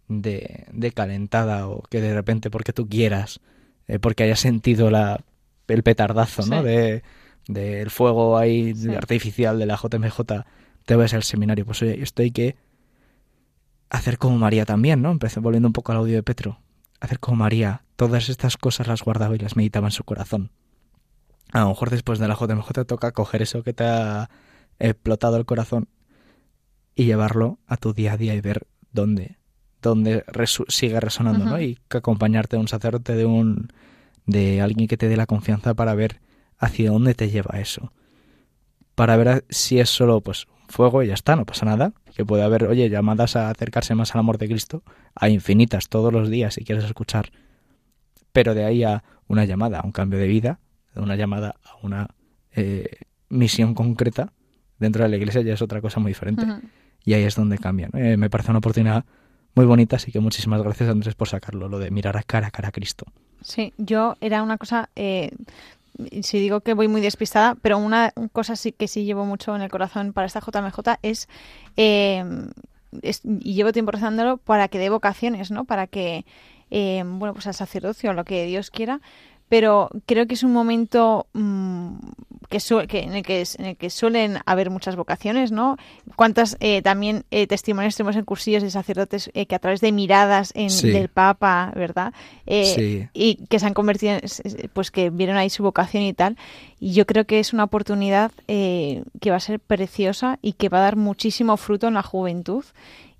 de, 0.07 0.65
de 0.71 0.91
calentada 0.91 1.67
o 1.67 1.83
que 1.83 2.01
de 2.01 2.15
repente 2.15 2.49
porque 2.49 2.73
tú 2.73 2.89
quieras, 2.89 3.41
eh, 3.87 3.99
porque 3.99 4.23
hayas 4.23 4.39
sentido 4.39 4.89
la, 4.89 5.21
el 5.67 5.83
petardazo, 5.83 6.45
¿no? 6.45 6.63
De, 6.63 7.03
del 7.47 7.89
fuego 7.89 8.37
ahí 8.37 8.73
artificial 8.95 9.59
de 9.59 9.65
la 9.65 9.75
JMJ, 9.75 10.21
te 10.85 10.95
ves 10.95 11.13
al 11.13 11.23
seminario. 11.23 11.65
Pues 11.65 11.81
oye, 11.81 12.01
esto 12.01 12.21
hay 12.21 12.31
que 12.31 12.55
hacer 13.89 14.17
como 14.17 14.37
María 14.37 14.65
también, 14.65 15.01
¿no? 15.01 15.11
Empecé 15.11 15.39
volviendo 15.39 15.67
un 15.67 15.73
poco 15.73 15.91
al 15.91 15.99
audio 15.99 16.15
de 16.15 16.23
Petro. 16.23 16.59
Hacer 16.99 17.19
como 17.19 17.37
María. 17.37 17.83
Todas 17.95 18.29
estas 18.29 18.57
cosas 18.57 18.87
las 18.87 19.03
guardaba 19.03 19.35
y 19.35 19.39
las 19.39 19.55
meditaba 19.55 19.87
en 19.87 19.91
su 19.91 20.03
corazón. 20.03 20.51
A 21.51 21.61
lo 21.61 21.69
mejor 21.69 21.89
después 21.89 22.19
de 22.19 22.27
la 22.27 22.35
JMJ 22.35 22.85
toca 22.85 23.11
coger 23.11 23.41
eso 23.41 23.63
que 23.63 23.73
te 23.73 23.85
ha 23.85 24.29
explotado 24.79 25.37
el 25.37 25.45
corazón 25.45 25.87
y 26.95 27.05
llevarlo 27.05 27.59
a 27.67 27.77
tu 27.77 27.93
día 27.93 28.13
a 28.13 28.17
día 28.17 28.33
y 28.33 28.41
ver 28.41 28.67
dónde, 28.91 29.37
dónde 29.81 30.25
sigue 30.67 30.99
resonando, 30.99 31.45
¿no? 31.45 31.61
Y 31.61 31.79
que 31.87 31.97
acompañarte 31.97 32.55
de 32.57 32.61
un 32.61 32.67
sacerdote, 32.67 33.15
de 33.15 33.25
un 33.25 33.71
de 34.25 34.61
alguien 34.61 34.87
que 34.87 34.97
te 34.97 35.07
dé 35.07 35.17
la 35.17 35.25
confianza 35.25 35.73
para 35.73 35.95
ver 35.95 36.19
hacia 36.57 36.91
dónde 36.91 37.13
te 37.13 37.29
lleva 37.29 37.59
eso. 37.59 37.91
Para 38.95 39.17
ver 39.17 39.45
si 39.49 39.79
es 39.79 39.89
solo 39.89 40.21
pues 40.21 40.47
fuego 40.67 41.03
y 41.03 41.07
ya 41.07 41.13
está, 41.13 41.35
no 41.35 41.45
pasa 41.45 41.65
nada. 41.65 41.93
Que 42.15 42.25
puede 42.25 42.43
haber, 42.43 42.65
oye, 42.65 42.89
llamadas 42.89 43.35
a 43.35 43.49
acercarse 43.49 43.93
más 43.93 44.15
al 44.15 44.19
amor 44.19 44.37
de 44.37 44.47
Cristo, 44.47 44.83
a 45.15 45.29
infinitas 45.29 45.89
todos 45.89 46.13
los 46.13 46.29
días 46.29 46.53
si 46.53 46.63
quieres 46.63 46.85
escuchar. 46.85 47.31
Pero 48.31 48.53
de 48.53 48.65
ahí 48.65 48.83
a 48.83 49.03
una 49.27 49.45
llamada, 49.45 49.79
a 49.79 49.85
un 49.85 49.91
cambio 49.91 50.19
de 50.19 50.27
vida, 50.27 50.59
de 50.93 51.01
una 51.01 51.15
llamada 51.15 51.55
a 51.63 51.85
una 51.85 52.07
eh, 52.51 52.89
misión 53.29 53.73
concreta 53.73 54.31
dentro 54.79 55.03
de 55.03 55.09
la 55.09 55.17
iglesia 55.17 55.41
ya 55.41 55.53
es 55.53 55.61
otra 55.61 55.81
cosa 55.81 55.99
muy 55.99 56.11
diferente. 56.11 56.45
Y 57.03 57.13
ahí 57.13 57.23
es 57.23 57.35
donde 57.35 57.57
cambian. 57.57 57.91
Eh, 57.93 58.17
me 58.17 58.29
parece 58.29 58.51
una 58.51 58.59
oportunidad 58.59 59.05
muy 59.53 59.65
bonita, 59.65 59.95
así 59.97 60.11
que 60.11 60.19
muchísimas 60.19 60.61
gracias 60.61 60.89
Andrés 60.89 61.15
por 61.15 61.27
sacarlo, 61.27 61.69
lo 61.69 61.79
de 61.79 61.91
mirar 61.91 62.17
a 62.17 62.23
cara 62.23 62.47
a 62.47 62.51
cara 62.51 62.69
a 62.69 62.71
Cristo. 62.71 63.05
Sí, 63.45 63.73
yo 63.77 64.15
era 64.21 64.41
una 64.41 64.57
cosa, 64.57 64.89
eh, 64.95 65.29
si 66.23 66.39
digo 66.39 66.61
que 66.61 66.73
voy 66.73 66.87
muy 66.87 66.99
despistada, 66.99 67.53
pero 67.61 67.77
una 67.77 68.11
cosa 68.31 68.55
sí 68.55 68.71
que 68.71 68.87
sí 68.87 69.05
llevo 69.05 69.23
mucho 69.23 69.55
en 69.55 69.61
el 69.61 69.69
corazón 69.69 70.13
para 70.13 70.25
esta 70.25 70.41
JMJ 70.41 70.97
es, 71.03 71.29
eh, 71.77 72.25
y 73.23 73.53
llevo 73.53 73.71
tiempo 73.71 73.91
rezándolo 73.91 74.37
para 74.37 74.67
que 74.67 74.79
dé 74.79 74.89
vocaciones, 74.89 75.51
¿no? 75.51 75.65
Para 75.65 75.85
que, 75.85 76.25
eh, 76.71 77.03
bueno, 77.05 77.35
pues 77.35 77.45
al 77.45 77.53
sacerdocio, 77.53 78.13
lo 78.13 78.25
que 78.25 78.47
Dios 78.47 78.71
quiera, 78.71 78.99
pero 79.47 79.91
creo 80.07 80.25
que 80.25 80.33
es 80.33 80.41
un 80.41 80.51
momento 80.51 81.27
mm, 81.33 81.97
que, 82.47 82.59
en, 82.99 83.13
el 83.13 83.23
que, 83.23 83.43
en 83.57 83.65
el 83.65 83.77
que 83.77 83.89
suelen 83.89 84.39
haber 84.45 84.69
muchas 84.69 84.95
vocaciones, 84.95 85.51
¿no? 85.51 85.77
Cuántas 86.15 86.57
eh, 86.59 86.81
también 86.81 87.25
eh, 87.31 87.47
testimonios 87.47 87.95
tenemos 87.95 88.15
en 88.15 88.25
cursillos 88.25 88.63
de 88.63 88.71
sacerdotes 88.71 89.29
eh, 89.33 89.45
que 89.45 89.55
a 89.55 89.59
través 89.59 89.81
de 89.81 89.91
miradas 89.91 90.51
en, 90.55 90.69
del 90.81 91.09
Papa, 91.09 91.71
¿verdad? 91.75 92.13
Y 92.45 93.45
que 93.49 93.59
se 93.59 93.65
han 93.65 93.73
convertido, 93.73 94.13
en, 94.13 94.21
pues 94.73 94.91
que 94.91 95.09
vieron 95.09 95.37
ahí 95.37 95.49
su 95.49 95.63
vocación 95.63 96.03
y 96.03 96.13
tal. 96.13 96.37
Y 96.79 96.93
yo 96.93 97.05
creo 97.05 97.25
que 97.25 97.39
es 97.39 97.53
una 97.53 97.63
oportunidad 97.63 98.31
que 98.47 99.29
va 99.29 99.35
a 99.35 99.39
ser 99.39 99.59
preciosa 99.59 100.39
y 100.41 100.53
que 100.53 100.69
va 100.69 100.79
a 100.79 100.81
dar 100.81 100.95
muchísimo 100.95 101.57
fruto 101.57 101.87
en 101.87 101.93
la 101.95 102.03
juventud. 102.03 102.65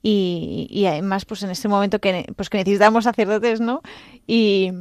Y, 0.01 0.67
y 0.69 0.85
además, 0.85 1.25
pues 1.25 1.41
en 1.41 1.49
este 1.49 1.67
momento 1.67 1.99
que, 1.99 2.31
pues 2.35 2.49
que 2.49 2.59
necesitamos 2.59 3.05
sacerdotes, 3.05 3.59
¿no? 3.59 3.81
Y, 4.27 4.71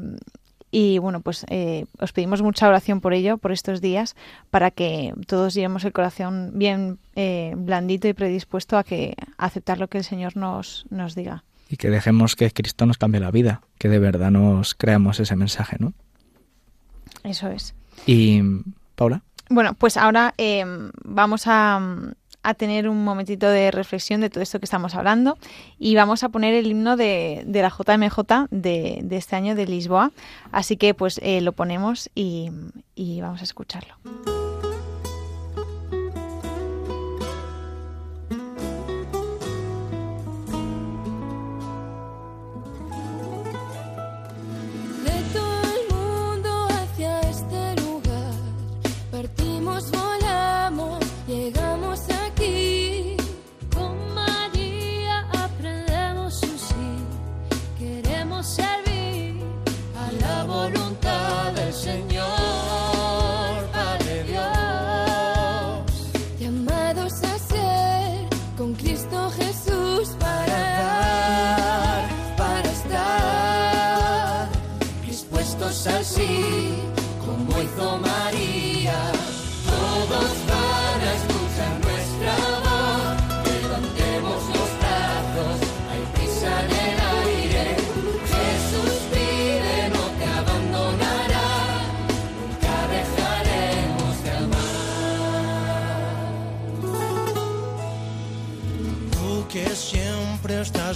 y 0.74 0.98
bueno, 0.98 1.20
pues 1.20 1.46
eh, 1.50 1.86
os 2.00 2.10
pedimos 2.12 2.42
mucha 2.42 2.68
oración 2.68 3.00
por 3.00 3.14
ello, 3.14 3.38
por 3.38 3.52
estos 3.52 3.80
días, 3.80 4.16
para 4.50 4.72
que 4.72 5.14
todos 5.28 5.54
llevemos 5.54 5.84
el 5.84 5.92
corazón 5.92 6.50
bien 6.54 6.98
eh, 7.14 7.52
blandito 7.56 8.08
y 8.08 8.12
predispuesto 8.12 8.76
a 8.76 8.82
que 8.82 9.14
aceptar 9.38 9.78
lo 9.78 9.86
que 9.86 9.98
el 9.98 10.04
Señor 10.04 10.36
nos, 10.36 10.84
nos 10.90 11.14
diga. 11.14 11.44
Y 11.68 11.76
que 11.76 11.90
dejemos 11.90 12.34
que 12.34 12.50
Cristo 12.50 12.86
nos 12.86 12.98
cambie 12.98 13.20
la 13.20 13.30
vida, 13.30 13.62
que 13.78 13.88
de 13.88 14.00
verdad 14.00 14.32
nos 14.32 14.74
creamos 14.74 15.20
ese 15.20 15.36
mensaje, 15.36 15.76
¿no? 15.78 15.92
Eso 17.22 17.46
es. 17.50 17.76
Y, 18.04 18.42
Paula. 18.96 19.22
Bueno, 19.50 19.74
pues 19.74 19.96
ahora 19.96 20.34
eh, 20.38 20.64
vamos 21.04 21.44
a, 21.46 21.80
a 22.44 22.54
tener 22.54 22.88
un 22.88 23.02
momentito 23.02 23.48
de 23.48 23.70
reflexión 23.70 24.20
de 24.20 24.30
todo 24.30 24.42
esto 24.42 24.60
que 24.60 24.66
estamos 24.66 24.94
hablando 24.94 25.36
y 25.78 25.96
vamos 25.96 26.22
a 26.22 26.28
poner 26.28 26.54
el 26.54 26.66
himno 26.66 26.96
de, 26.96 27.42
de 27.46 27.62
la 27.62 27.70
JMJ 27.70 28.48
de, 28.50 29.00
de, 29.02 29.16
este 29.16 29.34
año 29.34 29.56
de 29.56 29.66
Lisboa. 29.66 30.12
Así 30.52 30.76
que 30.76 30.94
pues 30.94 31.18
eh, 31.22 31.40
lo 31.40 31.52
ponemos 31.52 32.10
y, 32.14 32.50
y 32.94 33.20
vamos 33.20 33.40
a 33.40 33.44
escucharlo. 33.44 33.96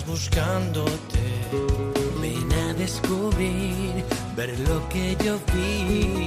Buscándote. 0.07 1.19
Ven 2.21 2.53
a 2.53 2.75
descubrir, 2.75 4.05
ver 4.37 4.59
lo 4.61 4.89
que 4.89 5.17
yo 5.25 5.39
vi. 5.55 6.27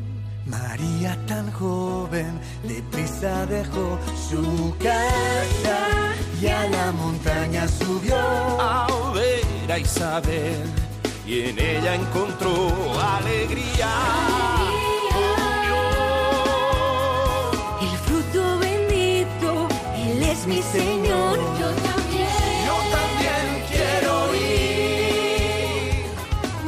María 0.51 1.17
tan 1.27 1.49
joven, 1.53 2.39
deprisa 2.63 3.45
dejó 3.45 3.97
su 4.29 4.75
casa 4.79 5.79
y 6.41 6.47
a 6.47 6.67
la 6.67 6.91
montaña 6.91 7.65
subió 7.69 8.17
a 8.59 8.87
ver 9.13 9.71
a 9.71 9.79
Isabel 9.79 10.63
y 11.25 11.39
en 11.49 11.57
ella 11.57 11.95
encontró 11.95 12.53
alegría. 13.17 13.91
El 17.81 17.97
fruto 18.05 18.59
bendito, 18.59 19.67
Él 20.05 20.21
es 20.21 20.45
mi 20.47 20.61
Señor. 20.61 21.37
Yo 21.61 21.69
también. 21.89 22.51
Yo 22.67 22.75
también 22.97 23.45
quiero 23.71 24.13
ir 24.35 26.03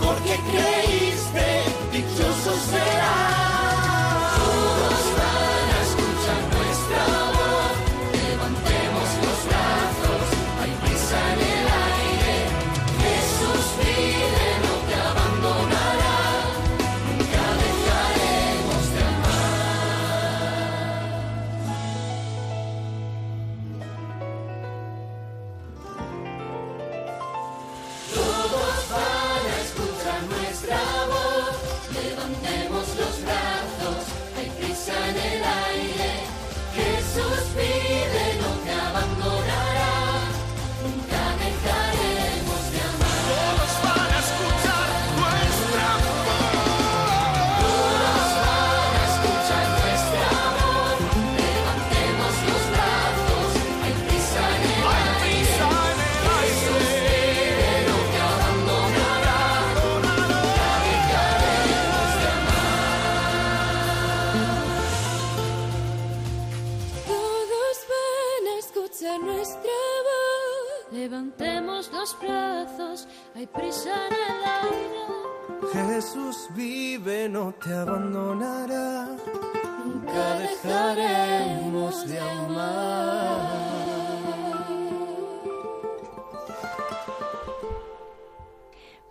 porque 0.01 0.33
creíste, 0.51 1.45
dichoso 1.91 2.51
serás. 2.71 3.32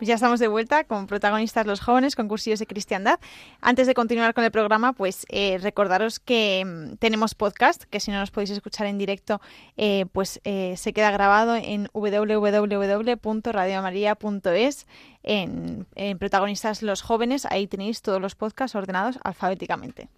Pues 0.03 0.09
ya 0.09 0.17
estamos 0.17 0.41
de 0.41 0.49
vuelta 0.49 0.83
con 0.83 1.07
protagonistas 1.07 1.65
los 1.65 1.79
jóvenes, 1.79 2.17
con 2.17 2.27
cursillos 2.27 2.59
de 2.59 2.67
cristiandad. 2.67 3.21
Antes 3.61 3.87
de 3.87 3.95
continuar 3.95 4.35
con 4.35 4.43
el 4.43 4.51
programa, 4.51 4.95
pues 4.95 5.25
eh, 5.29 5.59
recordaros 5.63 6.19
que 6.19 6.65
mm, 6.67 6.97
tenemos 6.97 7.37
podcast, 7.37 7.85
que 7.85 8.01
si 8.01 8.11
no 8.11 8.19
nos 8.19 8.33
podéis 8.33 8.51
escuchar 8.51 8.89
en 8.89 8.99
directo, 8.99 9.41
eh, 9.77 10.07
pues 10.11 10.41
eh, 10.43 10.75
se 10.77 10.93
queda 10.93 11.13
grabado 11.13 11.55
en 11.55 11.89
www.radiomaria.es 11.93 14.87
en, 15.23 15.87
en 15.95 16.19
protagonistas 16.19 16.83
los 16.83 17.03
jóvenes. 17.03 17.47
Ahí 17.47 17.69
tenéis 17.69 18.03
todos 18.03 18.21
los 18.21 18.35
podcasts 18.35 18.75
ordenados 18.75 19.21
alfabéticamente. 19.23 20.09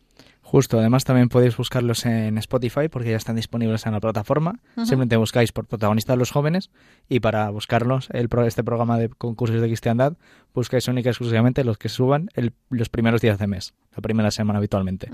Justo, 0.46 0.78
además 0.78 1.04
también 1.04 1.30
podéis 1.30 1.56
buscarlos 1.56 2.04
en 2.06 2.36
Spotify 2.38 2.88
porque 2.90 3.10
ya 3.10 3.16
están 3.16 3.34
disponibles 3.34 3.86
en 3.86 3.92
la 3.92 4.00
plataforma. 4.00 4.60
Simplemente 4.76 5.16
buscáis 5.16 5.52
por 5.52 5.66
protagonistas 5.66 6.16
los 6.18 6.30
jóvenes 6.30 6.70
y 7.08 7.20
para 7.20 7.48
buscarlos 7.50 8.08
el, 8.12 8.28
pro- 8.28 8.44
este 8.46 8.62
programa 8.62 8.98
de 8.98 9.08
concursos 9.08 9.60
de 9.60 9.66
cristiandad 9.66 10.16
buscáis 10.52 10.86
única 10.86 11.08
y 11.08 11.10
exclusivamente 11.12 11.64
los 11.64 11.78
que 11.78 11.88
suban 11.88 12.28
el- 12.34 12.52
los 12.68 12.88
primeros 12.90 13.20
días 13.22 13.38
de 13.38 13.46
mes, 13.46 13.74
la 13.96 14.02
primera 14.02 14.30
semana 14.30 14.58
habitualmente. 14.58 15.08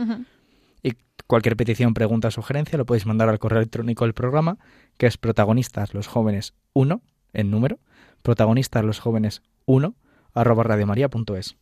Y 0.83 0.95
cualquier 1.26 1.57
petición, 1.57 1.95
pregunta 1.95 2.28
o 2.28 2.31
sugerencia 2.33 2.76
lo 2.76 2.85
podéis 2.85 3.07
mandar 3.07 3.28
al 3.28 3.39
correo 3.39 3.61
electrónico 3.61 4.05
del 4.05 4.14
programa 4.14 4.59
que 4.99 5.07
es 5.07 5.16
protagonistas 5.16 5.95
los 5.95 6.07
jóvenes 6.09 6.55
1 6.74 7.01
en 7.33 7.51
número, 7.51 7.78
protagonistas 8.22 8.85
los 8.85 8.99
jóvenes 8.99 9.43
1 9.66 9.95
arroba 10.35 10.64
radiomaria.es. 10.64 11.57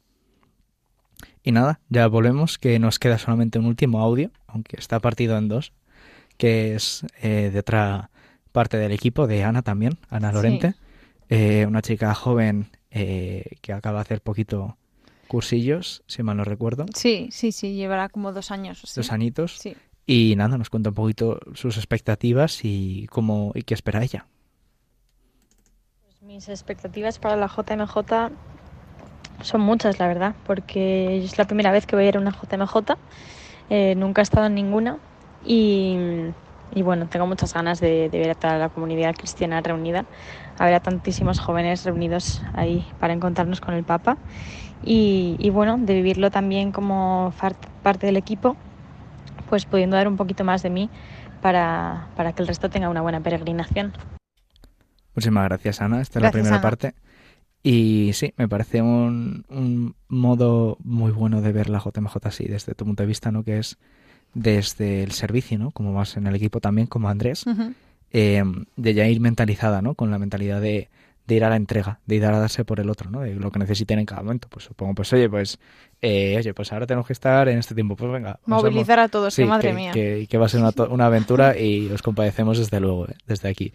Y 1.42 1.52
nada, 1.52 1.80
ya 1.88 2.06
volvemos, 2.08 2.58
que 2.58 2.78
nos 2.78 2.98
queda 2.98 3.18
solamente 3.18 3.58
un 3.58 3.66
último 3.66 4.00
audio, 4.00 4.30
aunque 4.46 4.76
está 4.78 5.00
partido 5.00 5.36
en 5.38 5.48
dos, 5.48 5.72
que 6.36 6.74
es 6.74 7.04
eh, 7.22 7.50
de 7.52 7.58
otra 7.58 8.10
parte 8.52 8.76
del 8.76 8.92
equipo, 8.92 9.26
de 9.26 9.44
Ana 9.44 9.62
también, 9.62 9.98
Ana 10.10 10.28
Sí. 10.30 10.34
Lorente, 10.34 10.74
eh, 11.28 11.64
una 11.66 11.82
chica 11.82 12.14
joven 12.14 12.70
eh, 12.90 13.44
que 13.60 13.72
acaba 13.72 13.98
de 13.98 14.02
hacer 14.02 14.20
poquito 14.20 14.76
cursillos, 15.26 16.02
si 16.06 16.22
mal 16.22 16.36
no 16.38 16.44
recuerdo, 16.44 16.86
Sí, 16.94 17.28
sí, 17.30 17.52
sí, 17.52 17.74
llevará 17.74 18.08
como 18.08 18.32
dos 18.32 18.50
años. 18.50 18.80
sí. 18.84 18.92
dos 18.96 19.12
anitos, 19.12 19.58
Sí. 19.58 19.76
y 20.06 20.34
nada, 20.36 20.56
nos 20.56 20.70
cuenta 20.70 20.88
un 20.90 20.94
poquito 20.94 21.38
sus 21.54 21.76
expectativas 21.76 22.60
y 22.64 23.06
cómo 23.10 23.52
y 23.54 23.62
qué 23.62 23.74
espera 23.74 24.02
ella. 24.02 24.26
Mis 26.22 26.48
expectativas 26.48 27.18
para 27.18 27.36
la 27.36 27.46
JMJ 27.48 28.30
son 29.42 29.60
muchas, 29.60 29.98
la 29.98 30.08
verdad, 30.08 30.36
porque 30.44 31.18
es 31.24 31.38
la 31.38 31.46
primera 31.46 31.72
vez 31.72 31.86
que 31.86 31.96
voy 31.96 32.04
a 32.06 32.08
ir 32.08 32.16
a 32.16 32.20
una 32.20 32.32
JMJ, 32.32 32.98
eh, 33.68 33.94
nunca 33.96 34.22
he 34.22 34.24
estado 34.24 34.46
en 34.46 34.54
ninguna 34.54 35.00
y, 35.40 35.96
y 36.70 36.82
bueno, 36.82 37.08
tengo 37.08 37.26
muchas 37.26 37.54
ganas 37.54 37.80
de, 37.80 38.08
de 38.10 38.18
ver 38.18 38.30
a 38.30 38.34
toda 38.34 38.58
la 38.58 38.70
comunidad 38.70 39.14
cristiana 39.16 39.60
reunida, 39.62 40.06
a 40.58 40.64
ver 40.66 40.74
a 40.74 40.80
tantísimos 40.80 41.38
jóvenes 41.40 41.84
reunidos 41.84 42.42
ahí 42.54 42.88
para 42.98 43.12
encontrarnos 43.14 43.60
con 43.60 43.74
el 43.74 43.84
Papa 43.84 44.18
y, 44.82 45.36
y 45.40 45.50
bueno, 45.50 45.78
de 45.78 45.94
vivirlo 45.94 46.30
también 46.30 46.72
como 46.72 47.34
parte 47.82 48.06
del 48.06 48.16
equipo, 48.16 48.58
pues 49.46 49.66
pudiendo 49.66 49.96
dar 49.96 50.08
un 50.08 50.16
poquito 50.16 50.44
más 50.44 50.62
de 50.62 50.70
mí 50.70 50.90
para, 51.40 52.10
para 52.14 52.32
que 52.32 52.42
el 52.42 52.48
resto 52.48 52.70
tenga 52.70 52.88
una 52.90 53.02
buena 53.02 53.20
peregrinación. 53.20 53.94
Muchísimas 55.14 55.44
gracias, 55.44 55.80
Ana. 55.82 56.00
Esta 56.00 56.18
es 56.18 56.22
la 56.22 56.30
Gracias, 56.30 56.30
primera 56.30 56.58
Ana. 56.58 56.60
parte. 56.60 56.94
Y 57.62 58.12
sí, 58.14 58.32
me 58.36 58.48
parece 58.48 58.82
un, 58.82 59.44
un 59.48 59.94
modo 60.08 60.76
muy 60.82 61.10
bueno 61.10 61.40
de 61.40 61.52
ver 61.52 61.68
la 61.68 61.80
JMJ 61.80 62.16
así, 62.22 62.44
desde 62.44 62.74
tu 62.74 62.84
punto 62.84 63.02
de 63.02 63.06
vista, 63.08 63.32
¿no? 63.32 63.42
Que 63.42 63.58
es 63.58 63.78
desde 64.34 65.02
el 65.02 65.12
servicio, 65.12 65.58
¿no? 65.58 65.70
Como 65.72 65.92
vas 65.92 66.16
en 66.16 66.26
el 66.26 66.34
equipo 66.36 66.60
también, 66.60 66.86
como 66.86 67.08
Andrés, 67.08 67.44
eh, 68.12 68.42
de 68.76 68.94
ya 68.94 69.06
ir 69.08 69.20
mentalizada, 69.20 69.82
¿no? 69.82 69.94
Con 69.94 70.10
la 70.10 70.18
mentalidad 70.18 70.60
de, 70.60 70.88
de 71.26 71.34
ir 71.34 71.44
a 71.44 71.50
la 71.50 71.56
entrega, 71.56 72.00
de 72.06 72.16
ir 72.16 72.24
a 72.24 72.38
darse 72.38 72.64
por 72.64 72.80
el 72.80 72.88
otro, 72.88 73.10
¿no? 73.10 73.20
De 73.20 73.34
lo 73.34 73.50
que 73.50 73.58
necesiten 73.58 73.98
en 73.98 74.06
cada 74.06 74.22
momento. 74.22 74.48
Pues 74.48 74.64
supongo, 74.64 74.94
pues 74.94 75.12
oye, 75.12 75.28
pues, 75.28 75.58
eh, 76.00 76.36
oye, 76.38 76.54
pues 76.54 76.72
ahora 76.72 76.86
tenemos 76.86 77.06
que 77.06 77.12
estar 77.12 77.48
en 77.48 77.58
este 77.58 77.74
tiempo, 77.74 77.96
pues 77.96 78.10
venga. 78.10 78.38
Movilizar 78.46 78.98
a 78.98 79.08
todos, 79.08 79.34
Sí, 79.34 79.42
que 79.42 79.48
madre 79.48 79.68
que, 79.68 79.74
mía. 79.74 79.92
Que, 79.92 80.26
que 80.28 80.38
va 80.38 80.46
a 80.46 80.48
ser 80.48 80.60
una, 80.60 80.72
una 80.88 81.06
aventura 81.06 81.58
y 81.58 81.90
os 81.90 82.02
compadecemos 82.02 82.58
desde 82.58 82.80
luego, 82.80 83.08
¿eh? 83.08 83.14
desde 83.26 83.48
aquí. 83.48 83.72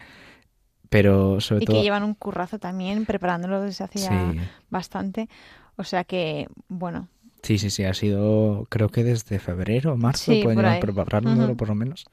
Pero 0.93 1.41
sobre 1.41 1.63
Y 1.63 1.65
todo... 1.65 1.75
que 1.77 1.81
llevan 1.81 2.03
un 2.03 2.13
currazo 2.13 2.59
también, 2.59 3.05
preparándolo 3.07 3.61
desde 3.61 3.83
hace 3.83 3.97
ya 3.97 4.09
Sí. 4.31 4.39
bastante. 4.69 5.27
O 5.75 5.83
sea 5.83 6.03
que, 6.03 6.47
bueno, 6.69 7.07
Sí, 7.41 7.57
sí, 7.57 7.71
sí, 7.71 7.83
ha 7.83 7.95
sido 7.95 8.67
creo 8.69 8.89
que 8.89 9.03
desde 9.03 9.39
febrero 9.39 9.93
o 9.93 9.97
marzo 9.97 10.31
Sí, 10.31 10.41
pueden 10.43 10.59
llevar 10.59 10.79
Ujú. 11.49 11.57
por 11.57 11.67
lo 11.69 11.75
menos. 11.75 12.05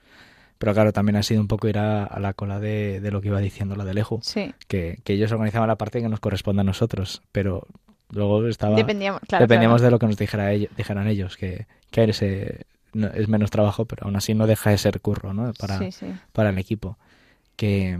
Pero 0.58 0.72
claro, 0.72 0.92
también 0.94 1.16
ha 1.16 1.22
sido 1.22 1.40
un 1.42 1.46
poco 1.46 1.68
ir 1.68 1.76
a, 1.78 2.04
a 2.04 2.18
la 2.20 2.32
cola 2.32 2.58
de, 2.58 3.00
de 3.00 3.10
lo 3.10 3.20
que 3.20 3.28
iba 3.28 3.38
diciendo 3.38 3.76
la 3.76 3.84
de 3.84 3.92
Leju, 3.94 4.20
sí. 4.22 4.54
que, 4.66 4.98
que 5.04 5.12
ellos 5.12 5.30
organizaban 5.30 5.68
la 5.68 5.76
parte 5.76 6.00
que 6.00 6.08
nos 6.08 6.20
corresponde 6.20 6.62
a 6.62 6.64
nosotros, 6.64 7.20
pero 7.32 7.66
luego 8.10 8.46
estaba 8.48 8.76
Dependíamos, 8.76 9.20
claro, 9.28 9.44
dependíamos 9.44 9.80
claro. 9.82 9.86
de 9.86 9.90
lo 9.92 9.98
que 9.98 10.06
nos 10.06 10.16
dijera 10.16 10.52
ello- 10.52 10.68
dijeran 10.76 11.06
ellos, 11.06 11.36
que, 11.36 11.66
que 11.90 12.04
ese 12.04 12.66
no- 12.94 13.08
es 13.08 13.28
menos 13.28 13.50
trabajo, 13.50 13.84
pero 13.84 14.06
aún 14.06 14.16
así 14.16 14.34
no 14.34 14.46
deja 14.46 14.70
de 14.70 14.78
ser 14.78 15.00
curro, 15.02 15.32
¿no? 15.34 15.52
Para, 15.52 15.78
Sí, 15.78 15.92
sí. 15.92 16.06
para 16.32 16.48
el 16.50 16.58
equipo. 16.58 16.98
Que, 17.60 17.98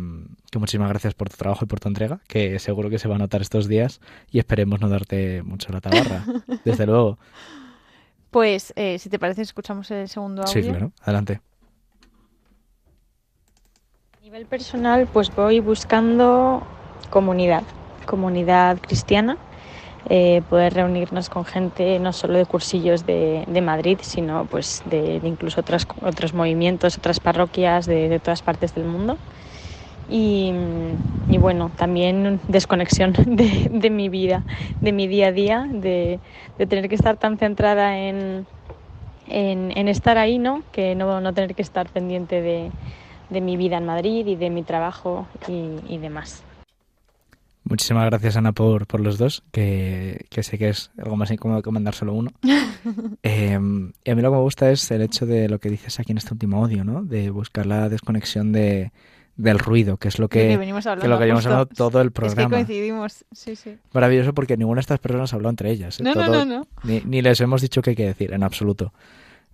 que 0.51 0.59
muchísimas 0.59 0.89
gracias 0.89 1.13
por 1.13 1.29
tu 1.29 1.37
trabajo 1.37 1.67
y 1.67 1.69
por 1.69 1.81
tu 1.81 1.89
entrega, 1.89 2.21
que 2.27 2.59
seguro 2.59 2.89
que 2.89 2.99
se 2.99 3.09
va 3.09 3.17
a 3.17 3.19
notar 3.19 3.43
estos 3.43 3.69
días 3.69 4.01
y 4.31 4.39
esperemos 4.39 4.81
no 4.81 4.89
darte 4.89 5.43
mucho 5.43 5.71
la 5.71 5.83
tabarra, 5.83 6.25
desde 6.65 6.87
luego. 6.87 7.19
Pues, 8.31 8.73
eh, 8.75 8.99
si 8.99 9.11
te 9.11 9.19
parece, 9.19 9.43
escuchamos 9.43 9.91
el 9.91 10.09
segundo 10.09 10.45
audio. 10.45 10.55
Sí, 10.55 10.67
claro. 10.67 10.93
Adelante. 11.03 11.43
A 14.17 14.23
nivel 14.23 14.47
personal, 14.47 15.07
pues 15.13 15.29
voy 15.37 15.61
buscando 15.61 16.67
comunidad, 17.11 17.65
comunidad 18.07 18.79
cristiana, 18.81 19.37
eh, 20.09 20.41
poder 20.49 20.73
reunirnos 20.73 21.29
con 21.29 21.45
gente 21.45 21.99
no 21.99 22.15
solo 22.15 22.39
de 22.39 22.47
cursillos 22.47 23.05
de, 23.05 23.45
de 23.47 23.61
Madrid, 23.61 23.99
sino 24.01 24.47
pues 24.47 24.83
de, 24.87 25.21
de 25.21 25.29
incluso 25.29 25.61
otras, 25.61 25.87
otros 26.01 26.33
movimientos, 26.33 26.97
otras 26.97 27.21
parroquias 27.21 27.85
de, 27.85 28.09
de 28.09 28.21
todas 28.21 28.41
partes 28.41 28.75
del 28.75 28.87
mundo. 28.87 29.19
Y, 30.11 30.53
y 31.29 31.39
bueno, 31.39 31.71
también 31.77 32.41
desconexión 32.49 33.13
de, 33.27 33.71
de 33.73 33.91
mi 33.91 34.09
vida, 34.09 34.45
de 34.81 34.93
mi 34.93 35.07
día 35.07 35.29
a 35.29 35.33
día, 35.33 35.69
de, 35.71 36.19
de 36.59 36.67
tener 36.67 36.89
que 36.89 36.97
estar 36.97 37.17
tan 37.17 37.39
centrada 37.39 37.99
en, 37.99 38.47
en, 39.29 39.73
en 39.77 39.89
estar 39.89 40.19
ahí, 40.19 40.39
¿no? 40.39 40.63
Que 40.73 40.95
no, 40.95 41.21
no 41.21 41.33
tener 41.33 41.55
que 41.55 41.63
estar 41.63 41.89
pendiente 41.89 42.43
de, 42.43 42.71
de 43.31 43.41
mi 43.41 43.57
vida 43.57 43.79
en 43.79 43.87
Madrid 43.87 44.27
y 44.27 44.37
de 44.37 44.51
mi 44.51 44.63
trabajo 44.63 45.27
y, 45.49 45.77
y 45.89 45.99
demás. 45.99 46.43
Muchísimas 47.63 48.07
gracias, 48.07 48.37
Ana, 48.37 48.51
por, 48.53 48.87
por 48.87 49.01
los 49.01 49.17
dos, 49.17 49.45
que, 49.53 50.27
que 50.29 50.43
sé 50.43 50.59
que 50.59 50.71
es 50.71 50.91
algo 50.99 51.17
más 51.17 51.31
incómodo 51.31 51.63
que 51.63 51.71
mandar 51.71 51.95
solo 51.95 52.15
uno. 52.15 52.31
Eh, 53.23 53.59
y 54.05 54.11
a 54.11 54.15
mí 54.15 54.23
lo 54.23 54.31
que 54.31 54.37
me 54.37 54.43
gusta 54.43 54.71
es 54.71 54.91
el 54.91 55.03
hecho 55.03 55.27
de 55.27 55.51
lo 55.51 55.59
que 55.59 55.69
dices 55.69 56.01
aquí 56.01 56.13
en 56.13 56.19
este 56.19 56.33
último 56.33 56.65
audio, 56.65 56.85
¿no? 56.85 57.03
De 57.03 57.29
buscar 57.29 57.67
la 57.67 57.91
desconexión 57.91 58.51
de, 58.53 58.91
del 59.37 59.59
ruido, 59.59 59.97
que 59.97 60.09
es 60.09 60.19
lo 60.19 60.29
que, 60.29 60.49
que 60.49 60.57
venimos 60.59 60.85
que 60.85 61.09
lo 61.09 61.19
que 61.19 61.31
justo. 61.33 61.49
hablando 61.49 61.67
todo 61.67 62.01
el 62.01 62.09
Es 62.09 62.13
que 62.13 62.21
programa. 62.21 62.57
coincidimos, 62.57 63.25
sí, 63.33 63.57
sí. 63.57 63.77
Maravilloso 63.93 64.35
porque 64.35 64.57
ninguna 64.57 64.79
de 64.79 64.83
estas 64.83 64.99
personas 64.99 65.33
habló 65.33 65.49
entre 65.49 65.71
ellas. 65.71 65.99
¿eh? 66.01 66.03
No, 66.03 66.15
no, 66.15 66.27
Todo- 66.27 66.45
no, 66.45 66.59
no. 66.61 66.67
Ni, 66.85 67.01
ni 67.07 67.23
les 67.23 67.41
hemos 67.41 67.63
dicho 67.63 67.81
qué 67.83 67.91
hay 67.91 67.97
que 67.97 68.07
decir, 68.07 68.33
en 68.33 68.43
absoluto. 68.43 68.93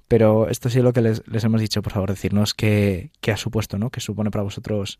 Pero 0.09 0.49
esto 0.49 0.71
sí 0.71 0.79
es 0.79 0.85
lo 0.85 0.93
que 0.93 1.03
les, 1.03 1.23
les 1.29 1.43
hemos 1.45 1.61
dicho, 1.61 1.83
por 1.83 1.93
favor, 1.93 2.11
decirnos 2.11 2.55
qué, 2.55 3.11
qué 3.21 3.33
ha 3.33 3.37
supuesto, 3.37 3.77
¿no? 3.79 3.91
¿Qué 3.91 4.01
supone 4.01 4.31
para 4.31 4.45
vosotros 4.45 4.99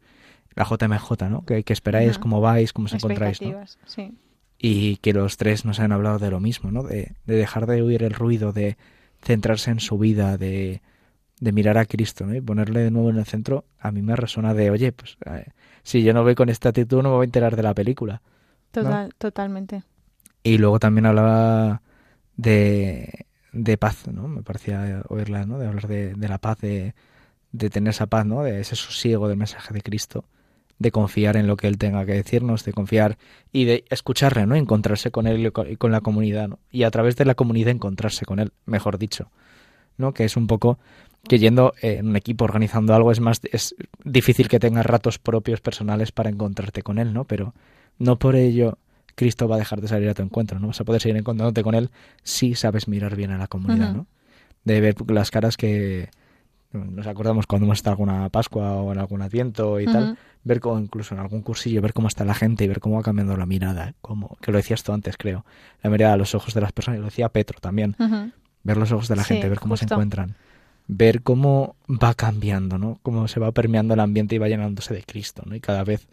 la 0.55 0.65
JMJ, 0.65 1.29
¿no? 1.31 1.45
¿Qué, 1.45 1.63
qué 1.63 1.73
esperáis? 1.73 2.19
¿Cómo 2.19 2.41
vais? 2.41 2.73
¿Cómo 2.73 2.87
os 2.87 2.93
encontráis? 2.95 3.41
¿no? 3.43 3.63
Sí. 3.87 4.15
Y 4.59 4.97
que 4.97 5.13
los 5.13 5.37
tres 5.37 5.65
nos 5.65 5.79
han 5.81 5.93
hablado 5.93 6.19
de 6.19 6.31
lo 6.31 6.41
mismo, 6.41 6.73
¿no? 6.73 6.83
De, 6.83 7.13
de 7.27 7.37
dejar 7.37 7.67
de 7.67 7.83
oír 7.83 8.03
el 8.03 8.15
ruido, 8.15 8.53
de 8.53 8.77
centrarse 9.23 9.71
en 9.71 9.81
su 9.81 9.97
vida, 9.99 10.39
de, 10.39 10.81
de 11.41 11.53
mirar 11.53 11.77
a 11.79 11.85
Cristo, 11.85 12.27
¿no? 12.27 12.35
Y 12.35 12.41
ponerle 12.41 12.81
de 12.81 12.91
nuevo 12.91 13.11
en 13.11 13.17
el 13.19 13.25
centro, 13.27 13.65
a 13.79 13.91
mí 13.91 14.03
me 14.03 14.17
resuena 14.17 14.55
de, 14.55 14.71
oye, 14.71 14.93
pues 14.93 15.17
eh, 15.27 15.47
si 15.83 16.03
yo 16.03 16.15
no 16.15 16.23
voy 16.23 16.35
con 16.35 16.49
esta 16.49 16.71
actitud 16.71 17.03
no 17.03 17.11
me 17.11 17.17
voy 17.17 17.25
a 17.25 17.27
enterar 17.27 17.57
de 17.57 17.63
la 17.63 17.75
película. 17.75 18.23
Total, 18.71 19.13
Totalmente. 19.19 19.83
Y 20.43 20.59
luego 20.59 20.79
también 20.79 21.07
hablaba 21.07 21.83
de, 22.37 23.27
de 23.53 23.79
paz, 23.79 24.07
¿no? 24.09 24.29
Me 24.29 24.43
parecía 24.43 25.03
oírla, 25.09 25.45
¿no? 25.47 25.59
De 25.59 25.67
hablar 25.67 25.89
de, 25.89 26.15
de 26.15 26.29
la 26.29 26.39
paz, 26.39 26.59
de, 26.61 26.95
de 27.53 27.71
tener 27.71 27.91
esa 27.91 28.07
paz, 28.07 28.27
¿no? 28.27 28.43
De 28.43 28.61
ese 28.61 28.77
sosiego 28.77 29.29
del 29.29 29.39
mensaje 29.39 29.73
de 29.75 29.83
Cristo, 29.83 30.25
de 30.79 30.91
confiar 30.91 31.37
en 31.37 31.47
lo 31.47 31.57
que 31.57 31.67
Él 31.69 31.79
tenga 31.79 32.05
que 32.07 32.13
decirnos, 32.13 32.65
de 32.65 32.73
confiar 32.73 33.19
y 33.53 33.65
de 33.65 33.85
escucharle, 33.91 34.47
¿no? 34.47 34.55
Encontrarse 34.55 35.11
con 35.11 35.27
Él 35.27 35.45
y 35.47 35.51
con- 35.51 35.71
y 35.71 35.77
con 35.77 35.91
la 35.93 36.01
comunidad, 36.01 36.49
¿no? 36.49 36.59
Y 36.71 36.83
a 36.85 36.91
través 36.91 37.17
de 37.17 37.25
la 37.25 37.35
comunidad 37.35 37.71
encontrarse 37.71 38.25
con 38.25 38.39
Él, 38.39 38.53
mejor 38.67 38.99
dicho, 38.99 39.31
¿no? 39.97 40.13
Que 40.13 40.25
es 40.25 40.37
un 40.37 40.47
poco 40.47 40.79
que 41.29 41.39
yendo 41.39 41.75
eh, 41.83 41.97
en 41.99 42.09
un 42.09 42.17
equipo 42.17 42.45
organizando 42.45 42.95
algo 42.95 43.13
es 43.13 43.21
más 43.21 43.41
es 43.51 43.75
difícil 44.05 44.49
que 44.49 44.59
tengas 44.59 44.87
ratos 44.87 45.19
propios 45.19 45.61
personales 45.61 46.13
para 46.13 46.31
encontrarte 46.31 46.83
con 46.83 46.99
Él, 46.99 47.13
¿no? 47.13 47.25
Pero 47.25 47.55
no 47.99 48.19
por 48.19 48.37
ello 48.37 48.79
Cristo 49.15 49.49
va 49.49 49.57
a 49.57 49.59
dejar 49.59 49.81
de 49.81 49.89
salir 49.89 50.09
a 50.09 50.15
tu 50.15 50.23
encuentro, 50.23 50.61
¿no? 50.61 50.69
Vas 50.69 50.81
a 50.81 50.85
poder 50.85 51.01
seguir 51.01 51.17
encontrándote 51.17 51.63
con 51.63 51.75
Él 51.75 51.91
si 52.23 52.55
sabes 52.55 52.87
mirar 52.87 53.17
bien 53.17 53.31
a 53.31 53.39
la 53.39 53.47
comunidad. 53.47 53.95
¿no? 53.95 54.07
De 54.65 54.81
ver 54.81 54.95
las 55.09 55.31
caras 55.31 55.57
que 55.57 56.11
nos 56.73 57.07
acordamos 57.07 57.47
cuando 57.47 57.65
hemos 57.67 57.79
estado 57.79 57.97
en 57.97 58.11
alguna 58.11 58.29
Pascua 58.29 58.73
o 58.75 58.93
en 58.93 58.99
algún 58.99 59.23
Adviento 59.23 59.81
y 59.81 59.87
tal, 59.87 60.19
ver 60.45 60.61
cómo, 60.61 60.79
incluso 60.79 61.15
en 61.15 61.21
algún 61.21 61.43
cursillo, 61.43 61.81
ver 61.81 61.93
cómo 61.93 62.09
está 62.09 62.25
la 62.25 62.35
gente 62.35 62.65
y 62.65 62.69
ver 62.69 62.81
cómo 62.81 62.97
va 62.97 63.03
cambiando 63.03 63.37
la 63.37 63.47
mirada, 63.47 63.95
como 64.01 64.37
que 64.41 64.53
lo 64.53 64.59
decías 64.59 64.83
tú 64.83 64.93
antes, 64.93 65.17
creo, 65.17 65.45
la 65.83 65.91
mirada 65.91 66.15
a 66.15 66.17
los 66.17 66.35
ojos 66.35 66.55
de 66.55 66.61
las 66.61 66.73
personas, 66.73 66.99
y 66.99 67.01
lo 67.01 67.07
decía 67.07 67.29
Petro 67.31 67.59
también, 67.61 67.97
ver 68.63 68.77
los 68.77 68.93
ojos 68.93 69.09
de 69.09 69.17
la 69.17 69.23
Sí, 69.23 69.35
gente, 69.35 69.49
ver 69.49 69.61
cómo 69.61 69.77
se 69.77 69.87
encuentran, 69.87 70.37
ver 70.89 71.23
cómo 71.23 71.77
va 71.89 72.15
cambiando, 72.15 72.79
¿no? 72.79 72.99
Cómo 73.03 73.29
se 73.29 73.41
va 73.41 73.53
permeando 73.53 73.95
el 73.95 74.01
ambiente 74.01 74.35
y 74.35 74.39
va 74.39 74.49
llenándose 74.49 74.95
de 74.95 75.03
Cristo, 75.03 75.43
¿no? 75.45 75.55
Y 75.55 75.61
cada 75.61 75.85
vez 75.85 76.07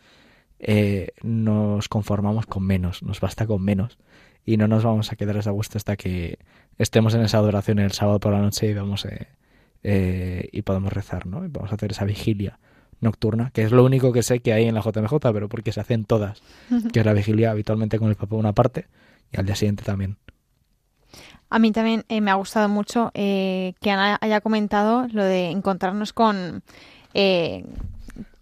eh, 0.59 1.11
nos 1.21 1.89
conformamos 1.89 2.45
con 2.45 2.63
menos, 2.63 3.03
nos 3.03 3.19
basta 3.19 3.45
con 3.45 3.63
menos 3.63 3.97
y 4.45 4.57
no 4.57 4.67
nos 4.67 4.84
vamos 4.84 5.11
a 5.11 5.15
quedar 5.15 5.38
a 5.38 5.39
esa 5.39 5.51
gusto 5.51 5.78
hasta 5.78 5.95
que 5.95 6.39
estemos 6.78 7.13
en 7.13 7.21
esa 7.21 7.38
adoración 7.38 7.80
el 7.80 7.91
sábado 7.91 8.19
por 8.19 8.34
la 8.34 8.39
noche 8.39 8.69
y 8.69 8.74
vamos 8.74 9.05
eh, 9.05 9.28
eh, 9.84 10.49
y 10.51 10.61
podemos 10.63 10.91
rezar, 10.91 11.28
¿no? 11.28 11.45
Y 11.45 11.49
vamos 11.49 11.71
a 11.71 11.76
hacer 11.76 11.91
esa 11.91 12.05
vigilia 12.05 12.59
nocturna, 12.99 13.51
que 13.51 13.63
es 13.63 13.71
lo 13.71 13.84
único 13.84 14.13
que 14.13 14.24
sé 14.24 14.39
que 14.39 14.53
hay 14.53 14.65
en 14.65 14.76
la 14.76 14.82
JMJ, 14.82 15.13
pero 15.34 15.49
porque 15.49 15.71
se 15.71 15.82
hacen 15.82 16.05
todas, 16.05 16.41
que 16.93 16.99
es 17.01 17.05
la 17.05 17.13
vigilia 17.13 17.51
habitualmente 17.51 17.99
con 17.99 18.09
el 18.09 18.15
Papa 18.15 18.36
una 18.36 18.53
parte 18.53 18.88
y 19.32 19.38
al 19.38 19.45
día 19.45 19.55
siguiente 19.55 19.84
también. 19.84 20.17
A 21.53 21.59
mí 21.59 21.71
también 21.71 22.03
eh, 22.09 22.19
me 22.19 22.31
ha 22.31 22.33
gustado 22.33 22.67
mucho 22.67 23.11
eh, 23.13 23.75
que 23.79 23.91
Ana 23.91 24.17
haya 24.21 24.41
comentado 24.41 25.07
lo 25.11 25.23
de 25.23 25.51
encontrarnos 25.51 26.11
con, 26.11 26.63
eh, 27.13 27.63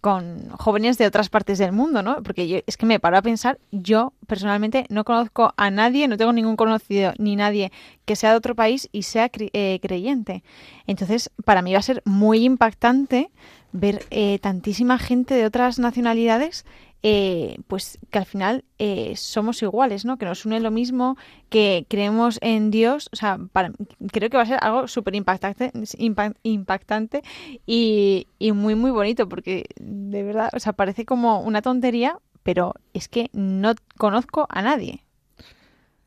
con 0.00 0.48
jóvenes 0.48 0.96
de 0.96 1.06
otras 1.06 1.28
partes 1.28 1.58
del 1.58 1.72
mundo, 1.72 2.02
¿no? 2.02 2.22
Porque 2.22 2.64
es 2.66 2.76
que 2.78 2.86
me 2.86 3.00
paro 3.00 3.18
a 3.18 3.22
pensar, 3.22 3.58
yo 3.70 4.14
personalmente 4.26 4.86
no 4.88 5.04
conozco 5.04 5.52
a 5.58 5.70
nadie, 5.70 6.08
no 6.08 6.16
tengo 6.16 6.32
ningún 6.32 6.56
conocido 6.56 7.12
ni 7.18 7.36
nadie 7.36 7.70
que 8.06 8.16
sea 8.16 8.30
de 8.30 8.38
otro 8.38 8.54
país 8.54 8.88
y 8.92 9.02
sea 9.02 9.30
eh, 9.34 9.78
creyente. 9.82 10.42
Entonces, 10.86 11.30
para 11.44 11.60
mí 11.60 11.74
va 11.74 11.80
a 11.80 11.82
ser 11.82 12.00
muy 12.06 12.46
impactante 12.46 13.30
ver 13.72 14.06
tantísima 14.40 14.98
gente 14.98 15.34
de 15.34 15.44
otras 15.44 15.78
nacionalidades 15.78 16.64
eh, 17.02 17.58
pues 17.66 17.98
que 18.10 18.18
al 18.18 18.26
final 18.26 18.64
eh, 18.78 19.14
somos 19.16 19.62
iguales, 19.62 20.04
¿no? 20.04 20.18
Que 20.18 20.24
nos 20.26 20.46
une 20.46 20.60
lo 20.60 20.70
mismo, 20.70 21.16
que 21.48 21.84
creemos 21.88 22.38
en 22.42 22.70
Dios, 22.70 23.08
o 23.12 23.16
sea, 23.16 23.38
para, 23.52 23.72
creo 24.12 24.30
que 24.30 24.36
va 24.36 24.44
a 24.44 24.46
ser 24.46 24.58
algo 24.62 24.86
súper 24.88 25.14
impactante, 25.14 25.72
impa- 25.98 26.36
impactante 26.44 27.22
y, 27.66 28.26
y 28.38 28.52
muy, 28.52 28.74
muy 28.74 28.90
bonito, 28.90 29.28
porque 29.28 29.66
de 29.80 30.22
verdad, 30.22 30.50
o 30.52 30.60
sea, 30.60 30.72
parece 30.72 31.04
como 31.04 31.40
una 31.40 31.62
tontería, 31.62 32.18
pero 32.42 32.74
es 32.92 33.08
que 33.08 33.30
no 33.32 33.74
conozco 33.96 34.46
a 34.48 34.62
nadie. 34.62 35.04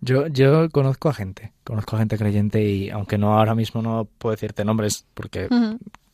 Yo, 0.01 0.27
yo 0.27 0.69
conozco 0.69 1.09
a 1.09 1.13
gente, 1.13 1.51
conozco 1.63 1.95
a 1.95 1.99
gente 1.99 2.17
creyente 2.17 2.63
y 2.63 2.89
aunque 2.89 3.17
no 3.17 3.37
ahora 3.37 3.55
mismo 3.55 3.81
no 3.81 4.07
puedo 4.17 4.35
decirte 4.35 4.63
nombres 4.63 5.05
porque 5.13 5.47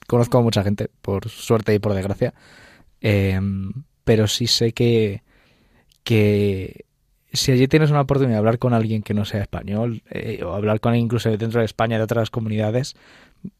conozco 0.07 0.37
a 0.37 0.41
mucha 0.41 0.63
gente, 0.63 0.89
por 1.01 1.27
suerte 1.27 1.73
y 1.73 1.79
por 1.79 1.93
desgracia, 1.93 2.33
eh, 3.01 3.39
pero 4.03 4.27
sí 4.27 4.47
sé 4.47 4.73
que, 4.73 5.23
que 6.03 6.85
si 7.33 7.51
allí 7.51 7.67
tienes 7.67 7.91
una 7.91 8.01
oportunidad 8.01 8.35
de 8.35 8.39
hablar 8.39 8.59
con 8.59 8.73
alguien 8.73 9.03
que 9.03 9.13
no 9.13 9.25
sea 9.25 9.41
español, 9.41 10.03
eh, 10.09 10.43
o 10.43 10.53
hablar 10.53 10.79
con 10.79 10.91
alguien 10.91 11.05
incluso 11.05 11.29
dentro 11.35 11.59
de 11.59 11.65
España, 11.65 11.97
de 11.97 12.03
otras 12.03 12.29
comunidades, 12.29 12.95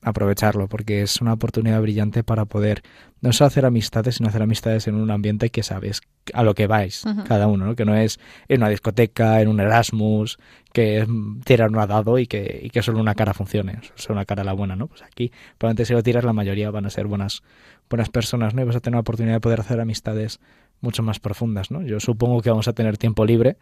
aprovecharlo, 0.02 0.68
porque 0.68 1.02
es 1.02 1.22
una 1.22 1.34
oportunidad 1.34 1.82
brillante 1.82 2.24
para 2.24 2.46
poder 2.46 2.84
no 3.22 3.34
solo 3.34 3.48
hacer 3.48 3.66
amistades, 3.66 4.16
sino 4.16 4.30
hacer 4.30 4.42
amistades 4.42 4.88
en 4.88 4.96
un 4.96 5.12
ambiente 5.12 5.50
que 5.50 5.64
sabes 5.64 6.02
a 6.34 6.44
lo 6.44 6.54
que 6.54 6.68
vais 6.68 7.04
cada 7.28 7.48
uno, 7.48 7.66
¿no? 7.66 7.76
que 7.76 7.86
no 7.86 7.96
es 7.96 8.20
en 8.48 8.62
una 8.62 8.70
discoteca, 8.70 9.42
en 9.42 9.48
un 9.48 9.60
Erasmus, 9.60 10.38
que 10.74 11.00
es 11.00 11.08
tirar 11.46 11.70
uno 11.70 11.82
a 11.82 11.88
dado 11.88 12.18
y 12.20 12.28
que, 12.28 12.62
y 12.64 12.70
que 12.70 12.82
solo 12.82 13.00
una 13.00 13.16
cara 13.16 13.34
funcione, 13.34 13.80
solo 13.96 14.16
una 14.16 14.26
cara 14.26 14.44
la 14.44 14.54
buena, 14.54 14.76
¿no? 14.76 14.88
Pues 14.88 15.02
aquí, 15.04 15.32
probablemente 15.58 15.86
si 15.86 15.94
lo 15.94 16.04
tiras, 16.04 16.24
la 16.24 16.34
mayoría 16.34 16.72
van 16.72 16.86
a 16.86 16.90
ser 16.90 17.08
buenas, 17.08 17.44
buenas 17.90 18.10
personas, 18.10 18.54
¿no? 18.54 18.62
Y 18.62 18.66
vas 18.66 18.76
a 18.76 18.80
tener 18.80 18.96
la 18.96 19.02
oportunidad 19.02 19.36
de 19.36 19.42
poder 19.42 19.60
hacer 19.60 19.80
amistades 19.80 20.40
mucho 20.80 21.04
más 21.04 21.20
profundas, 21.20 21.72
¿no? 21.72 21.82
Yo 21.84 22.00
supongo 22.00 22.42
que 22.42 22.50
vamos 22.50 22.68
a 22.68 22.74
tener 22.74 22.98
tiempo 22.98 23.26
libre 23.26 23.58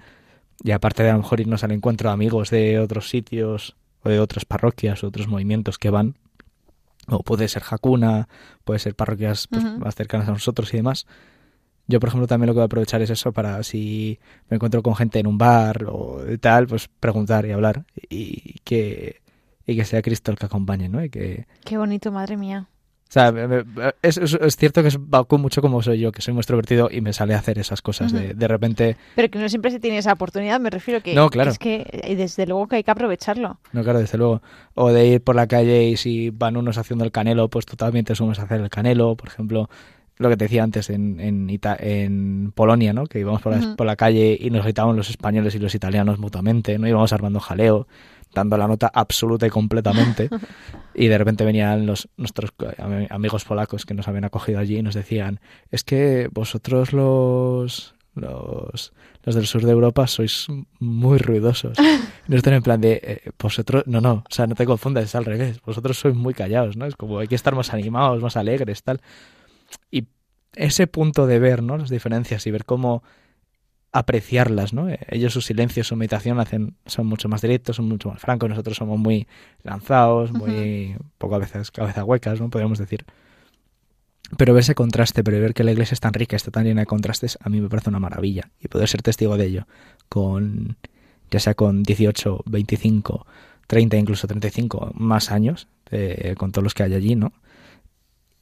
y 0.63 0.71
aparte 0.71 1.03
de 1.03 1.09
a 1.09 1.13
lo 1.13 1.19
mejor 1.19 1.39
irnos 1.39 1.63
al 1.63 1.71
encuentro 1.71 2.09
de 2.09 2.13
amigos 2.13 2.49
de 2.49 2.79
otros 2.79 3.09
sitios 3.09 3.75
o 4.03 4.09
de 4.09 4.19
otras 4.19 4.45
parroquias 4.45 5.03
o 5.03 5.07
otros 5.07 5.27
movimientos 5.27 5.77
que 5.77 5.89
van, 5.89 6.15
o 7.07 7.23
puede 7.23 7.47
ser 7.47 7.63
Hakuna, 7.69 8.27
puede 8.63 8.79
ser 8.79 8.95
parroquias 8.95 9.47
pues, 9.47 9.63
más 9.63 9.95
cercanas 9.95 10.27
a 10.27 10.31
nosotros 10.31 10.73
y 10.73 10.77
demás. 10.77 11.07
Yo, 11.87 11.99
por 11.99 12.09
ejemplo, 12.09 12.27
también 12.27 12.47
lo 12.47 12.53
que 12.53 12.57
voy 12.57 12.63
a 12.63 12.65
aprovechar 12.65 13.01
es 13.01 13.09
eso 13.09 13.31
para 13.31 13.63
si 13.63 14.19
me 14.47 14.55
encuentro 14.55 14.83
con 14.83 14.95
gente 14.95 15.17
en 15.19 15.25
un 15.25 15.39
bar 15.39 15.85
o 15.89 16.21
tal, 16.39 16.67
pues 16.67 16.87
preguntar 16.87 17.47
y 17.47 17.51
hablar 17.51 17.85
y 18.09 18.59
que, 18.63 19.21
y 19.65 19.75
que 19.75 19.85
sea 19.85 20.03
Cristo 20.03 20.31
el 20.31 20.37
que 20.37 20.45
acompañe, 20.45 20.87
¿no? 20.87 21.03
Y 21.03 21.09
que, 21.09 21.47
Qué 21.65 21.77
bonito, 21.77 22.11
madre 22.11 22.37
mía. 22.37 22.67
O 23.09 23.11
sea, 23.11 23.33
es, 24.03 24.17
es- 24.17 24.33
es 24.39 24.55
cierto 24.55 24.83
que 24.83 24.89
es 24.89 24.99
mucho 24.99 25.61
como 25.63 25.81
soy 25.81 25.99
yo, 25.99 26.11
que 26.11 26.21
soy 26.21 26.33
muy 26.33 26.41
extrovertido 26.41 26.89
y 26.91 27.01
me 27.01 27.11
sale 27.11 27.33
a 27.33 27.39
hacer 27.39 27.57
esas 27.57 27.81
cosas. 27.81 28.11
de, 28.13 28.35
de 28.35 28.47
repente, 28.47 28.97
Pero 29.15 29.29
que 29.31 29.39
no 29.39 29.49
siempre 29.49 29.71
se 29.71 29.79
tiene 29.79 29.97
esa 29.97 30.13
oportunidad, 30.13 30.59
me 30.59 30.69
refiero 30.69 31.01
que, 31.01 31.15
No, 31.15 31.29
claro. 31.31 31.49
que 31.49 31.51
es 31.53 31.59
que 31.59 31.85
eh, 32.11 32.15
desde 32.15 32.45
luego 32.45 32.67
que 32.67 32.75
hay 32.77 32.83
que 32.83 32.91
aprovecharlo. 32.91 33.57
no, 33.73 33.83
claro, 33.83 33.99
desde 33.99 34.17
luego. 34.19 34.41
O 34.75 34.91
de 34.91 35.07
ir 35.07 35.21
por 35.23 35.35
la 35.35 35.47
calle 35.47 35.85
y 35.89 35.97
si 35.97 36.29
van 36.29 36.55
unos 36.55 36.77
haciendo 36.77 37.03
el 37.03 37.11
canelo, 37.11 37.49
pues 37.49 37.65
totalmente 37.65 38.13
sumes 38.13 38.37
a 38.39 38.43
hacer 38.43 38.61
el 38.61 38.69
canelo. 38.69 39.15
Por 39.15 39.29
ejemplo, 39.29 39.69
lo 40.17 40.29
que 40.29 40.37
te 40.37 40.45
decía 40.45 40.61
antes 40.63 40.89
en, 40.91 41.19
en, 41.19 41.49
Ita- 41.49 41.77
en 41.79 42.51
Polonia, 42.53 42.93
¿no? 42.93 43.05
Que 43.07 43.19
íbamos 43.21 43.41
por 43.41 43.55
la, 43.57 43.75
por 43.75 43.87
la 43.87 43.95
calle 43.95 44.37
y 44.39 44.49
nos 44.51 44.63
gritábamos 44.63 44.95
los 44.97 45.09
españoles 45.09 45.55
y 45.55 45.59
los 45.59 45.73
italianos 45.73 46.19
mutuamente, 46.19 46.77
¿no? 46.77 46.87
Íbamos 46.87 47.11
armando 47.13 47.39
jaleo, 47.39 47.87
dando 48.33 48.57
la 48.57 48.67
nota 48.67 48.91
absoluta 48.93 49.47
y 49.47 49.49
completamente. 49.49 50.29
y 50.93 51.07
de 51.07 51.17
repente 51.17 51.45
venían 51.45 51.85
los 51.85 52.09
nuestros 52.17 52.51
ami- 52.57 53.07
amigos 53.09 53.45
polacos 53.45 53.85
que 53.85 53.93
nos 53.93 54.07
habían 54.07 54.25
acogido 54.25 54.59
allí 54.59 54.77
y 54.77 54.83
nos 54.83 54.95
decían, 54.95 55.39
es 55.71 55.83
que 55.83 56.29
vosotros 56.31 56.93
los... 56.93 57.95
Los, 58.15 58.91
los 59.23 59.35
del 59.35 59.45
sur 59.45 59.63
de 59.63 59.71
Europa 59.71 60.05
sois 60.07 60.47
muy 60.79 61.19
ruidosos. 61.19 61.77
Y 62.27 62.31
nosotros 62.33 62.57
en 62.57 62.63
plan 62.63 62.81
de, 62.81 62.99
eh, 63.01 63.31
vosotros, 63.41 63.83
no, 63.87 64.01
no, 64.01 64.23
o 64.29 64.33
sea, 64.33 64.45
no 64.45 64.53
te 64.53 64.65
confundas, 64.65 65.05
es 65.05 65.15
al 65.15 65.25
revés. 65.25 65.61
Vosotros 65.61 65.97
sois 65.97 66.13
muy 66.15 66.33
callados, 66.35 66.75
¿no? 66.75 66.85
Es 66.85 66.95
como 66.95 67.17
hay 67.19 67.27
que 67.27 67.35
estar 67.35 67.55
más 67.55 67.73
animados, 67.73 68.21
más 68.21 68.35
alegres, 68.37 68.83
tal. 68.83 69.01
Y 69.89 70.07
ese 70.53 70.85
punto 70.85 71.25
de 71.25 71.39
ver, 71.39 71.63
¿no? 71.63 71.77
Las 71.77 71.89
diferencias 71.89 72.45
y 72.45 72.51
ver 72.51 72.65
cómo 72.65 73.03
apreciarlas, 73.91 74.73
¿no? 74.73 74.87
Ellos 75.09 75.33
su 75.33 75.41
silencio, 75.41 75.83
su 75.83 75.95
meditación 75.95 76.39
hacen, 76.39 76.75
son 76.85 77.07
mucho 77.07 77.27
más 77.27 77.41
directos, 77.41 77.77
son 77.77 77.87
mucho 77.87 78.09
más 78.09 78.19
francos, 78.19 78.49
nosotros 78.49 78.77
somos 78.77 78.99
muy 78.99 79.27
lanzados, 79.63 80.31
muy 80.31 80.95
poco 81.17 81.35
a 81.35 81.39
veces 81.39 81.71
cabeza 81.71 82.03
huecas, 82.03 82.39
¿no? 82.39 82.49
Podríamos 82.49 82.77
decir. 82.77 83.05
Pero 84.37 84.53
ver 84.53 84.61
ese 84.61 84.75
contraste, 84.75 85.23
pero 85.23 85.39
ver 85.39 85.55
que 85.55 85.63
la 85.63 85.71
iglesia 85.71 85.95
es 85.95 85.99
tan 85.99 86.13
rica, 86.13 86.35
está 86.35 86.51
tan 86.51 86.65
llena 86.65 86.81
de 86.81 86.85
contrastes, 86.85 87.39
a 87.41 87.49
mí 87.49 87.61
me 87.61 87.69
parece 87.69 87.89
una 87.89 87.99
maravilla. 87.99 88.51
Y 88.59 88.67
poder 88.67 88.87
ser 88.87 89.01
testigo 89.01 89.37
de 89.37 89.45
ello, 89.45 89.67
con 90.07 90.77
ya 91.31 91.39
sea 91.39 91.55
con 91.55 91.83
18, 91.83 92.43
25, 92.45 93.25
30, 93.67 93.97
incluso 93.97 94.27
35 94.27 94.91
más 94.95 95.31
años, 95.31 95.67
eh, 95.89 96.35
con 96.37 96.51
todos 96.51 96.63
los 96.63 96.73
que 96.73 96.83
hay 96.83 96.93
allí, 96.93 97.15
¿no? 97.15 97.33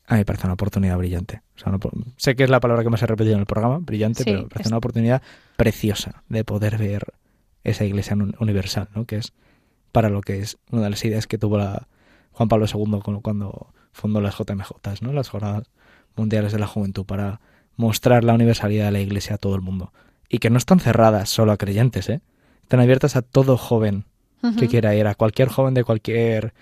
A 0.07 0.13
mí 0.13 0.19
me 0.21 0.25
parece 0.25 0.47
una 0.47 0.53
oportunidad 0.53 0.97
brillante. 0.97 1.41
O 1.55 1.59
sea, 1.59 1.71
opor- 1.73 1.91
sé 2.15 2.35
que 2.35 2.43
es 2.43 2.49
la 2.49 2.59
palabra 2.59 2.83
que 2.83 2.89
más 2.89 3.01
he 3.01 3.05
repetido 3.07 3.33
en 3.35 3.41
el 3.41 3.45
programa, 3.45 3.77
brillante, 3.79 4.23
Sí, 4.23 4.29
pero 4.31 4.43
me 4.43 4.47
parece 4.49 4.63
es- 4.63 4.67
una 4.71 4.77
oportunidad 4.77 5.21
preciosa 5.57 6.23
de 6.29 6.43
poder 6.43 6.77
ver 6.77 7.13
esa 7.63 7.83
iglesia 7.83 8.15
un- 8.15 8.35
universal, 8.39 8.87
¿no? 8.95 9.05
Que 9.05 9.17
es 9.17 9.33
para 9.91 10.09
lo 10.09 10.21
que 10.21 10.39
es 10.39 10.57
una 10.71 10.83
de 10.83 10.89
las 10.91 11.03
ideas 11.05 11.27
que 11.27 11.37
tuvo 11.37 11.57
la 11.57 11.87
Juan 12.31 12.47
Pablo 12.49 12.65
II 12.73 13.19
cuando- 13.21 13.67
fundó 13.91 14.21
las 14.21 14.35
JMJ, 14.37 15.01
¿no? 15.01 15.11
Las 15.11 15.29
Jornadas 15.29 15.63
Mundiales 16.15 16.51
de 16.51 16.59
la 16.59 16.67
Juventud, 16.67 17.05
para 17.05 17.41
mostrar 17.75 18.23
la 18.23 18.33
universalidad 18.33 18.85
de 18.85 18.91
la 18.91 18.99
iglesia 19.01 19.35
a 19.35 19.37
todo 19.37 19.55
el 19.55 19.61
mundo. 19.61 19.91
Y 20.29 20.37
que 20.39 20.49
no 20.49 20.57
están 20.57 20.79
cerradas 20.79 21.29
solo 21.29 21.51
a 21.51 21.57
creyentes, 21.57 22.07
¿eh? 22.09 22.21
Están 22.63 22.79
abiertas 22.79 23.15
a 23.15 23.21
todo 23.23 23.57
joven 23.57 24.05
que 24.57 24.67
quiera 24.67 24.93
ir, 24.95 25.07
a 25.07 25.15
cualquier 25.15 25.49
joven 25.49 25.73
de 25.73 25.83
cualquier 25.83 26.53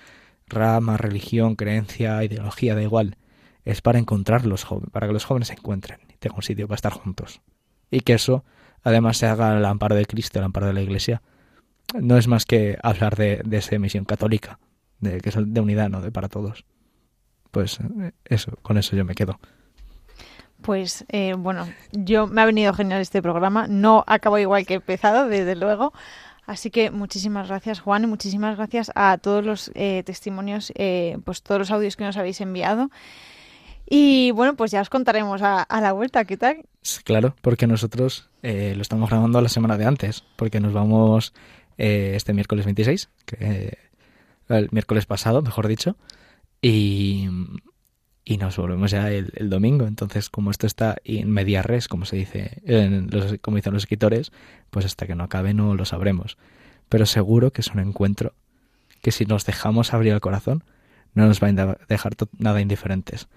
rama, 0.47 0.97
religión, 0.97 1.55
creencia, 1.55 2.23
ideología, 2.23 2.73
da 2.75 2.81
igual. 2.81 3.17
Es 3.65 3.81
para 3.81 3.99
encontrar 3.99 4.45
los 4.45 4.63
jóvenes, 4.63 4.91
para 4.91 5.07
que 5.07 5.13
los 5.13 5.25
jóvenes 5.25 5.49
se 5.49 5.55
encuentren 5.55 5.99
y 6.09 6.17
tengan 6.17 6.37
un 6.37 6.43
sitio 6.43 6.67
para 6.67 6.75
estar 6.75 6.93
juntos. 6.93 7.41
Y 7.91 7.99
que 8.01 8.13
eso, 8.13 8.45
además, 8.83 9.17
se 9.17 9.25
haga 9.25 9.51
al 9.51 9.65
amparo 9.65 9.95
de 9.95 10.05
Cristo, 10.05 10.39
al 10.39 10.45
amparo 10.45 10.67
de 10.67 10.73
la 10.73 10.81
Iglesia. 10.81 11.21
No 11.99 12.17
es 12.17 12.27
más 12.27 12.45
que 12.45 12.77
hablar 12.81 13.15
de, 13.15 13.41
de 13.43 13.57
esa 13.57 13.77
misión 13.79 14.05
católica, 14.05 14.59
de 14.99 15.19
que 15.19 15.29
es 15.29 15.35
de 15.37 15.59
unidad, 15.59 15.89
¿no? 15.89 16.01
De 16.01 16.11
para 16.11 16.29
todos. 16.29 16.65
Pues 17.51 17.79
eh, 17.79 18.11
eso, 18.25 18.57
con 18.61 18.77
eso 18.77 18.95
yo 18.95 19.03
me 19.03 19.15
quedo. 19.15 19.39
Pues 20.61 21.05
eh, 21.09 21.35
bueno, 21.37 21.67
yo 21.91 22.27
me 22.27 22.41
ha 22.41 22.45
venido 22.45 22.73
genial 22.73 23.01
este 23.01 23.21
programa. 23.21 23.67
No 23.67 24.03
acabo 24.07 24.37
igual 24.39 24.65
que 24.65 24.73
he 24.73 24.77
empezado, 24.77 25.27
desde 25.27 25.55
luego. 25.55 25.93
Así 26.45 26.69
que 26.69 26.91
muchísimas 26.91 27.47
gracias, 27.47 27.79
Juan, 27.79 28.03
y 28.03 28.07
muchísimas 28.07 28.55
gracias 28.55 28.91
a 28.95 29.17
todos 29.17 29.43
los 29.43 29.71
eh, 29.73 30.03
testimonios, 30.05 30.71
eh, 30.75 31.17
pues 31.23 31.41
todos 31.41 31.59
los 31.59 31.71
audios 31.71 31.95
que 31.95 32.03
nos 32.03 32.17
habéis 32.17 32.39
enviado. 32.41 32.91
Y 33.87 34.31
bueno, 34.31 34.55
pues 34.55 34.71
ya 34.71 34.81
os 34.81 34.89
contaremos 34.89 35.41
a, 35.41 35.61
a 35.61 35.81
la 35.81 35.91
vuelta, 35.91 36.25
¿qué 36.25 36.37
tal? 36.37 36.65
Claro, 37.03 37.35
porque 37.41 37.67
nosotros 37.67 38.29
eh, 38.41 38.73
lo 38.75 38.81
estamos 38.81 39.09
grabando 39.09 39.41
la 39.41 39.49
semana 39.49 39.77
de 39.77 39.85
antes, 39.85 40.23
porque 40.35 40.59
nos 40.59 40.73
vamos 40.73 41.33
eh, 41.77 42.13
este 42.15 42.33
miércoles 42.33 42.65
26, 42.65 43.09
que, 43.25 43.37
eh, 43.39 43.77
el 44.49 44.69
miércoles 44.71 45.05
pasado, 45.05 45.41
mejor 45.41 45.67
dicho, 45.67 45.97
y, 46.61 47.27
y 48.23 48.37
nos 48.37 48.57
volvemos 48.57 48.91
ya 48.91 49.11
el, 49.11 49.31
el 49.35 49.49
domingo. 49.49 49.85
Entonces, 49.85 50.29
como 50.29 50.51
esto 50.51 50.65
está 50.67 50.95
en 51.03 51.29
media 51.29 51.61
res, 51.61 51.87
como 51.87 52.05
se 52.05 52.15
dice, 52.15 52.61
en 52.65 53.09
los, 53.11 53.35
como 53.41 53.57
dicen 53.57 53.73
los 53.73 53.83
escritores, 53.83 54.31
pues 54.71 54.85
hasta 54.85 55.05
que 55.05 55.15
no 55.15 55.23
acabe 55.23 55.53
no 55.53 55.75
lo 55.75 55.85
sabremos. 55.85 56.37
Pero 56.89 57.05
seguro 57.05 57.51
que 57.51 57.61
es 57.61 57.67
un 57.67 57.79
encuentro 57.79 58.33
que 59.01 59.11
si 59.11 59.25
nos 59.25 59.45
dejamos 59.45 59.93
abrir 59.93 60.13
el 60.13 60.21
corazón, 60.21 60.63
no 61.15 61.25
nos 61.25 61.41
va 61.41 61.47
a 61.47 61.77
dejar 61.87 62.13
nada 62.37 62.61
indiferentes. 62.61 63.27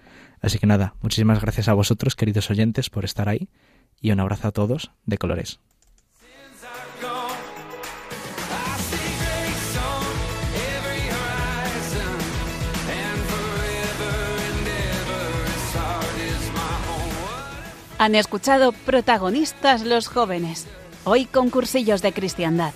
Así 0.41 0.59
que 0.59 0.67
nada, 0.67 0.93
muchísimas 1.01 1.41
gracias 1.41 1.67
a 1.67 1.73
vosotros, 1.73 2.15
queridos 2.15 2.49
oyentes, 2.51 2.89
por 2.89 3.05
estar 3.05 3.27
ahí 3.27 3.49
y 3.99 4.11
un 4.11 4.19
abrazo 4.19 4.49
a 4.49 4.51
todos 4.51 4.91
de 5.05 5.17
colores. 5.17 5.59
Han 17.97 18.15
escuchado 18.15 18.71
protagonistas 18.71 19.83
los 19.83 20.07
jóvenes. 20.07 20.67
Hoy 21.03 21.25
con 21.25 21.49
cursillos 21.49 22.01
de 22.01 22.13
cristiandad. 22.13 22.73